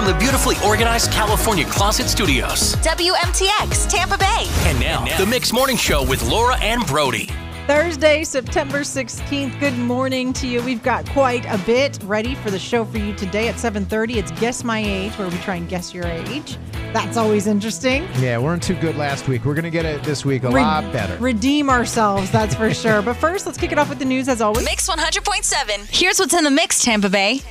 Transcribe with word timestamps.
from 0.00 0.10
the 0.10 0.18
beautifully 0.18 0.56
organized 0.64 1.12
California 1.12 1.64
Closet 1.66 2.08
Studios. 2.08 2.74
WMTX, 2.76 3.86
Tampa 3.90 4.16
Bay. 4.16 4.46
And 4.60 4.80
now, 4.80 5.04
the 5.18 5.26
Mix 5.26 5.52
Morning 5.52 5.76
Show 5.76 6.02
with 6.06 6.26
Laura 6.26 6.56
and 6.62 6.86
Brody. 6.86 7.28
Thursday, 7.66 8.24
September 8.24 8.78
16th. 8.78 9.60
Good 9.60 9.76
morning 9.76 10.32
to 10.32 10.46
you. 10.46 10.62
We've 10.62 10.82
got 10.82 11.06
quite 11.10 11.44
a 11.44 11.58
bit 11.66 11.98
ready 12.04 12.34
for 12.36 12.50
the 12.50 12.58
show 12.58 12.86
for 12.86 12.96
you 12.96 13.14
today 13.14 13.48
at 13.48 13.56
7:30. 13.56 14.16
It's 14.16 14.30
Guess 14.40 14.64
My 14.64 14.78
Age, 14.78 15.12
where 15.18 15.28
we 15.28 15.36
try 15.38 15.56
and 15.56 15.68
guess 15.68 15.92
your 15.92 16.06
age. 16.06 16.56
That's 16.94 17.18
always 17.18 17.46
interesting. 17.46 18.08
Yeah, 18.18 18.38
we 18.38 18.44
weren't 18.44 18.62
too 18.62 18.76
good 18.76 18.96
last 18.96 19.28
week. 19.28 19.44
We're 19.44 19.54
going 19.54 19.64
to 19.64 19.70
get 19.70 19.84
it 19.84 20.02
this 20.02 20.24
week 20.24 20.44
a 20.44 20.50
Re- 20.50 20.62
lot 20.62 20.90
better. 20.92 21.16
Redeem 21.18 21.68
ourselves, 21.68 22.30
that's 22.30 22.54
for 22.54 22.72
sure. 22.72 23.02
But 23.02 23.14
first, 23.18 23.44
let's 23.44 23.58
kick 23.58 23.70
it 23.70 23.78
off 23.78 23.90
with 23.90 23.98
the 23.98 24.06
news 24.06 24.28
as 24.28 24.40
always. 24.40 24.64
Mix 24.64 24.88
100.7. 24.88 25.86
Here's 25.94 26.18
what's 26.18 26.32
in 26.32 26.44
the 26.44 26.50
mix, 26.50 26.82
Tampa 26.82 27.10
Bay. 27.10 27.42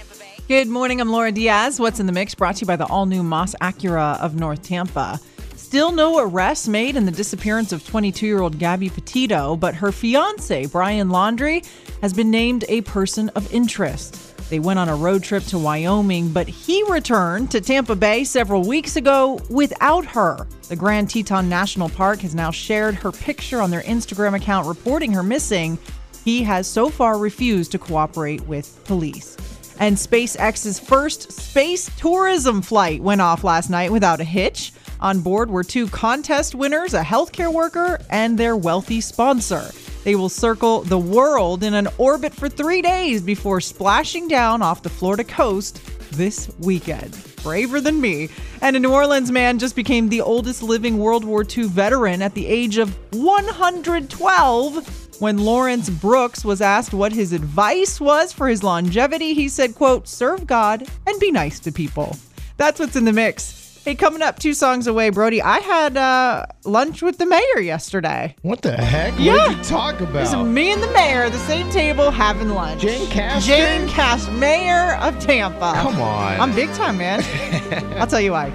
Good 0.50 0.68
morning. 0.68 1.00
I'm 1.00 1.12
Laura 1.12 1.32
Diaz. 1.32 1.80
What's 1.80 2.00
in 2.00 2.08
the 2.08 2.12
mix? 2.12 2.34
Brought 2.34 2.56
to 2.56 2.62
you 2.62 2.66
by 2.66 2.76
the 2.76 2.88
all 2.88 3.06
new 3.06 3.22
Moss 3.22 3.54
Acura 3.62 4.20
of 4.20 4.34
North 4.34 4.64
Tampa. 4.64 5.20
Still 5.56 5.92
no 5.92 6.18
arrests 6.18 6.68
made 6.68 6.96
in 6.96 7.06
the 7.06 7.12
disappearance 7.12 7.72
of 7.72 7.86
22 7.86 8.26
year 8.26 8.42
old 8.42 8.58
Gabby 8.58 8.90
Petito, 8.90 9.56
but 9.56 9.76
her 9.76 9.92
fiance, 9.92 10.66
Brian 10.66 11.10
Laundrie, 11.10 11.64
has 12.02 12.14
been 12.14 12.32
named 12.32 12.66
a 12.68 12.82
person 12.82 13.30
of 13.36 13.54
interest. 13.54 14.36
They 14.50 14.58
went 14.58 14.80
on 14.80 14.90
a 14.90 14.96
road 14.96 15.22
trip 15.22 15.44
to 15.44 15.60
Wyoming, 15.60 16.34
but 16.34 16.48
he 16.48 16.82
returned 16.90 17.52
to 17.52 17.62
Tampa 17.62 17.96
Bay 17.96 18.24
several 18.24 18.68
weeks 18.68 18.96
ago 18.96 19.40
without 19.52 20.04
her. 20.04 20.48
The 20.68 20.76
Grand 20.76 21.12
Teton 21.12 21.48
National 21.48 21.90
Park 21.90 22.22
has 22.22 22.34
now 22.34 22.50
shared 22.50 22.96
her 22.96 23.12
picture 23.12 23.62
on 23.62 23.70
their 23.70 23.84
Instagram 23.84 24.36
account 24.36 24.66
reporting 24.66 25.14
her 25.14 25.22
missing. 25.22 25.78
He 26.26 26.42
has 26.42 26.66
so 26.66 26.90
far 26.90 27.20
refused 27.20 27.72
to 27.74 27.78
cooperate 27.78 28.42
with 28.48 28.84
police. 28.86 29.38
And 29.80 29.96
SpaceX's 29.96 30.78
first 30.80 31.32
space 31.32 31.90
tourism 31.98 32.62
flight 32.62 33.02
went 33.02 33.22
off 33.22 33.46
last 33.46 33.70
night 33.70 33.92
without 33.92 34.20
a 34.20 34.26
hitch. 34.26 34.74
On 35.00 35.22
board 35.22 35.50
were 35.50 35.64
two 35.64 35.88
contest 35.88 36.54
winners, 36.54 36.94
a 36.94 37.02
healthcare 37.02 37.52
worker, 37.52 38.00
and 38.10 38.38
their 38.38 38.58
wealthy 38.58 39.00
sponsor. 39.00 39.72
They 40.04 40.16
will 40.16 40.30
circle 40.30 40.82
the 40.82 40.98
world 40.98 41.64
in 41.64 41.74
an 41.74 41.88
orbit 41.98 42.34
for 42.34 42.50
three 42.50 42.82
days 42.82 43.22
before 43.22 43.62
splashing 43.62 44.28
down 44.28 44.62
off 44.62 44.84
the 44.84 44.90
Florida 44.90 45.24
coast 45.24 45.82
this 46.12 46.52
weekend. 46.60 47.18
Braver 47.44 47.80
than 47.80 48.02
me. 48.02 48.30
And 48.62 48.76
a 48.76 48.80
New 48.80 48.92
Orleans 48.92 49.32
man 49.32 49.60
just 49.60 49.76
became 49.76 50.10
the 50.10 50.22
oldest 50.22 50.62
living 50.62 50.98
World 50.98 51.24
War 51.24 51.46
II 51.46 51.66
veteran 51.66 52.22
at 52.22 52.34
the 52.34 52.48
age 52.48 52.78
of 52.78 52.94
112. 53.14 54.99
When 55.20 55.38
Lawrence 55.38 55.90
Brooks 55.90 56.46
was 56.46 56.62
asked 56.62 56.94
what 56.94 57.12
his 57.12 57.34
advice 57.34 58.00
was 58.00 58.32
for 58.32 58.48
his 58.48 58.64
longevity, 58.64 59.34
he 59.34 59.50
said, 59.50 59.76
quote, 59.76 60.08
serve 60.08 60.48
God 60.48 60.88
and 61.06 61.20
be 61.20 61.30
nice 61.32 61.60
to 61.62 61.72
people. 61.74 62.16
That's 62.58 62.80
what's 62.80 62.96
in 62.96 63.04
the 63.06 63.12
mix. 63.12 63.82
Hey, 63.84 63.96
coming 63.96 64.22
up 64.22 64.40
two 64.40 64.54
songs 64.54 64.88
away, 64.88 65.10
Brody, 65.10 65.42
I 65.42 65.60
had 65.60 65.98
uh, 65.98 66.46
lunch 66.64 67.02
with 67.02 67.18
the 67.18 67.26
mayor 67.26 67.60
yesterday. 67.60 68.36
What 68.44 68.62
the 68.62 68.74
heck? 68.78 69.14
Yeah. 69.18 69.34
What 69.34 69.48
did 69.50 69.58
you 69.58 69.64
talk 69.64 69.96
It 69.96 70.10
about? 70.10 70.38
was 70.38 70.48
me 70.48 70.72
and 70.72 70.82
the 70.84 70.92
mayor 70.92 71.24
at 71.24 71.32
the 71.34 71.38
same 71.40 71.70
table 71.70 72.12
having 72.12 72.50
lunch. 72.50 72.82
Jane 72.82 73.08
Castor? 73.10 73.48
Jane 73.56 73.88
Castor, 73.90 74.32
mayor 74.32 74.96
of 75.02 75.20
Tampa. 75.20 75.74
Come 75.76 76.00
on. 76.02 76.40
I'm 76.40 76.54
big 76.56 76.72
time, 76.74 76.98
man. 76.98 77.24
I'll 78.00 78.08
tell 78.08 78.22
you 78.22 78.32
why. 78.32 78.52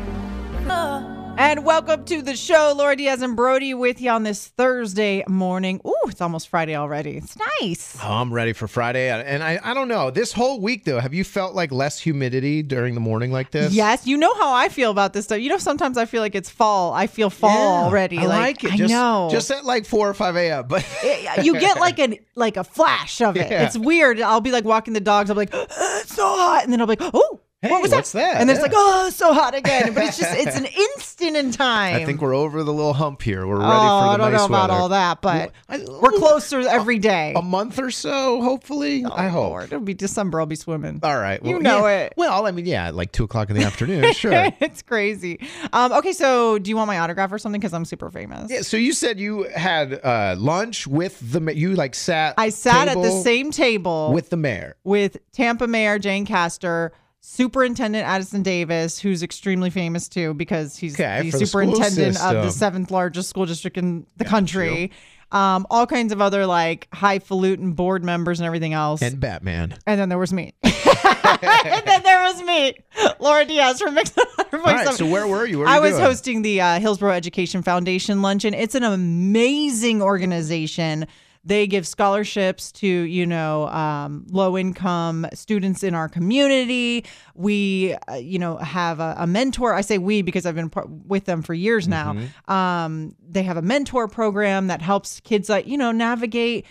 And 1.37 1.65
welcome 1.65 2.05
to 2.05 2.23
the 2.23 2.37
show. 2.37 2.73
Laura 2.77 2.95
Diaz 2.95 3.21
and 3.21 3.35
Brody 3.35 3.75
with 3.75 4.01
you 4.01 4.09
on 4.11 4.23
this 4.23 4.47
Thursday 4.49 5.25
morning. 5.29 5.81
Ooh, 5.85 5.95
it's 6.07 6.21
almost 6.21 6.49
Friday 6.49 6.77
already. 6.77 7.17
It's 7.17 7.37
nice. 7.61 7.99
Oh, 8.03 8.13
I'm 8.13 8.33
ready 8.33 8.53
for 8.53 8.69
Friday. 8.69 9.11
And 9.11 9.43
I, 9.43 9.59
I 9.63 9.75
don't 9.75 9.89
know. 9.89 10.11
This 10.13 10.33
whole 10.33 10.61
week, 10.61 10.85
though, 10.85 11.01
have 11.01 11.13
you 11.13 11.25
felt 11.25 11.55
like 11.55 11.73
less 11.73 11.99
humidity 11.99 12.63
during 12.63 12.95
the 12.95 13.01
morning 13.01 13.33
like 13.33 13.51
this? 13.51 13.73
Yes, 13.75 14.07
you 14.07 14.17
know 14.17 14.33
how 14.35 14.55
I 14.55 14.69
feel 14.69 14.93
about 14.93 15.13
this 15.13 15.25
stuff. 15.25 15.41
You 15.41 15.49
know, 15.51 15.59
sometimes 15.59 15.99
I 15.99 16.05
feel 16.05 16.23
like 16.23 16.37
it's 16.37 16.51
fall. 16.51 16.93
I 16.93 17.09
feel 17.09 17.31
fall 17.31 17.51
Yeah, 17.51 17.85
already. 17.87 18.19
I 18.19 18.27
like, 18.27 18.63
it. 18.63 18.73
I 18.73 18.77
Just, 18.77 18.91
know. 18.93 19.29
Just 19.31 19.51
at 19.51 19.65
like 19.65 19.87
4 19.87 20.09
or 20.09 20.15
5 20.15 20.37
a.m. 20.37 20.67
But 20.69 20.87
you 21.43 21.59
get 21.59 21.79
like 21.81 21.99
a 21.99 22.21
like 22.37 22.57
a 22.57 22.65
flash 22.65 23.21
of 23.21 23.37
it. 23.37 23.51
Yeah. 23.51 23.65
It's 23.67 23.77
weird. 23.77 24.21
I'll 24.21 24.41
be 24.41 24.53
like 24.53 24.65
walking 24.65 24.95
the 24.95 25.01
dogs. 25.01 25.31
I'll 25.31 25.35
be 25.37 25.41
like, 25.41 25.51
it's 25.53 26.15
so 26.15 26.25
hot, 26.25 26.63
and 26.63 26.73
then 26.73 26.81
I'll 26.81 26.87
be 26.87 26.97
like, 26.97 27.11
oh, 27.13 27.41
Hey, 27.65 27.71
what 27.71 27.81
was 27.81 27.93
what's 27.93 28.13
that? 28.13 28.37
And 28.37 28.49
then 28.49 28.57
it's 28.57 28.63
like, 28.63 28.73
oh, 28.75 29.09
so 29.09 29.33
hot 29.33 29.55
again. 29.55 29.95
But 29.95 30.05
it's 30.05 30.19
just 30.19 30.37
it's 30.37 30.57
an 30.57 30.67
instant 30.67 31.37
in 31.37 31.51
time. 31.51 31.97
I 31.97 32.05
think 32.05 32.21
we're 32.21 32.35
over 32.35 32.63
the 32.63 32.73
little 32.73 32.93
hump 32.93 33.23
here. 33.23 33.47
We're 33.47 33.59
ready 33.59 33.71
oh, 33.71 33.71
for 33.71 33.79
the 33.79 33.79
colour. 33.79 34.07
Oh, 34.07 34.11
I 34.11 34.17
don't 34.19 34.33
nice 34.33 34.41
know 34.41 34.45
about 34.45 34.69
weather. 34.69 34.81
all 34.83 34.89
that, 34.91 35.23
but 35.23 35.53
I- 35.69 35.85
we're 36.01 36.13
closer 36.19 36.61
every 36.61 36.99
day. 36.99 37.33
A 37.35 37.41
month 37.43 37.79
or 37.79 37.91
so, 37.91 38.43
hopefully. 38.43 39.05
I 39.05 39.29
hope. 39.29 39.47
Oh, 39.47 39.49
Lord, 39.49 39.65
it'll 39.65 39.81
be 39.81 39.95
December. 39.95 40.41
I'll 40.41 40.47
be 40.47 40.57
swimming. 40.57 41.01
All 41.03 41.19
right. 41.19 41.43
You 41.45 41.59
know 41.59 41.87
yeah. 41.87 42.03
it. 42.03 42.15
Well, 42.17 42.47
I 42.47 42.51
mean, 42.51 42.67
yeah, 42.67 42.91
like 42.91 43.13
2 43.13 43.25
o'clock 43.25 43.49
in 43.49 43.57
the 43.57 43.63
afternoon. 43.67 44.13
Sure. 44.13 44.33
it's 44.61 44.83
crazy. 44.83 45.41
Um, 45.73 45.93
okay, 45.93 46.13
so 46.13 46.59
do 46.59 46.69
you 46.69 46.77
want 46.77 46.89
my 46.89 46.99
autograph 46.99 47.33
or 47.33 47.39
something? 47.39 47.61
Because 47.61 47.73
I'm 47.73 47.85
super 47.85 48.11
famous. 48.11 48.51
Yeah, 48.51 48.61
so 48.61 48.77
you 48.77 48.93
said 48.93 49.19
you 49.19 49.45
had 49.55 50.01
uh, 50.05 50.37
lunch 50.39 50.87
with 50.87 51.19
the 51.33 51.55
you 51.55 51.75
like 51.75 51.95
sat. 51.95 52.35
I 52.37 52.51
sat 52.51 52.89
at 52.89 52.97
the 53.01 53.11
same 53.23 53.51
table 53.51 54.13
with 54.13 54.31
the 54.31 54.37
mayor. 54.37 54.77
with 54.85 55.17
Tampa 55.33 55.67
Mayor 55.67 55.99
Jane 55.99 56.27
Castor, 56.27 56.93
Superintendent 57.27 58.07
Addison 58.07 58.43
Davis, 58.43 58.99
who's 58.99 59.23
extremely 59.23 59.71
famous 59.71 60.09
too 60.09 60.35
because 60.35 60.77
he's 60.77 60.95
Okay, 60.95 61.23
the 61.23 61.31
for 61.31 61.39
the 61.39 61.47
superintendent 61.47 62.23
of 62.23 62.45
the 62.45 62.51
seventh 62.51 62.91
largest 62.91 63.31
school 63.31 63.47
district 63.47 63.79
in 63.79 64.07
the 64.19 64.25
Got 64.25 64.31
country. 64.31 64.93
Um, 65.33 65.67
all 65.71 65.87
kinds 65.87 66.13
of 66.13 66.21
other 66.21 66.45
like 66.45 66.87
highfalutin 66.93 67.73
board 67.73 68.05
members 68.05 68.41
and 68.41 68.47
everything 68.47 68.75
else. 68.75 69.01
and 69.01 69.19
Batman. 69.19 69.75
And 69.87 69.99
then 69.99 70.11
there 70.11 70.19
was 70.19 70.35
me. 70.35 70.53
and 70.63 71.83
then 71.87 72.03
there 72.03 72.23
was 72.25 72.43
me, 72.43 72.75
Laura 73.19 73.47
Diaz 73.47 73.81
from 73.81 73.95
Mix 73.95 74.13
All 74.53 74.61
right, 74.61 74.95
so 74.95 75.07
where 75.07 75.27
were 75.27 75.47
you? 75.47 75.61
Were 75.61 75.67
I 75.67 75.77
you 75.77 75.81
was 75.83 75.93
doing? 75.93 76.03
hosting 76.05 76.43
the 76.43 76.61
uh, 76.61 76.79
Hillsborough 76.79 77.13
Education 77.15 77.63
Foundation 77.63 78.21
luncheon. 78.21 78.53
It's 78.53 78.75
an 78.75 78.85
amazing 78.85 80.03
organization. 80.03 81.07
They 81.45 81.67
give 81.67 81.87
scholarships 81.87 82.73
to 82.73 82.87
you 82.87 83.27
know 83.27 83.69
um, 83.69 84.27
low 84.31 84.57
income 84.57 85.27
students 85.35 85.83
in 85.83 85.95
our 85.95 86.09
community. 86.09 87.05
We 87.35 87.95
uh, 88.09 88.15
you 88.15 88.39
know 88.39 88.57
have 88.57 89.01
a, 89.01 89.15
a 89.19 89.27
mentor. 89.27 89.75
I 89.75 89.83
say 89.83 89.99
we 89.99 90.23
because 90.23 90.47
I've 90.47 90.55
been 90.55 90.71
par- 90.71 90.87
with 90.89 91.25
them 91.27 91.43
for 91.43 91.55
years 91.55 91.87
now. 91.87 92.15
Mm-hmm. 92.15 92.53
Um, 92.53 93.17
they 93.29 93.43
have 93.43 93.57
a 93.57 93.63
mentor 93.63 94.09
program 94.09 94.69
that 94.69 94.81
helps 94.83 95.21
kids 95.21 95.49
like 95.49 95.67
you 95.67 95.77
know 95.77 95.93
navigate 95.93 96.67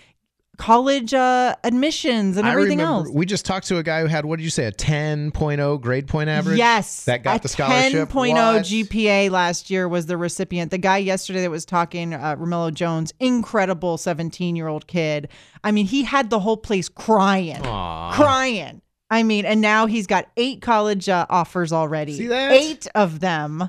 college 0.56 1.12
uh, 1.12 1.54
admissions 1.64 2.36
and 2.36 2.46
I 2.46 2.52
everything 2.52 2.78
remember 2.78 3.06
else. 3.06 3.10
we 3.14 3.26
just 3.26 3.44
talked 3.44 3.66
to 3.68 3.78
a 3.78 3.82
guy 3.82 4.00
who 4.00 4.06
had 4.06 4.24
what 4.24 4.36
did 4.36 4.44
you 4.44 4.50
say 4.50 4.66
a 4.66 4.72
10.0 4.72 5.80
grade 5.80 6.06
point 6.06 6.28
average? 6.30 6.58
Yes. 6.58 7.04
That 7.04 7.22
got 7.22 7.42
the 7.42 7.48
scholarship. 7.48 8.08
10.0 8.08 8.32
What? 8.34 8.64
GPA 8.64 9.30
last 9.30 9.70
year 9.70 9.88
was 9.88 10.06
the 10.06 10.16
recipient. 10.16 10.70
The 10.70 10.78
guy 10.78 10.98
yesterday 10.98 11.42
that 11.42 11.50
was 11.50 11.64
talking, 11.64 12.14
uh, 12.14 12.36
Romello 12.36 12.72
Jones, 12.72 13.12
incredible 13.20 13.96
17 13.98 14.56
year 14.56 14.68
old 14.68 14.86
kid. 14.86 15.28
I 15.62 15.72
mean, 15.72 15.86
he 15.86 16.02
had 16.04 16.30
the 16.30 16.38
whole 16.40 16.56
place 16.56 16.88
crying, 16.88 17.64
Aw. 17.64 18.12
crying. 18.12 18.80
I 19.10 19.22
mean, 19.22 19.44
and 19.44 19.60
now 19.60 19.86
he's 19.86 20.06
got 20.06 20.28
eight 20.36 20.60
college 20.62 21.08
uh, 21.08 21.26
offers 21.30 21.72
already. 21.72 22.16
See 22.16 22.26
that? 22.28 22.52
Eight 22.52 22.86
of 22.94 23.20
them, 23.20 23.68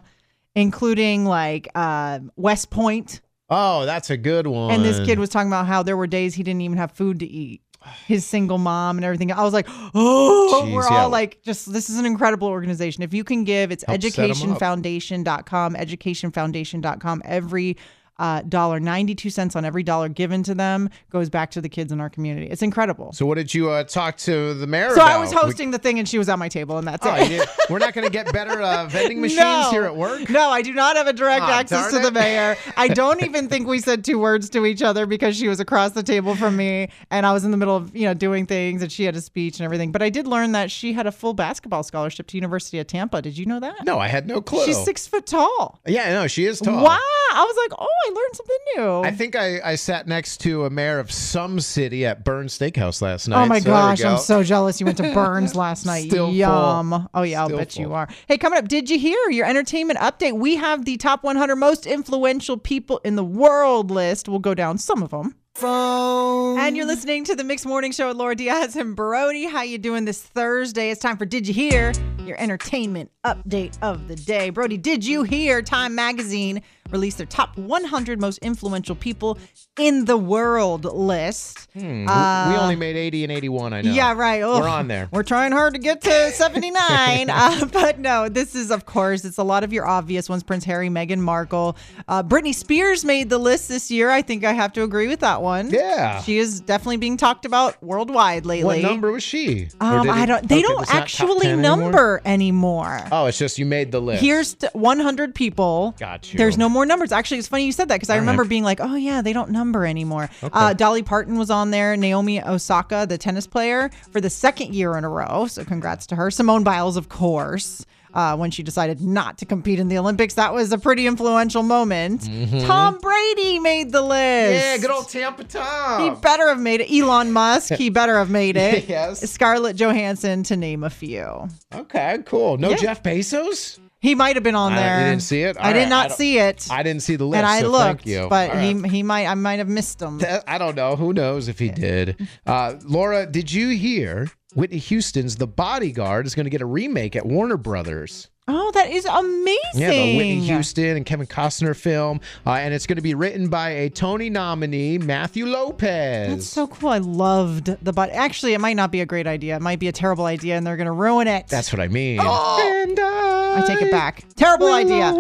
including 0.56 1.26
like 1.26 1.68
uh, 1.76 2.20
West 2.36 2.70
Point. 2.72 3.22
Oh, 3.50 3.86
that's 3.86 4.10
a 4.10 4.18
good 4.18 4.48
one. 4.48 4.72
And 4.72 4.84
this 4.84 5.00
kid 5.06 5.20
was 5.20 5.30
talking 5.30 5.50
about 5.50 5.68
how 5.68 5.84
there 5.84 5.96
were 5.98 6.08
days 6.08 6.34
he 6.34 6.44
didn't 6.44 6.62
even 6.62 6.78
have 6.78 6.92
food 6.92 7.20
to 7.20 7.26
eat. 7.26 7.62
His 8.08 8.26
single 8.26 8.58
mom 8.58 8.98
and 8.98 9.06
everything. 9.06 9.32
I 9.32 9.44
was 9.44 9.54
like, 9.54 9.68
oh, 9.70 10.64
Jeez, 10.66 10.74
we're 10.74 10.82
yeah. 10.90 11.04
all 11.04 11.10
like, 11.10 11.44
just 11.44 11.72
this 11.72 11.88
is 11.90 12.00
an 12.00 12.06
incredible 12.08 12.48
organization. 12.48 13.04
If 13.04 13.14
you 13.14 13.24
can 13.24 13.44
give, 13.44 13.72
it's 13.72 13.84
Help 13.84 14.02
set 14.02 14.18
'em 14.18 14.32
up. 14.32 14.38
educationfoundation.com, 14.60 15.76
educationfoundation.com. 15.76 17.22
Every 17.26 17.78
uh, 18.18 18.42
dollar, 18.44 18.80
92 18.80 19.30
cents 19.30 19.56
on 19.56 19.66
every 19.66 19.84
dollar 19.84 20.08
given 20.10 20.42
to 20.44 20.56
them 20.56 20.90
goes 21.10 21.30
back 21.30 21.52
to 21.52 21.62
the 21.62 21.68
kids 21.70 21.92
in 21.92 22.00
our 22.00 22.10
community. 22.10 22.48
It's 22.48 22.62
incredible. 22.62 23.12
So, 23.14 23.26
what 23.26 23.36
did 23.36 23.54
you 23.54 23.70
uh, 23.70 23.84
talk 23.84 24.18
to 24.20 24.54
the 24.54 24.68
mayor 24.68 24.90
So 24.90 24.96
about? 24.96 25.12
I 25.12 25.18
was 25.18 25.32
We- 25.32 25.36
hosting 25.38 25.72
the 25.72 25.78
thing 25.80 26.00
and 26.00 26.08
she 26.08 26.18
was 26.18 26.30
at 26.30 26.40
my 26.40 26.48
table 26.50 26.78
and 26.78 26.88
that's 26.88 27.06
Oh, 27.06 27.14
it. 27.16 27.48
we're 27.70 27.80
not 27.80 27.94
going 27.94 28.06
to 28.06 28.12
get 28.12 28.32
better 28.32 28.62
uh, 28.62 28.86
vending 28.90 29.20
machines 29.22 29.40
No. 29.42 29.70
here 29.72 29.84
at 29.84 29.96
work. 29.96 30.30
No, 30.30 30.50
I 30.50 30.62
do 30.62 30.74
not 30.74 30.96
have 30.96 31.08
a 31.08 31.14
direct 31.14 31.44
access 31.44 31.92
to 31.92 32.00
the 32.00 32.12
mayor. 32.12 32.56
I 32.78 32.88
don't 32.88 33.22
even 33.26 33.50
think 33.50 33.68
we 33.68 33.80
said 33.80 34.06
two 34.06 34.18
words 34.20 34.50
to 34.52 34.66
each 34.66 34.82
other 34.82 35.06
because 35.06 35.36
she 35.38 35.48
was 35.48 35.60
across 35.60 35.92
the 35.92 36.04
table 36.04 36.36
from 36.36 36.56
me 36.56 36.90
and 37.12 37.26
I 37.26 37.34
was 37.34 37.44
in 37.44 37.52
the 37.52 37.58
middle 37.58 37.76
of, 37.76 37.96
you 37.96 38.04
know, 38.06 38.14
doing 38.14 38.46
things 38.46 38.82
and 38.82 38.92
she 38.92 39.04
had 39.04 39.16
a 39.16 39.22
speech 39.22 39.60
and 39.60 39.66
everything. 39.66 39.92
But 39.92 40.02
I 40.02 40.10
did 40.10 40.26
learn 40.26 40.54
that 40.54 40.72
she 40.72 40.94
had 40.94 41.06
a 41.06 41.12
full 41.12 41.34
basketball 41.34 41.84
scholarship 41.84 42.28
to 42.28 42.38
University 42.38 42.80
of 42.80 42.88
Tampa. 42.88 43.22
Did 43.22 43.38
you 43.38 43.46
know 43.46 43.60
that? 43.60 43.84
No, 43.86 44.00
I 44.00 44.08
had 44.08 44.26
no 44.28 44.42
clue. 44.42 44.66
She's 44.66 44.82
six 44.84 45.06
foot 45.06 45.26
tall. 45.26 45.82
Yeah, 45.86 46.14
no, 46.14 46.28
she 46.28 46.46
is 46.46 46.60
tall. 46.62 46.84
Wow. 46.84 46.98
I 47.34 47.44
was 47.44 47.58
like, 47.70 47.80
oh, 47.80 48.05
I 48.06 48.10
learned 48.10 48.36
something 48.36 48.58
new. 48.76 49.02
I 49.02 49.12
think 49.12 49.36
I, 49.36 49.60
I 49.64 49.76
sat 49.76 50.08
next 50.08 50.38
to 50.42 50.66
a 50.66 50.70
mayor 50.70 51.00
of 51.00 51.12
some 51.12 51.60
city 51.60 52.06
at 52.06 52.24
Bern's 52.24 52.58
Steakhouse 52.58 53.02
last 53.02 53.28
oh 53.28 53.32
night. 53.32 53.44
Oh 53.44 53.48
my 53.48 53.60
so 53.60 53.64
there 53.66 53.74
we 53.74 53.80
gosh, 53.80 54.04
I'm 54.04 54.18
so 54.20 54.44
jealous 54.44 54.80
you 54.80 54.86
went 54.86 54.98
to 54.98 55.12
Bern's 55.14 55.56
last 55.56 55.86
night. 55.86 56.10
Still 56.10 56.28
full. 56.28 56.36
Yum. 56.36 57.10
Oh 57.14 57.24
yeah, 57.24 57.42
I'll 57.42 57.48
Still 57.48 57.58
bet 57.58 57.78
you 57.78 57.94
are. 57.94 58.08
Hey, 58.28 58.38
coming 58.38 58.60
up, 58.60 58.68
did 58.68 58.90
you 58.92 59.00
hear 59.00 59.18
your 59.32 59.48
entertainment 59.48 59.98
update? 60.00 60.34
We 60.34 60.56
have 60.58 60.86
the 60.86 60.98
top 60.98 61.24
100 61.24 61.56
most 61.56 61.88
influential 61.88 62.58
people 62.58 63.00
in 63.04 63.16
the 63.16 63.24
world 63.24 63.90
list. 63.90 64.30
We'll 64.30 64.40
go 64.40 64.54
down 64.54 64.78
some 64.78 65.02
of 65.02 65.10
them. 65.10 65.36
Phone. 65.56 66.60
And 66.60 66.76
you're 66.76 66.86
listening 66.86 67.24
to 67.26 67.36
the 67.36 67.44
Mixed 67.44 67.66
Morning 67.66 67.92
Show 67.92 68.10
with 68.10 68.18
Laura 68.18 68.36
Diaz 68.36 68.76
and 68.76 68.96
Brody. 68.96 69.46
How 69.46 69.62
you 69.62 69.78
doing 69.78 70.06
this 70.06 70.22
Thursday? 70.22 70.92
It's 70.92 71.00
time 71.00 71.18
for 71.18 71.26
Did 71.26 71.48
You 71.48 71.54
Hear? 71.54 71.94
Your 72.28 72.40
entertainment 72.40 73.12
update 73.24 73.78
of 73.82 74.08
the 74.08 74.16
day. 74.16 74.50
Brody, 74.50 74.78
did 74.78 75.06
you 75.06 75.24
hear 75.24 75.62
Time 75.62 75.96
Magazine 75.96 76.62
released 76.92 77.18
their 77.18 77.26
top 77.26 77.58
100 77.58 78.22
most 78.22 78.38
influential 78.40 78.96
people 78.96 79.40
in 79.80 80.06
the 80.06 80.16
world 80.18 80.86
list? 80.86 81.68
Hmm, 81.74 82.06
we 82.06 82.56
only 82.58 82.76
made 82.76 82.96
80 82.96 83.24
and 83.24 83.32
81, 83.32 83.74
I 83.74 83.82
know. 83.82 83.92
Yeah, 83.92 84.14
right. 84.14 84.42
Oh, 84.42 84.60
We're 84.60 84.68
on 84.70 84.88
there. 84.88 85.10
We're 85.12 85.24
trying 85.24 85.52
hard 85.52 85.74
to 85.74 85.80
get 85.80 86.02
to 86.02 86.32
79. 86.34 87.30
uh, 87.30 87.66
but 87.72 88.00
no, 88.00 88.30
this 88.30 88.54
is, 88.54 88.70
of 88.70 88.86
course, 88.86 89.26
it's 89.26 89.38
a 89.38 89.44
lot 89.44 89.64
of 89.64 89.74
your 89.74 89.88
obvious 89.88 90.30
ones 90.30 90.44
Prince 90.44 90.64
Harry, 90.66 90.90
Meghan 90.90 91.20
Markle. 91.20 91.76
Uh, 92.08 92.22
Britney 92.22 92.54
Spears 92.54 93.04
made 93.04 93.30
the 93.30 93.40
list 93.40 93.68
this 93.68 93.90
year. 93.90 94.12
I 94.12 94.22
think 94.22 94.44
I 94.44 94.54
have 94.54 94.72
to 94.74 94.84
agree 94.84 95.08
with 95.08 95.22
that 95.22 95.42
one. 95.42 95.70
Yeah. 95.72 96.22
She 96.22 96.38
is 96.38 96.62
definitely 96.62 96.98
being 96.98 97.18
talked 97.18 97.46
about 97.46 97.82
worldwide 97.82 98.46
lately. 98.46 98.84
What 98.84 98.90
number 98.90 99.12
was 99.12 99.24
she? 99.24 99.70
Um, 99.82 100.10
I 100.10 100.26
don't. 100.28 100.48
They 100.48 100.60
okay, 100.60 100.62
don't 100.62 100.82
it's 100.84 100.94
not 100.94 100.98
top 101.00 101.02
actually 101.02 101.48
10 101.48 101.66
anymore? 101.66 102.15
Number 102.16 102.30
anymore. 102.30 103.02
Oh, 103.12 103.26
it's 103.26 103.38
just 103.38 103.58
you 103.60 103.66
made 103.66 103.92
the 103.92 104.00
list. 104.00 104.22
Here's 104.22 104.54
t- 104.56 104.68
100 104.74 105.36
people. 105.36 105.96
Got 106.00 106.32
you. 106.32 106.38
There's 106.38 106.58
no 106.58 106.70
more 106.70 106.86
numbers. 106.86 107.12
Actually, 107.12 107.40
it's 107.40 107.48
funny 107.48 107.66
you 107.66 107.72
said 107.72 107.90
that 107.90 107.96
because 107.96 108.10
I 108.10 108.16
All 108.16 108.22
remember 108.22 108.44
right. 108.44 108.50
being 108.50 108.64
like, 108.64 108.80
oh, 108.82 108.96
yeah, 108.96 109.22
they 109.22 109.34
don't 109.34 109.52
number 109.52 109.86
anymore. 109.86 110.30
Uh, 110.42 110.74
Dolly 110.74 111.04
Parton 111.04 111.38
was 111.38 111.50
on 111.50 111.72
there. 111.72 111.96
Naomi 111.98 112.42
Osaka, 112.44 113.06
the 113.08 113.18
tennis 113.18 113.48
player, 113.48 113.90
for 114.12 114.22
the 114.22 114.30
second 114.30 114.74
year 114.74 114.98
in 114.98 115.04
a 115.04 115.10
row. 115.10 115.48
So 115.48 115.64
congrats 115.66 116.08
to 116.08 116.16
her. 116.16 116.32
Simone 116.32 116.64
Biles, 116.64 116.98
of 116.98 117.10
course. 117.10 117.86
Uh, 118.16 118.34
when 118.38 118.50
she 118.50 118.64
decided 118.64 119.02
not 119.02 119.38
to 119.38 119.46
compete 119.46 119.78
in 119.78 119.90
the 119.90 119.98
Olympics, 119.98 120.36
that 120.36 120.54
was 120.54 120.72
a 120.72 120.78
pretty 120.78 121.06
influential 121.06 121.62
moment. 121.64 122.22
Tom 122.66 122.98
Brady 123.00 123.60
made 123.60 123.92
the 123.92 124.02
list. 124.02 124.16
Mm-hmm. 124.64 124.72
Yeah, 124.72 124.78
good 124.78 124.90
old 124.90 125.10
Tampa 125.10 125.44
Tom. 125.44 126.02
He 126.16 126.22
better 126.22 126.48
have 126.48 126.60
made 126.60 126.80
it. 126.80 126.90
Elon 126.90 127.34
Musk, 127.34 127.74
he 127.74 127.90
better 127.90 128.18
have 128.18 128.30
made 128.30 128.56
it. 128.56 128.88
Yes. 128.96 129.20
Scarlett 129.30 129.76
Johansson, 129.76 130.44
to 130.44 130.56
name 130.56 130.84
a 130.86 130.90
few. 130.90 131.50
Okay, 131.74 132.20
cool. 132.26 132.58
No 132.58 132.70
Yeah. 132.70 132.78
Jeff 132.78 133.04
Bezos? 133.04 133.80
He 134.00 134.14
might 134.16 134.36
have 134.36 134.44
been 134.44 134.56
on 134.56 134.76
there. 134.76 135.00
you 135.00 135.06
didn't 135.10 135.24
see 135.24 135.42
it? 135.42 135.58
I 135.58 135.68
All 135.68 135.74
did 135.74 135.80
right, 135.80 135.86
I 135.88 135.90
not 135.90 136.08
don't- 136.10 136.18
see 136.18 136.38
it. 136.38 136.68
I 136.72 136.84
didn't 136.84 137.02
see 137.02 137.16
the 137.16 137.26
list. 137.26 137.38
and 137.40 137.46
I 137.48 137.62
so 137.62 137.70
looked, 137.70 138.04
thank 138.04 138.06
you. 138.06 138.28
but 138.30 138.52
All 138.52 138.58
he 138.60 138.74
right. 138.76 138.92
he 138.92 139.04
might 139.04 139.26
I 139.26 139.34
might 139.34 139.58
have 139.60 139.68
missed 139.68 140.00
him. 140.02 140.22
I 140.48 140.58
don't 140.58 140.76
know. 140.76 140.96
Who 140.96 141.12
knows 141.12 141.48
if 141.48 141.58
he 141.60 141.70
did? 141.70 142.16
Uh, 142.46 142.76
Laura, 142.84 143.26
did 143.26 143.52
you 143.52 143.70
hear 143.70 144.30
Whitney 144.56 144.78
Houston's 144.78 145.36
The 145.36 145.48
Bodyguard 145.48 146.26
is 146.26 146.34
going 146.34 146.46
to 146.46 146.50
get 146.50 146.62
a 146.62 146.66
remake 146.66 147.18
at 147.18 147.26
Warner 147.26 147.58
Brothers? 147.58 148.30
Oh, 148.48 148.72
that 148.74 148.90
is 148.90 149.06
amazing. 149.06 149.58
Yeah, 149.74 149.90
the 149.90 150.18
Whitney 150.18 150.40
Houston 150.46 150.96
and 150.96 151.06
Kevin 151.06 151.28
Costner 151.28 151.76
film, 151.76 152.22
uh, 152.46 152.52
and 152.52 152.74
it's 152.74 152.88
going 152.88 152.96
to 152.96 153.02
be 153.02 153.16
written 153.16 153.50
by 153.50 153.72
a 153.72 153.90
Tony 153.90 154.30
nominee, 154.30 154.98
Matthew 154.98 155.46
Lopez. 155.46 156.30
That's 156.30 156.48
so 156.48 156.68
cool. 156.68 156.90
I 156.90 157.00
loved 157.00 157.66
the 157.84 157.92
but 157.92 158.12
actually 158.12 158.54
it 158.54 158.62
might 158.62 158.78
not 158.78 158.92
be 158.92 159.02
a 159.02 159.06
great 159.06 159.28
idea. 159.28 159.58
It 159.58 159.62
might 159.62 159.80
be 159.80 159.90
a 159.90 159.92
terrible 159.92 160.26
idea 160.26 160.56
and 160.56 160.66
they're 160.66 160.78
gonna 160.78 160.94
ruin 160.94 161.28
it. 161.28 161.48
That's 161.48 161.74
what 161.74 161.82
I 161.82 161.90
mean. 161.90 162.22
And 162.22 163.00
I, 163.00 163.62
I 163.62 163.64
take 163.68 163.82
it 163.82 163.92
back. 163.92 164.24
Terrible 164.38 164.72
idea. 164.72 165.12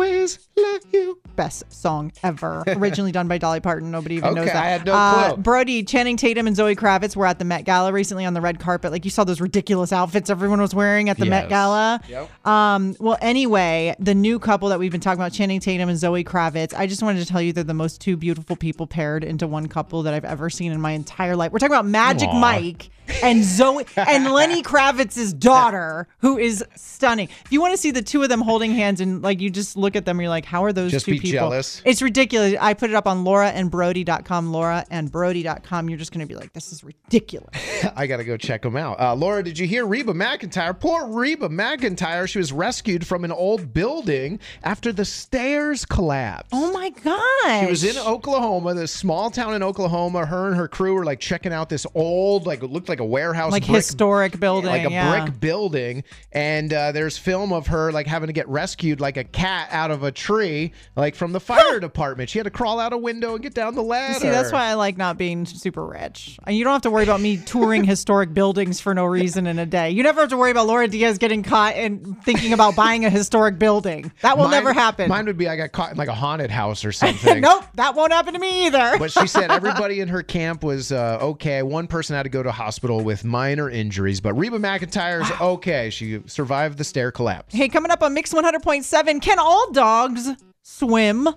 Always 1.37 1.63
love 1.63 1.63
you. 1.63 1.69
Best 1.69 1.73
song 1.81 2.11
ever. 2.23 2.63
Originally 2.67 3.11
done 3.11 3.27
by 3.27 3.37
Dolly 3.37 3.59
Parton. 3.59 3.91
Nobody 3.91 4.15
even 4.15 4.33
knows 4.33 4.47
that. 4.47 4.55
I 4.55 4.69
had 4.69 4.85
no 4.85 4.93
Uh, 4.93 5.33
clue. 5.33 5.41
Brody, 5.43 5.83
Channing 5.83 6.17
Tatum, 6.17 6.47
and 6.47 6.55
Zoe 6.55 6.75
Kravitz 6.75 7.15
were 7.15 7.25
at 7.25 7.39
the 7.39 7.45
Met 7.45 7.65
Gala 7.65 7.91
recently 7.91 8.25
on 8.25 8.33
the 8.33 8.41
red 8.41 8.59
carpet. 8.59 8.91
Like 8.91 9.05
you 9.05 9.11
saw 9.11 9.23
those 9.23 9.41
ridiculous 9.41 9.91
outfits 9.91 10.29
everyone 10.29 10.61
was 10.61 10.73
wearing 10.73 11.09
at 11.09 11.17
the 11.17 11.25
Met 11.25 11.49
Gala. 11.49 12.01
Yep. 12.07 12.47
Um, 12.47 12.95
well, 12.99 13.17
anyway, 13.21 13.95
the 13.99 14.15
new 14.15 14.39
couple 14.39 14.69
that 14.69 14.79
we've 14.79 14.91
been 14.91 15.01
talking 15.01 15.19
about, 15.19 15.31
Channing 15.33 15.59
Tatum 15.59 15.89
and 15.89 15.97
Zoe 15.97 16.23
Kravitz, 16.23 16.73
I 16.77 16.87
just 16.87 17.03
wanted 17.03 17.19
to 17.19 17.25
tell 17.25 17.41
you 17.41 17.53
they're 17.53 17.63
the 17.63 17.73
most 17.73 18.01
two 18.01 18.17
beautiful 18.17 18.55
people 18.55 18.87
paired 18.87 19.23
into 19.23 19.47
one 19.47 19.67
couple 19.67 20.03
that 20.03 20.13
I've 20.13 20.25
ever 20.25 20.49
seen 20.49 20.71
in 20.71 20.79
my 20.81 20.91
entire 20.91 21.35
life. 21.35 21.51
We're 21.51 21.59
talking 21.59 21.73
about 21.73 21.85
Magic 21.85 22.29
Aw. 22.29 22.39
Mike 22.39 22.89
and 23.23 23.43
Zoe 23.43 23.85
and 23.95 24.25
Lenny 24.33 24.61
Kravitz's 24.63 25.33
daughter, 25.33 26.07
who 26.19 26.37
is 26.37 26.63
stunning. 26.75 27.29
If 27.45 27.51
you 27.51 27.61
want 27.61 27.73
to 27.73 27.77
see 27.77 27.91
the 27.91 28.01
two 28.01 28.23
of 28.23 28.29
them 28.29 28.41
holding 28.41 28.71
hands 28.71 29.01
and 29.01 29.21
like 29.21 29.39
you 29.41 29.49
just 29.49 29.77
look 29.77 29.95
at 29.95 30.05
them, 30.05 30.19
you're 30.19 30.29
like, 30.29 30.45
how 30.45 30.63
are 30.63 30.73
those 30.73 30.91
Just 30.91 31.05
two 31.05 31.11
be 31.13 31.19
people? 31.19 31.49
jealous. 31.49 31.81
It's 31.85 32.01
ridiculous. 32.01 32.55
I 32.59 32.73
put 32.73 32.89
it 32.89 32.95
up 32.95 33.07
on 33.07 33.23
lauraandbrody.com, 33.23 34.51
lauraandbrody.com. 34.51 35.89
You're 35.89 35.97
just 35.97 36.11
going 36.11 36.25
to 36.25 36.31
be 36.31 36.35
like, 36.35 36.53
this 36.53 36.71
is 36.71 36.83
ridiculous. 36.83 37.49
I 37.95 38.07
got 38.07 38.17
to 38.17 38.23
go 38.23 38.37
check 38.37 38.61
them 38.61 38.75
out. 38.77 38.99
Uh, 38.99 39.15
Laura, 39.15 39.43
did 39.43 39.57
you 39.59 39.67
hear 39.67 39.85
Reba 39.85 40.13
McEntire? 40.13 40.77
Poor 40.79 41.07
Reba 41.07 41.49
McEntire. 41.49 42.27
She 42.27 42.37
was 42.39 42.51
rescued 42.51 43.05
from 43.05 43.23
an 43.23 43.31
old 43.31 43.73
building 43.73 44.39
after 44.63 44.91
the 44.91 45.05
stairs 45.05 45.85
collapsed. 45.85 46.51
Oh 46.53 46.71
my 46.71 46.89
god. 46.89 47.61
She 47.65 47.69
was 47.69 47.83
in 47.83 47.97
Oklahoma, 47.97 48.73
this 48.73 48.91
small 48.91 49.29
town 49.29 49.53
in 49.53 49.63
Oklahoma. 49.63 50.25
Her 50.25 50.47
and 50.47 50.55
her 50.55 50.67
crew 50.67 50.93
were 50.93 51.05
like 51.05 51.19
checking 51.19 51.53
out 51.53 51.69
this 51.69 51.85
old, 51.95 52.45
like 52.45 52.63
it 52.63 52.67
looked 52.71 52.89
like 52.89 52.94
a 52.99 53.05
warehouse, 53.05 53.51
like 53.51 53.65
brick, 53.65 53.75
historic 53.77 54.39
building. 54.39 54.69
like 54.69 54.85
a 54.85 54.91
yeah. 54.91 55.23
brick 55.25 55.39
building. 55.39 56.03
And 56.31 56.71
uh, 56.73 56.91
there's 56.91 57.17
film 57.17 57.53
of 57.53 57.67
her 57.67 57.91
like 57.91 58.07
having 58.07 58.27
to 58.27 58.33
get 58.33 58.47
rescued 58.47 58.99
like 58.99 59.17
a 59.17 59.23
cat 59.23 59.69
out 59.71 59.91
of 59.91 60.03
a 60.03 60.11
tree, 60.11 60.73
like 60.95 61.15
from 61.15 61.31
the 61.31 61.39
fire 61.41 61.79
department. 61.79 62.29
She 62.29 62.39
had 62.39 62.43
to 62.45 62.51
crawl 62.51 62.79
out 62.79 62.93
a 62.93 62.97
window 62.97 63.33
and 63.33 63.43
get 63.43 63.53
down 63.53 63.75
the 63.75 63.83
ladder. 63.83 64.19
See, 64.19 64.29
that's 64.29 64.51
why 64.51 64.65
I 64.65 64.73
like 64.73 64.97
not 64.97 65.17
being 65.17 65.45
super 65.45 65.85
rich. 65.85 66.37
And 66.45 66.55
you 66.55 66.63
don't 66.63 66.73
have 66.73 66.81
to 66.83 66.91
worry 66.91 67.03
about 67.03 67.21
me 67.21 67.37
touring 67.37 67.83
historic 67.85 68.33
buildings 68.33 68.79
for 68.79 68.93
no 68.93 69.05
reason 69.05 69.47
in 69.47 69.59
a 69.59 69.65
day. 69.65 69.91
You 69.91 70.03
never 70.03 70.21
have 70.21 70.29
to 70.29 70.37
worry 70.37 70.51
about 70.51 70.67
Laura 70.67 70.87
Diaz 70.87 71.17
getting 71.17 71.43
caught 71.43 71.75
and 71.75 72.21
thinking 72.23 72.53
about 72.53 72.75
buying 72.75 73.05
a 73.05 73.09
historic 73.09 73.59
building. 73.59 74.11
That 74.21 74.37
will 74.37 74.45
Mine- 74.45 74.51
never 74.51 74.73
happen. 74.73 75.09
Mine 75.09 75.25
would 75.25 75.37
be 75.37 75.47
I 75.47 75.55
got 75.55 75.71
caught 75.71 75.91
in 75.91 75.97
like 75.97 76.09
a 76.09 76.13
haunted 76.13 76.51
house 76.51 76.85
or 76.85 76.91
something. 76.91 77.41
nope, 77.41 77.63
that 77.75 77.95
won't 77.95 78.11
happen 78.11 78.33
to 78.33 78.39
me 78.39 78.67
either. 78.67 78.97
But 78.97 79.11
she 79.11 79.27
said 79.27 79.51
everybody 79.51 79.99
in 79.99 80.07
her 80.07 80.23
camp 80.23 80.63
was 80.63 80.91
uh, 80.91 81.19
okay. 81.21 81.61
One 81.63 81.87
person 81.87 82.15
had 82.15 82.23
to 82.23 82.29
go 82.29 82.43
to 82.43 82.51
hospital 82.51 82.84
with 82.93 83.25
minor 83.25 83.69
injuries, 83.69 84.21
but 84.21 84.33
Reba 84.35 84.59
McEntire's 84.59 85.29
okay. 85.41 85.89
She 85.89 86.21
survived 86.25 86.77
the 86.77 86.83
stair 86.83 87.11
collapse. 87.11 87.53
hey, 87.53 87.67
coming 87.69 87.91
up 87.91 88.03
on 88.03 88.13
Mix 88.13 88.33
100.7, 88.33 89.21
can 89.21 89.39
all 89.39 89.71
dogs 89.71 90.29
swim? 90.63 91.27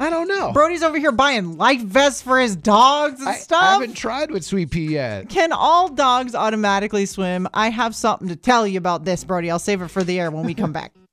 I 0.00 0.10
don't 0.10 0.28
know. 0.28 0.52
Brody's 0.52 0.84
over 0.84 0.96
here 0.96 1.10
buying 1.10 1.56
life 1.56 1.80
vests 1.80 2.22
for 2.22 2.38
his 2.38 2.54
dogs 2.54 3.18
and 3.20 3.30
I, 3.30 3.34
stuff. 3.34 3.62
I 3.62 3.72
haven't 3.72 3.94
tried 3.94 4.30
with 4.30 4.44
Sweet 4.44 4.70
Pea 4.70 4.86
yet. 4.86 5.28
Can 5.28 5.50
all 5.50 5.88
dogs 5.88 6.36
automatically 6.36 7.04
swim? 7.04 7.48
I 7.52 7.70
have 7.70 7.96
something 7.96 8.28
to 8.28 8.36
tell 8.36 8.66
you 8.66 8.78
about 8.78 9.04
this, 9.04 9.24
Brody. 9.24 9.50
I'll 9.50 9.58
save 9.58 9.82
it 9.82 9.88
for 9.88 10.04
the 10.04 10.20
air 10.20 10.30
when 10.30 10.44
we 10.44 10.54
come 10.54 10.72
back. 10.72 10.92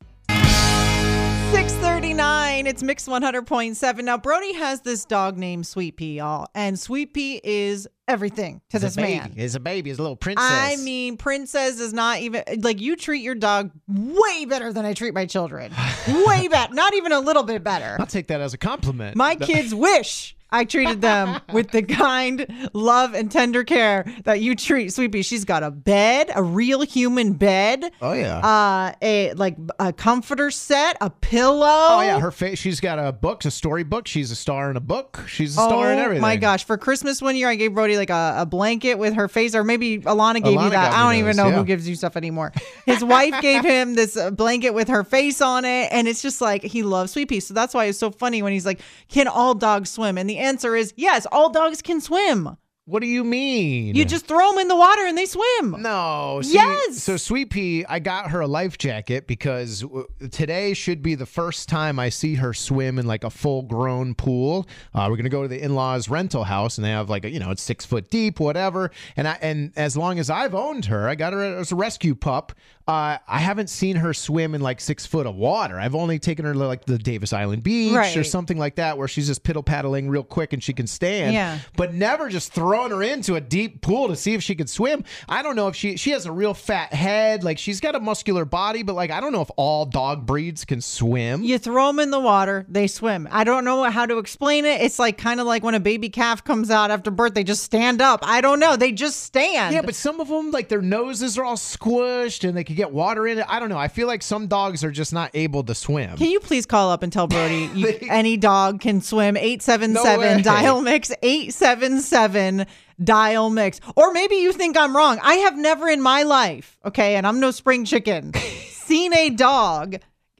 639, 2.55 2.67
it's 2.67 2.83
Mix 2.83 3.07
100.7. 3.07 4.03
Now, 4.03 4.17
Brody 4.17 4.53
has 4.53 4.79
this 4.81 5.03
dog 5.03 5.37
named 5.37 5.67
Sweet 5.67 5.97
Pea, 5.97 6.17
y'all, 6.17 6.47
and 6.55 6.79
Sweet 6.79 7.13
Pea 7.13 7.41
is 7.43 7.85
everything 8.07 8.61
to 8.69 8.79
this 8.79 8.95
man. 8.95 9.33
He's 9.35 9.55
a 9.55 9.59
baby. 9.59 9.89
He's 9.89 9.99
a 9.99 10.01
little 10.01 10.15
princess. 10.15 10.45
I 10.49 10.77
mean, 10.77 11.17
Princess 11.17 11.81
is 11.81 11.91
not 11.91 12.19
even 12.19 12.43
like 12.59 12.79
you 12.79 12.95
treat 12.95 13.23
your 13.23 13.35
dog 13.35 13.71
way 13.87 14.45
better 14.45 14.71
than 14.71 14.85
I 14.85 14.93
treat 14.93 15.13
my 15.13 15.25
children. 15.25 15.73
way 16.25 16.47
better. 16.47 16.73
Not 16.73 16.93
even 16.93 17.11
a 17.11 17.19
little 17.19 17.43
bit 17.43 17.61
better. 17.61 17.97
I'll 17.99 18.05
take 18.05 18.27
that 18.27 18.39
as 18.39 18.53
a 18.53 18.57
compliment. 18.57 19.17
My 19.17 19.35
kids 19.35 19.75
wish 19.75 20.37
I 20.55 20.63
treated 20.65 21.01
them 21.01 21.41
with 21.51 21.71
the 21.71 21.83
kind 21.83 22.69
love 22.73 23.13
and 23.13 23.29
tender 23.31 23.63
care 23.63 24.05
that 24.23 24.41
you 24.41 24.55
treat 24.55 24.93
Sweet 24.93 25.11
Pea. 25.11 25.21
She's 25.21 25.43
got 25.45 25.63
a 25.63 25.71
bed, 25.71 26.31
a 26.33 26.41
real 26.41 26.81
human 26.81 27.33
bed. 27.33 27.91
Oh 28.01 28.13
yeah. 28.13 28.39
Uh, 28.39 28.93
a 29.01 29.33
like 29.33 29.57
a 29.79 29.91
comforter 29.91 30.51
set, 30.51 30.97
a 31.01 31.09
pillow. 31.09 31.65
oh 31.67 32.01
yeah. 32.01 32.19
Her 32.19 32.31
face. 32.31 32.57
She's 32.59 32.79
got 32.79 32.99
a 32.99 33.11
book, 33.11 33.43
a 33.45 33.51
storybook. 33.51 34.07
She's 34.07 34.31
a 34.31 34.35
star 34.35 34.71
in 34.71 34.77
a 34.77 34.81
book. 34.81 35.23
She's 35.27 35.51
a 35.51 35.61
star 35.61 35.91
in 35.91 35.99
Oh 35.99 36.03
everything. 36.03 36.21
my 36.21 36.37
gosh! 36.37 36.63
For 36.63 36.77
Christmas 36.77 37.21
one 37.21 37.35
year, 37.35 37.49
I 37.49 37.55
gave 37.55 37.73
Brody 37.73 37.97
like 37.97 38.09
a, 38.09 38.35
a 38.39 38.45
blanket 38.45 38.95
with 38.97 39.13
her 39.15 39.27
face, 39.27 39.55
or 39.55 39.63
maybe 39.63 39.99
Alana 39.99 40.35
gave 40.43 40.57
Alana 40.57 40.63
you 40.65 40.69
that. 40.71 40.93
I 40.93 41.03
don't 41.03 41.15
even 41.19 41.35
those, 41.35 41.37
know 41.37 41.49
yeah. 41.49 41.57
who 41.57 41.65
gives 41.65 41.87
you 41.89 41.95
stuff 41.95 42.15
anymore. 42.15 42.53
His 42.85 43.03
wife 43.03 43.41
gave 43.41 43.63
him 43.63 43.95
this 43.95 44.15
uh, 44.15 44.31
blanket 44.31 44.71
with 44.73 44.87
her 44.87 45.03
face 45.03 45.41
on 45.41 45.65
it, 45.65 45.89
and 45.91 46.07
it's 46.07 46.21
just 46.21 46.39
like 46.41 46.63
he 46.63 46.83
loves 46.83 47.11
Sweet 47.11 47.27
Pea. 47.29 47.39
So 47.39 47.53
that's 47.53 47.73
why 47.73 47.85
it's 47.85 47.97
so 47.97 48.11
funny 48.11 48.41
when 48.41 48.53
he's 48.53 48.65
like, 48.65 48.79
"Can 49.09 49.27
all 49.27 49.53
dogs 49.53 49.89
swim?" 49.89 50.17
And 50.17 50.29
the 50.29 50.37
answer 50.45 50.75
is 50.75 50.93
yes, 50.95 51.25
all 51.31 51.49
dogs 51.49 51.81
can 51.81 51.99
swim. 52.01 52.57
What 52.87 53.01
do 53.01 53.07
you 53.07 53.23
mean? 53.23 53.95
You 53.95 54.05
just 54.05 54.27
throw 54.27 54.51
them 54.51 54.59
in 54.59 54.67
the 54.67 54.75
water 54.75 55.07
and 55.07 55.17
they 55.17 55.25
swim. 55.25 55.81
No. 55.81 56.41
See, 56.43 56.53
Yes! 56.53 57.01
So 57.01 57.17
Sweet 57.17 57.49
Pea, 57.49 57.83
I 57.89 57.97
got 57.97 58.29
her 58.29 58.41
a 58.41 58.47
life 58.47 58.77
jacket 58.77 59.25
because 59.25 59.81
w- 59.81 60.05
today 60.29 60.75
should 60.75 61.01
be 61.01 61.15
the 61.15 61.25
first 61.25 61.67
time 61.67 61.97
I 61.97 62.09
see 62.09 62.35
her 62.35 62.53
swim 62.53 62.99
in 62.99 63.07
like 63.07 63.23
a 63.23 63.31
full 63.31 63.63
grown 63.63 64.13
pool. 64.13 64.67
Uh, 64.93 65.07
we're 65.09 65.17
gonna 65.17 65.29
go 65.29 65.41
to 65.41 65.47
the 65.47 65.59
in 65.59 65.73
laws 65.73 66.09
rental 66.09 66.43
house 66.43 66.77
and 66.77 66.85
they 66.85 66.91
have 66.91 67.09
like 67.09 67.25
a, 67.25 67.31
you 67.31 67.39
know 67.39 67.49
it's 67.49 67.63
six 67.63 67.85
foot 67.85 68.11
deep, 68.11 68.39
whatever. 68.39 68.91
And 69.17 69.27
I 69.27 69.39
and 69.41 69.73
as 69.75 69.97
long 69.97 70.19
as 70.19 70.29
I've 70.29 70.53
owned 70.53 70.85
her, 70.85 71.09
I 71.09 71.15
got 71.15 71.33
her 71.33 71.41
as 71.43 71.71
a 71.71 71.75
rescue 71.75 72.13
pup. 72.13 72.51
Uh, 72.87 73.17
I 73.27 73.39
haven't 73.39 73.71
seen 73.71 73.95
her 73.95 74.13
swim 74.13 74.53
in 74.53 74.61
like 74.61 74.79
six 74.79 75.07
foot 75.07 75.25
of 75.25 75.35
water. 75.35 75.79
I've 75.79 75.95
only 75.95 76.19
taken 76.19 76.45
her 76.45 76.53
to 76.53 76.59
like 76.59 76.85
the 76.85 76.99
Davis 76.99 77.33
Island 77.33 77.63
Beach 77.63 78.15
or 78.15 78.23
something 78.23 78.59
like 78.59 78.75
that 78.75 78.99
where 78.99 79.07
she's 79.07 79.25
just 79.25 79.43
piddle 79.43 79.65
paddling 79.65 80.07
real 80.07 80.21
quick 80.21 80.53
and 80.53 80.61
she 80.61 80.71
can 80.71 80.85
stand. 80.85 81.33
Yeah. 81.33 81.57
But 81.75 81.95
never 81.95 82.29
just 82.29 82.53
throwing 82.53 82.91
her 82.91 83.01
into 83.01 83.33
a 83.35 83.41
deep 83.41 83.81
pool 83.81 84.09
to 84.09 84.15
see 84.15 84.35
if 84.35 84.43
she 84.43 84.53
could 84.53 84.69
swim. 84.69 85.03
I 85.27 85.41
don't 85.41 85.55
know 85.55 85.67
if 85.67 85.75
she 85.75 85.97
she 85.97 86.11
has 86.11 86.27
a 86.27 86.31
real 86.31 86.53
fat 86.53 86.93
head, 86.93 87.43
like 87.43 87.57
she's 87.57 87.79
got 87.79 87.95
a 87.95 87.99
muscular 87.99 88.45
body, 88.45 88.83
but 88.83 88.93
like 88.93 89.09
I 89.09 89.19
don't 89.19 89.31
know 89.31 89.41
if 89.41 89.49
all 89.57 89.87
dog 89.87 90.27
breeds 90.27 90.63
can 90.63 90.79
swim. 90.79 91.43
You 91.43 91.57
throw 91.57 91.87
them 91.87 91.99
in 91.99 92.11
the 92.11 92.19
water, 92.19 92.67
they 92.69 92.85
swim. 92.85 93.27
I 93.31 93.45
don't 93.45 93.65
know 93.65 93.83
how 93.89 94.05
to 94.05 94.19
explain 94.19 94.63
it. 94.65 94.81
It's 94.81 94.99
like 94.99 95.17
kind 95.17 95.39
of 95.39 95.47
like 95.47 95.63
when 95.63 95.73
a 95.73 95.79
baby 95.79 96.09
calf 96.09 96.43
comes 96.43 96.69
out 96.69 96.91
after 96.91 97.09
birth, 97.09 97.33
they 97.33 97.43
just 97.43 97.63
stand 97.63 97.99
up. 97.99 98.19
I 98.21 98.41
don't 98.41 98.59
know. 98.59 98.75
They 98.75 98.91
just 98.91 99.23
stand. 99.23 99.73
Yeah, 99.73 99.81
but 99.81 99.95
some 99.95 100.19
of 100.19 100.27
them, 100.27 100.51
like 100.51 100.69
their 100.69 100.83
noses 100.83 101.35
are 101.39 101.43
all 101.43 101.57
squished 101.57 102.47
and 102.47 102.55
they 102.55 102.63
could 102.75 102.81
get 102.81 102.91
water 102.91 103.27
in 103.27 103.39
it. 103.39 103.45
I 103.47 103.59
don't 103.59 103.69
know. 103.69 103.77
I 103.77 103.87
feel 103.87 104.07
like 104.07 104.21
some 104.21 104.47
dogs 104.47 104.83
are 104.83 104.91
just 104.91 105.13
not 105.13 105.31
able 105.33 105.63
to 105.63 105.73
swim. 105.73 106.17
Can 106.17 106.29
you 106.29 106.39
please 106.39 106.65
call 106.65 106.91
up 106.91 107.03
and 107.03 107.11
tell 107.11 107.27
Brody 107.27 107.69
you, 107.73 107.97
any 108.09 108.37
dog 108.37 108.81
can 108.81 109.01
swim? 109.01 109.37
877 109.37 110.19
way. 110.19 110.41
dial 110.41 110.81
mix 110.81 111.11
877 111.21 112.65
dial 113.03 113.49
mix. 113.49 113.79
Or 113.95 114.11
maybe 114.11 114.35
you 114.35 114.51
think 114.51 114.77
I'm 114.77 114.95
wrong. 114.95 115.19
I 115.21 115.35
have 115.35 115.57
never 115.57 115.87
in 115.89 116.01
my 116.01 116.23
life, 116.23 116.77
okay, 116.85 117.15
and 117.15 117.25
I'm 117.25 117.39
no 117.39 117.51
spring 117.51 117.85
chicken, 117.85 118.33
seen 118.69 119.13
a 119.13 119.29
dog 119.29 119.97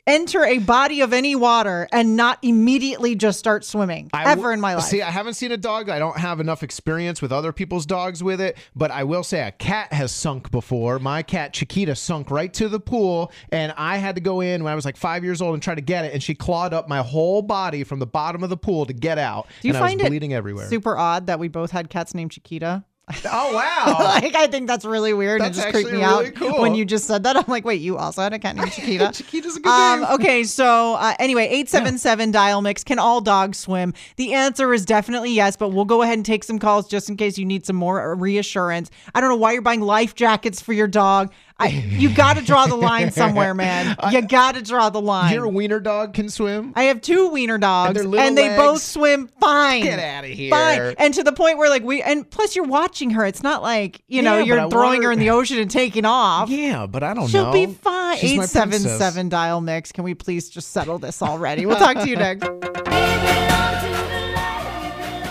enter 0.07 0.43
a 0.45 0.59
body 0.59 1.01
of 1.01 1.13
any 1.13 1.35
water 1.35 1.87
and 1.91 2.15
not 2.15 2.37
immediately 2.41 3.15
just 3.15 3.39
start 3.39 3.65
swimming 3.65 4.09
I 4.13 4.23
ever 4.23 4.35
w- 4.41 4.53
in 4.53 4.61
my 4.61 4.75
life. 4.75 4.83
See, 4.85 5.01
I 5.01 5.09
haven't 5.09 5.33
seen 5.33 5.51
a 5.51 5.57
dog. 5.57 5.89
I 5.89 5.99
don't 5.99 6.17
have 6.17 6.39
enough 6.39 6.63
experience 6.63 7.21
with 7.21 7.31
other 7.31 7.51
people's 7.51 7.85
dogs 7.85 8.23
with 8.23 8.39
it, 8.39 8.57
but 8.75 8.91
I 8.91 9.03
will 9.03 9.23
say 9.23 9.47
a 9.47 9.51
cat 9.51 9.91
has 9.93 10.11
sunk 10.11 10.51
before. 10.51 10.99
My 10.99 11.23
cat 11.23 11.53
Chiquita 11.53 11.95
sunk 11.95 12.29
right 12.29 12.53
to 12.53 12.69
the 12.69 12.79
pool, 12.79 13.31
and 13.51 13.73
I 13.77 13.97
had 13.97 14.15
to 14.15 14.21
go 14.21 14.41
in 14.41 14.63
when 14.63 14.71
I 14.71 14.75
was 14.75 14.85
like 14.85 14.97
five 14.97 15.23
years 15.23 15.41
old 15.41 15.53
and 15.53 15.63
try 15.63 15.75
to 15.75 15.81
get 15.81 16.05
it, 16.05 16.13
and 16.13 16.21
she 16.21 16.35
clawed 16.35 16.73
up 16.73 16.87
my 16.87 16.99
whole 17.01 17.41
body 17.41 17.83
from 17.83 17.99
the 17.99 18.07
bottom 18.07 18.43
of 18.43 18.49
the 18.49 18.57
pool 18.57 18.85
to 18.85 18.93
get 18.93 19.17
out. 19.17 19.47
Do 19.61 19.67
you 19.67 19.73
and 19.73 19.81
find 19.81 20.01
I 20.01 20.03
was 20.03 20.07
it 20.07 20.09
bleeding 20.09 20.33
everywhere? 20.33 20.69
super 20.69 20.97
odd 20.97 21.27
that 21.27 21.39
we 21.39 21.47
both 21.47 21.71
had 21.71 21.89
cats 21.89 22.13
named 22.13 22.31
Chiquita? 22.31 22.83
Oh 23.25 23.53
wow! 23.53 23.97
like 23.99 24.35
I 24.35 24.47
think 24.47 24.67
that's 24.67 24.85
really 24.85 25.13
weird 25.13 25.41
and 25.41 25.51
it 25.51 25.55
That's 25.55 25.65
just 25.65 25.73
creeped 25.73 25.91
me 25.91 26.03
really 26.03 26.27
out 26.27 26.35
cool. 26.35 26.61
when 26.61 26.75
you 26.75 26.85
just 26.85 27.05
said 27.05 27.23
that. 27.23 27.35
I'm 27.35 27.43
like, 27.47 27.65
wait, 27.65 27.81
you 27.81 27.97
also 27.97 28.21
had 28.21 28.33
a 28.33 28.39
cat 28.39 28.55
named 28.55 28.71
Chiquita? 28.73 29.11
Chiquita's 29.13 29.57
a 29.57 29.59
good 29.59 29.69
um, 29.69 30.01
name. 30.01 30.09
Okay, 30.13 30.43
so 30.43 30.95
uh, 30.95 31.13
anyway, 31.19 31.43
877 31.43 32.31
dial 32.31 32.61
mix. 32.61 32.83
Can 32.83 32.99
all 32.99 33.21
dogs 33.21 33.59
swim? 33.59 33.93
The 34.15 34.33
answer 34.33 34.73
is 34.73 34.85
definitely 34.85 35.31
yes, 35.31 35.55
but 35.55 35.69
we'll 35.69 35.85
go 35.85 36.01
ahead 36.01 36.17
and 36.17 36.25
take 36.25 36.43
some 36.43 36.59
calls 36.59 36.87
just 36.87 37.09
in 37.09 37.17
case 37.17 37.37
you 37.37 37.45
need 37.45 37.65
some 37.65 37.75
more 37.75 38.15
reassurance. 38.15 38.89
I 39.13 39.21
don't 39.21 39.29
know 39.29 39.35
why 39.35 39.53
you're 39.53 39.61
buying 39.61 39.81
life 39.81 40.15
jackets 40.15 40.61
for 40.61 40.73
your 40.73 40.87
dog. 40.87 41.31
I, 41.57 41.67
you 41.67 42.13
got 42.13 42.35
to 42.35 42.43
draw 42.43 42.65
the 42.67 42.75
line 42.75 43.11
somewhere, 43.11 43.53
man. 43.53 43.95
You 44.11 44.21
got 44.21 44.55
to 44.55 44.61
draw 44.61 44.89
the 44.89 45.01
line. 45.01 45.33
Your 45.33 45.47
wiener 45.47 45.79
dog 45.79 46.13
can 46.13 46.29
swim. 46.29 46.73
I 46.75 46.83
have 46.83 47.01
two 47.01 47.29
wiener 47.29 47.57
dogs, 47.57 47.99
and, 47.99 48.11
little 48.11 48.35
they 48.35 48.55
both 48.55 48.81
swim 48.81 49.29
fine. 49.39 49.83
Get 49.83 49.99
outta 49.99 50.27
here. 50.27 50.51
Fine, 50.51 50.95
and 50.97 51.13
to 51.15 51.23
the 51.23 51.31
point 51.31 51.57
where 51.57 51.69
like 51.69 51.83
we, 51.83 52.01
and 52.01 52.29
plus 52.29 52.55
you're 52.55 52.65
watching 52.65 53.11
her. 53.11 53.25
It's 53.25 53.41
not 53.41 53.61
like 53.61 54.01
you 54.07 54.21
know 54.21 54.37
Yeah, 54.37 54.43
you're 54.43 54.69
throwing 54.69 55.01
her 55.01 55.07
her- 55.07 55.11
in 55.13 55.19
the 55.19 55.31
ocean 55.31 55.57
and 55.57 55.71
taking 55.71 56.05
off. 56.05 56.49
Yeah, 56.49 56.85
but 56.85 57.03
I 57.03 57.13
don't 57.13 57.23
know. 57.23 57.27
She'll 57.27 57.51
be 57.51 57.67
fine. 57.67 58.17
Eight 58.21 58.43
seven 58.43 58.79
seven 58.79 59.29
dial 59.29 59.61
mix. 59.61 59.91
Can 59.91 60.03
we 60.03 60.13
please 60.13 60.49
just 60.49 60.71
settle 60.71 60.99
this 60.99 61.21
already? 61.21 61.65
We'll 61.65 61.77
talk 61.77 61.97
to 61.97 62.07
you 62.09 62.15
next. 62.15 63.14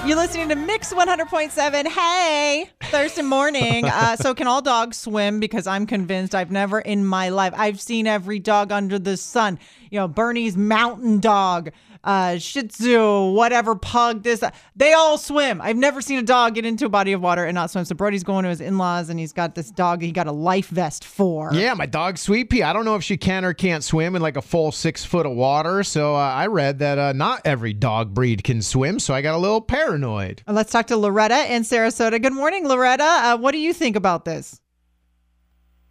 You're 0.07 0.17
listening 0.17 0.51
to 0.51 0.55
Mix 0.55 0.93
100.7. 0.93 1.87
Hey, 1.89 2.69
Thursday 2.83 3.23
morning. 3.23 3.87
Uh, 3.95 4.17
so, 4.17 4.35
can 4.35 4.47
all 4.47 4.61
dogs 4.61 4.99
swim? 4.99 5.41
Because 5.41 5.67
I'm 5.67 5.87
convinced 5.87 6.35
I've 6.35 6.51
never 6.51 6.81
in 6.81 7.07
my 7.07 7.29
life, 7.29 7.55
I've 7.57 7.81
seen 7.81 8.07
every 8.07 8.39
dog 8.39 8.73
under 8.73 8.99
the 8.99 9.17
sun. 9.17 9.59
You 9.91 10.01
know, 10.01 10.09
Bernese 10.09 10.59
mountain 10.59 11.21
dog, 11.21 11.71
uh, 12.05 12.39
Shih 12.39 12.69
Tzu, 12.69 13.31
whatever, 13.33 13.75
pug, 13.75 14.23
This 14.23 14.45
they 14.77 14.93
all 14.93 15.19
swim. 15.19 15.61
I've 15.61 15.77
never 15.77 16.01
seen 16.01 16.19
a 16.19 16.23
dog 16.23 16.55
get 16.55 16.65
into 16.65 16.87
a 16.87 16.89
body 16.89 17.13
of 17.13 17.21
water 17.23 17.45
and 17.45 17.55
not 17.55 17.71
swim. 17.71 17.85
So, 17.85 17.95
Brody's 17.95 18.23
going 18.23 18.43
to 18.45 18.51
his 18.51 18.61
in 18.61 18.79
laws 18.79 19.09
and 19.11 19.19
he's 19.19 19.33
got 19.33 19.55
this 19.55 19.71
dog 19.71 20.03
he 20.03 20.13
got 20.13 20.27
a 20.27 20.33
life 20.33 20.69
vest 20.69 21.05
for. 21.05 21.51
Yeah, 21.53 21.75
my 21.75 21.87
dog 21.87 22.19
Sweet 22.19 22.51
Pea. 22.51 22.63
I 22.63 22.73
don't 22.73 22.85
know 22.85 22.95
if 22.95 23.03
she 23.03 23.17
can 23.17 23.45
or 23.45 23.55
can't 23.55 23.83
swim 23.83 24.15
in 24.15 24.23
like 24.23 24.37
a 24.37 24.43
full 24.43 24.71
six 24.71 25.05
foot 25.05 25.27
of 25.27 25.33
water. 25.33 25.83
So 25.83 26.15
uh, 26.15 26.19
I 26.19 26.47
read 26.47 26.79
that 26.81 26.99
uh, 26.99 27.13
not 27.15 27.41
every 27.45 27.73
dog 27.73 28.15
breed 28.15 28.45
can 28.45 28.63
swim. 28.63 28.99
So 29.01 29.15
I 29.15 29.23
got 29.23 29.35
a 29.35 29.39
little 29.39 29.61
paranoid. 29.61 30.43
Uh, 30.47 30.53
Let's 30.53 30.71
talk 30.71 30.87
to 30.89 30.97
Loretta 30.97 31.53
in 31.53 31.63
Sarasota. 31.63 32.21
Good 32.23 32.33
morning, 32.35 32.69
Loretta. 32.69 33.03
Uh, 33.05 33.37
what 33.39 33.53
do 33.53 33.59
you 33.59 33.73
think 33.73 33.97
about 33.97 34.25
this? 34.25 34.61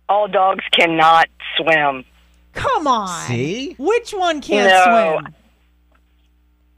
all 0.10 0.28
dogs 0.28 0.64
cannot 0.72 1.28
swim. 1.58 2.04
Come 2.54 2.86
on. 2.86 3.26
See? 3.28 3.76
Which 3.80 4.12
one 4.12 4.42
can't 4.42 4.70
No. 4.70 5.20
swim? 5.24 5.34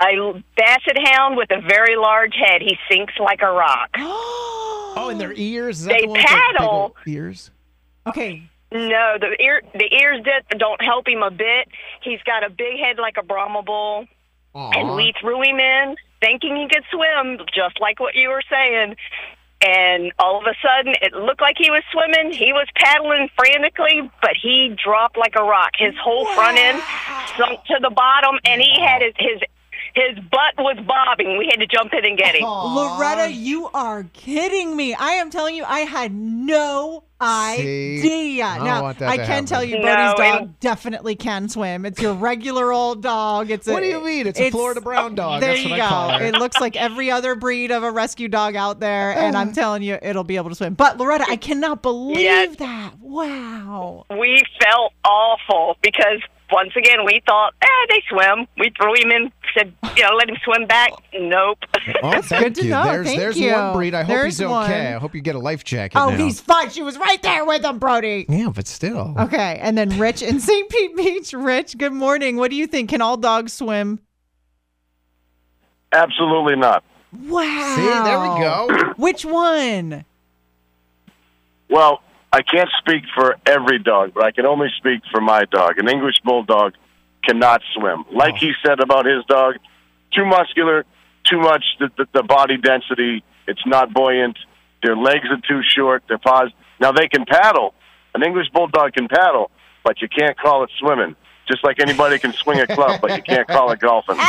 A 0.01 0.43
basset 0.57 0.97
hound 1.07 1.37
with 1.37 1.49
a 1.51 1.61
very 1.61 1.95
large 1.95 2.35
head, 2.35 2.61
he 2.61 2.77
sinks 2.89 3.13
like 3.19 3.41
a 3.41 3.51
rock. 3.51 3.89
Oh, 4.97 5.09
and 5.09 5.19
their 5.19 5.33
ears. 5.33 5.81
Is 5.81 5.85
They 5.87 6.01
the 6.03 6.07
one 6.07 6.19
the 6.21 6.25
paddle. 6.25 6.95
ears. 7.05 7.51
okay. 8.07 8.43
No, 8.71 9.17
the 9.19 9.35
ear 9.43 9.61
the 9.73 9.93
ears 9.93 10.25
don't 10.57 10.81
help 10.81 11.05
him 11.07 11.21
a 11.21 11.29
bit. 11.29 11.67
He's 12.01 12.21
got 12.23 12.45
a 12.45 12.49
big 12.49 12.79
head 12.79 12.97
like 12.97 13.17
a 13.17 13.23
Brahma 13.23 13.61
bull, 13.61 14.05
and 14.53 14.95
we 14.95 15.13
threw 15.19 15.41
him 15.43 15.59
in 15.59 15.97
thinking 16.21 16.55
he 16.55 16.69
could 16.69 16.83
swim, 16.91 17.39
just 17.53 17.81
like 17.81 17.99
what 17.99 18.15
you 18.15 18.29
were 18.29 18.41
saying. 18.49 18.95
And 19.65 20.13
all 20.17 20.39
of 20.39 20.45
a 20.47 20.55
sudden, 20.65 20.95
it 21.01 21.11
looked 21.13 21.41
like 21.41 21.55
he 21.57 21.69
was 21.71 21.83
swimming. 21.91 22.31
He 22.31 22.53
was 22.53 22.67
paddling 22.75 23.27
frantically, 23.37 24.09
but 24.21 24.31
he 24.41 24.75
dropped 24.81 25.17
like 25.17 25.35
a 25.37 25.43
rock. 25.43 25.71
His 25.77 25.93
whole 26.01 26.25
front 26.27 26.57
end 26.57 26.81
sunk 27.37 27.63
to 27.65 27.79
the 27.81 27.89
bottom, 27.89 28.39
and 28.45 28.61
he 28.61 28.79
had 28.79 29.01
his 29.01 29.13
his 29.17 29.41
his 29.95 30.15
butt 30.29 30.53
was 30.57 30.77
bobbing. 30.85 31.37
We 31.37 31.45
had 31.49 31.59
to 31.61 31.67
jump 31.67 31.93
in 31.93 32.05
and 32.05 32.17
get 32.17 32.35
him. 32.35 32.43
Loretta, 32.43 33.31
you 33.31 33.69
are 33.73 34.03
kidding 34.13 34.75
me. 34.75 34.93
I 34.93 35.11
am 35.11 35.29
telling 35.29 35.55
you, 35.55 35.63
I 35.65 35.79
had 35.81 36.13
no 36.13 37.03
See? 37.21 38.01
idea. 38.01 38.45
I 38.45 38.57
now, 38.57 38.85
I 38.87 38.93
to 39.17 39.25
can 39.25 39.45
tell 39.45 39.63
you, 39.63 39.77
No, 39.77 39.83
Brody's 39.83 40.13
dog 40.19 40.41
and- 40.41 40.59
definitely 40.59 41.15
can 41.15 41.47
swim. 41.47 41.85
It's 41.85 42.01
your 42.01 42.13
regular 42.13 42.73
old 42.73 43.01
dog. 43.01 43.49
It's 43.49 43.67
a, 43.69 43.73
What 43.73 43.83
do 43.83 43.87
you 43.87 44.03
mean? 44.03 44.27
It's 44.27 44.39
a 44.39 44.49
Florida 44.51 44.81
brown 44.81 45.15
dog. 45.15 45.39
There 45.39 45.51
That's 45.51 45.63
you 45.63 45.69
what 45.71 45.77
go. 45.77 45.83
I 45.85 45.87
call 45.87 46.09
her. 46.19 46.25
It 46.25 46.33
looks 46.35 46.59
like 46.59 46.75
every 46.75 47.09
other 47.09 47.35
breed 47.35 47.71
of 47.71 47.83
a 47.83 47.91
rescue 47.91 48.27
dog 48.27 48.57
out 48.57 48.81
there, 48.81 49.11
and 49.15 49.37
I'm 49.37 49.53
telling 49.53 49.81
you, 49.81 49.97
it'll 50.01 50.25
be 50.25 50.35
able 50.35 50.49
to 50.49 50.55
swim. 50.55 50.73
But 50.73 50.97
Loretta, 50.97 51.25
I 51.29 51.37
cannot 51.37 51.81
believe 51.81 52.19
Yes. 52.19 52.57
that. 52.57 52.95
Wow. 52.99 54.05
we 54.09 54.43
felt 54.61 54.91
awful 55.05 55.77
because 55.81 56.19
once 56.51 56.71
again 56.77 57.05
we 57.05 57.21
thought, 57.25 57.53
eh, 57.61 57.67
they 57.89 58.01
swim. 58.09 58.45
We 58.59 58.71
threw 58.77 58.93
him 58.95 59.09
in, 59.11 59.31
said, 59.57 59.73
you 59.95 60.03
know, 60.03 60.15
let 60.15 60.29
him 60.29 60.35
swim 60.43 60.67
back. 60.67 60.91
Nope. 61.17 61.57
Oh, 62.03 62.21
thank 62.21 62.43
good 62.43 62.55
to 62.55 62.63
you. 62.65 62.69
know. 62.71 62.83
There's 62.83 63.07
Thank 63.07 63.19
there's 63.19 63.39
you. 63.39 63.53
one 63.53 63.73
breed. 63.73 63.93
I 63.93 63.99
hope 64.03 64.07
There's 64.09 64.37
he's 64.37 64.41
okay. 64.41 64.51
one. 64.51 64.71
I 64.71 64.91
hope 64.99 65.15
you 65.15 65.21
get 65.21 65.35
a 65.35 65.39
life 65.39 65.63
jacket. 65.63 65.97
Oh, 65.97 66.09
now. 66.09 66.17
he's 66.17 66.39
fine. 66.41 66.69
She 66.69 66.83
was 66.83 66.97
right 66.97 67.21
there 67.21 67.45
with 67.45 67.63
him, 67.63 67.79
Brody. 67.79 68.25
yeah, 68.27 68.49
but 68.53 68.67
still. 68.67 69.15
Okay, 69.17 69.57
and 69.61 69.77
then 69.77 69.97
Rich 69.97 70.21
in 70.21 70.39
St. 70.41 70.69
Pete 70.69 70.95
Beach. 70.95 71.33
Rich, 71.33 71.77
good 71.77 71.93
morning. 71.93 72.37
What 72.37 72.51
do 72.51 72.57
you 72.57 72.67
think? 72.67 72.89
Can 72.89 73.01
all 73.01 73.17
dogs 73.17 73.53
swim? 73.53 73.99
Absolutely 75.91 76.55
not. 76.57 76.83
Wow. 77.23 77.75
See, 77.75 77.85
there 77.85 78.19
we 78.19 78.27
go. 78.83 78.93
Which 78.97 79.23
one? 79.23 80.03
Well, 81.69 82.01
I 82.33 82.41
can't 82.41 82.69
speak 82.79 83.03
for 83.15 83.37
every 83.45 83.79
dog, 83.79 84.11
but 84.13 84.25
I 84.25 84.31
can 84.31 84.45
only 84.45 84.67
speak 84.77 85.01
for 85.11 85.21
my 85.21 85.45
dog. 85.45 85.77
An 85.77 85.87
English 85.87 86.15
bulldog 86.23 86.73
cannot 87.25 87.61
swim. 87.73 88.05
Like 88.13 88.35
he 88.37 88.51
said 88.65 88.79
about 88.79 89.05
his 89.05 89.23
dog, 89.25 89.55
too 90.13 90.25
muscular, 90.25 90.85
too 91.29 91.39
much 91.39 91.63
the, 91.79 91.89
the, 91.97 92.05
the 92.13 92.23
body 92.23 92.57
density. 92.57 93.23
It's 93.47 93.65
not 93.65 93.93
buoyant. 93.93 94.37
Their 94.83 94.95
legs 94.95 95.25
are 95.29 95.39
too 95.47 95.61
short. 95.67 96.03
Their 96.07 96.17
paws. 96.19 96.51
Now 96.79 96.91
they 96.91 97.07
can 97.07 97.25
paddle. 97.25 97.73
An 98.13 98.23
English 98.23 98.47
bulldog 98.53 98.93
can 98.93 99.07
paddle, 99.07 99.51
but 99.83 100.01
you 100.01 100.07
can't 100.07 100.37
call 100.37 100.63
it 100.63 100.69
swimming. 100.79 101.15
Just 101.47 101.63
like 101.63 101.79
anybody 101.79 102.17
can 102.17 102.33
swing 102.33 102.59
a 102.59 102.65
club, 102.65 103.01
but 103.01 103.15
you 103.15 103.21
can't 103.21 103.47
call 103.47 103.71
it 103.71 103.79
golfing. 103.79 104.15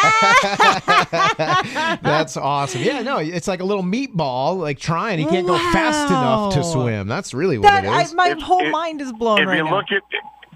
That's 2.02 2.36
awesome. 2.36 2.82
Yeah, 2.82 3.00
no, 3.02 3.18
it's 3.18 3.48
like 3.48 3.60
a 3.60 3.64
little 3.64 3.82
meatball, 3.82 4.58
like 4.58 4.78
trying. 4.78 5.18
He 5.18 5.24
can't 5.24 5.46
go 5.46 5.56
fast 5.56 6.10
enough 6.10 6.54
to 6.54 6.64
swim. 6.64 7.08
That's 7.08 7.32
really 7.32 7.58
what 7.58 7.68
That 7.70 7.84
it 7.84 7.88
I, 7.88 8.06
my 8.14 8.28
If- 8.30 8.42
whole 8.42 8.64
if- 8.64 8.70
mind 8.72 9.00
is 9.00 9.12
blown 9.12 9.40
if 9.40 9.46
right 9.48 9.56
you 9.58 9.64
now. 9.64 9.76
look 9.76 9.86
at 9.90 10.02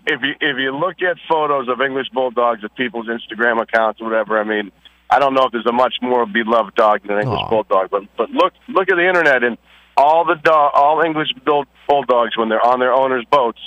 if 0.07 0.21
you 0.23 0.35
if 0.40 0.57
you 0.59 0.76
look 0.76 1.02
at 1.02 1.16
photos 1.28 1.69
of 1.69 1.80
English 1.80 2.09
bulldogs 2.12 2.62
at 2.64 2.75
people's 2.76 3.07
Instagram 3.09 3.61
accounts 3.61 4.00
or 4.00 4.04
whatever, 4.09 4.40
I 4.40 4.45
mean, 4.45 4.71
I 5.11 5.19
don't 5.19 5.35
know 5.35 5.45
if 5.45 5.52
there's 5.52 5.66
a 5.66 5.73
much 5.73 5.95
more 6.02 6.26
beloved 6.26 6.75
dog 6.75 7.02
than 7.02 7.12
an 7.16 7.23
English 7.23 7.40
Aw. 7.40 7.50
bulldog, 7.50 7.90
but 7.90 8.02
but 8.16 8.30
look 8.30 8.52
look 8.69 8.90
at 8.90 8.97
the 8.97 9.07
internet 9.07 9.42
and 9.45 9.57
all 9.97 10.25
the 10.25 10.37
dog 10.42 10.73
all 10.75 11.02
English 11.02 11.28
bull, 11.45 11.64
bulldogs 11.88 12.37
when 12.37 12.49
they're 12.49 12.64
on 12.64 12.80
their 12.80 12.92
owners' 12.92 13.25
boats, 13.30 13.59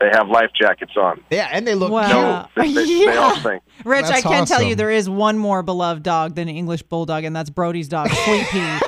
they 0.00 0.08
have 0.12 0.28
life 0.28 0.50
jackets 0.58 0.92
on. 0.96 1.20
yeah, 1.30 1.48
and 1.52 1.66
they 1.66 1.74
look 1.74 1.90
Wow. 1.90 2.08
No, 2.08 2.48
they, 2.62 2.72
they, 2.72 2.84
they 3.06 3.16
all 3.16 3.34
Yeah. 3.36 3.42
sink. 3.42 3.62
Rich, 3.84 4.04
I 4.04 4.08
That's 4.10 4.22
can 4.22 4.46
tell 4.46 4.62
you 4.62 4.74
there 4.74 4.90
is 4.90 5.08
one 5.10 5.38
more 5.38 5.62
beloved 5.62 6.02
dog 6.02 6.34
than 6.34 6.48
an 6.48 6.54
English 6.56 6.82
bulldog, 6.82 7.24
and 7.24 7.34
that's 7.34 7.50
Brody's 7.50 7.88
dog, 7.88 8.08
Sweet 8.10 8.46
Pea. 8.48 8.78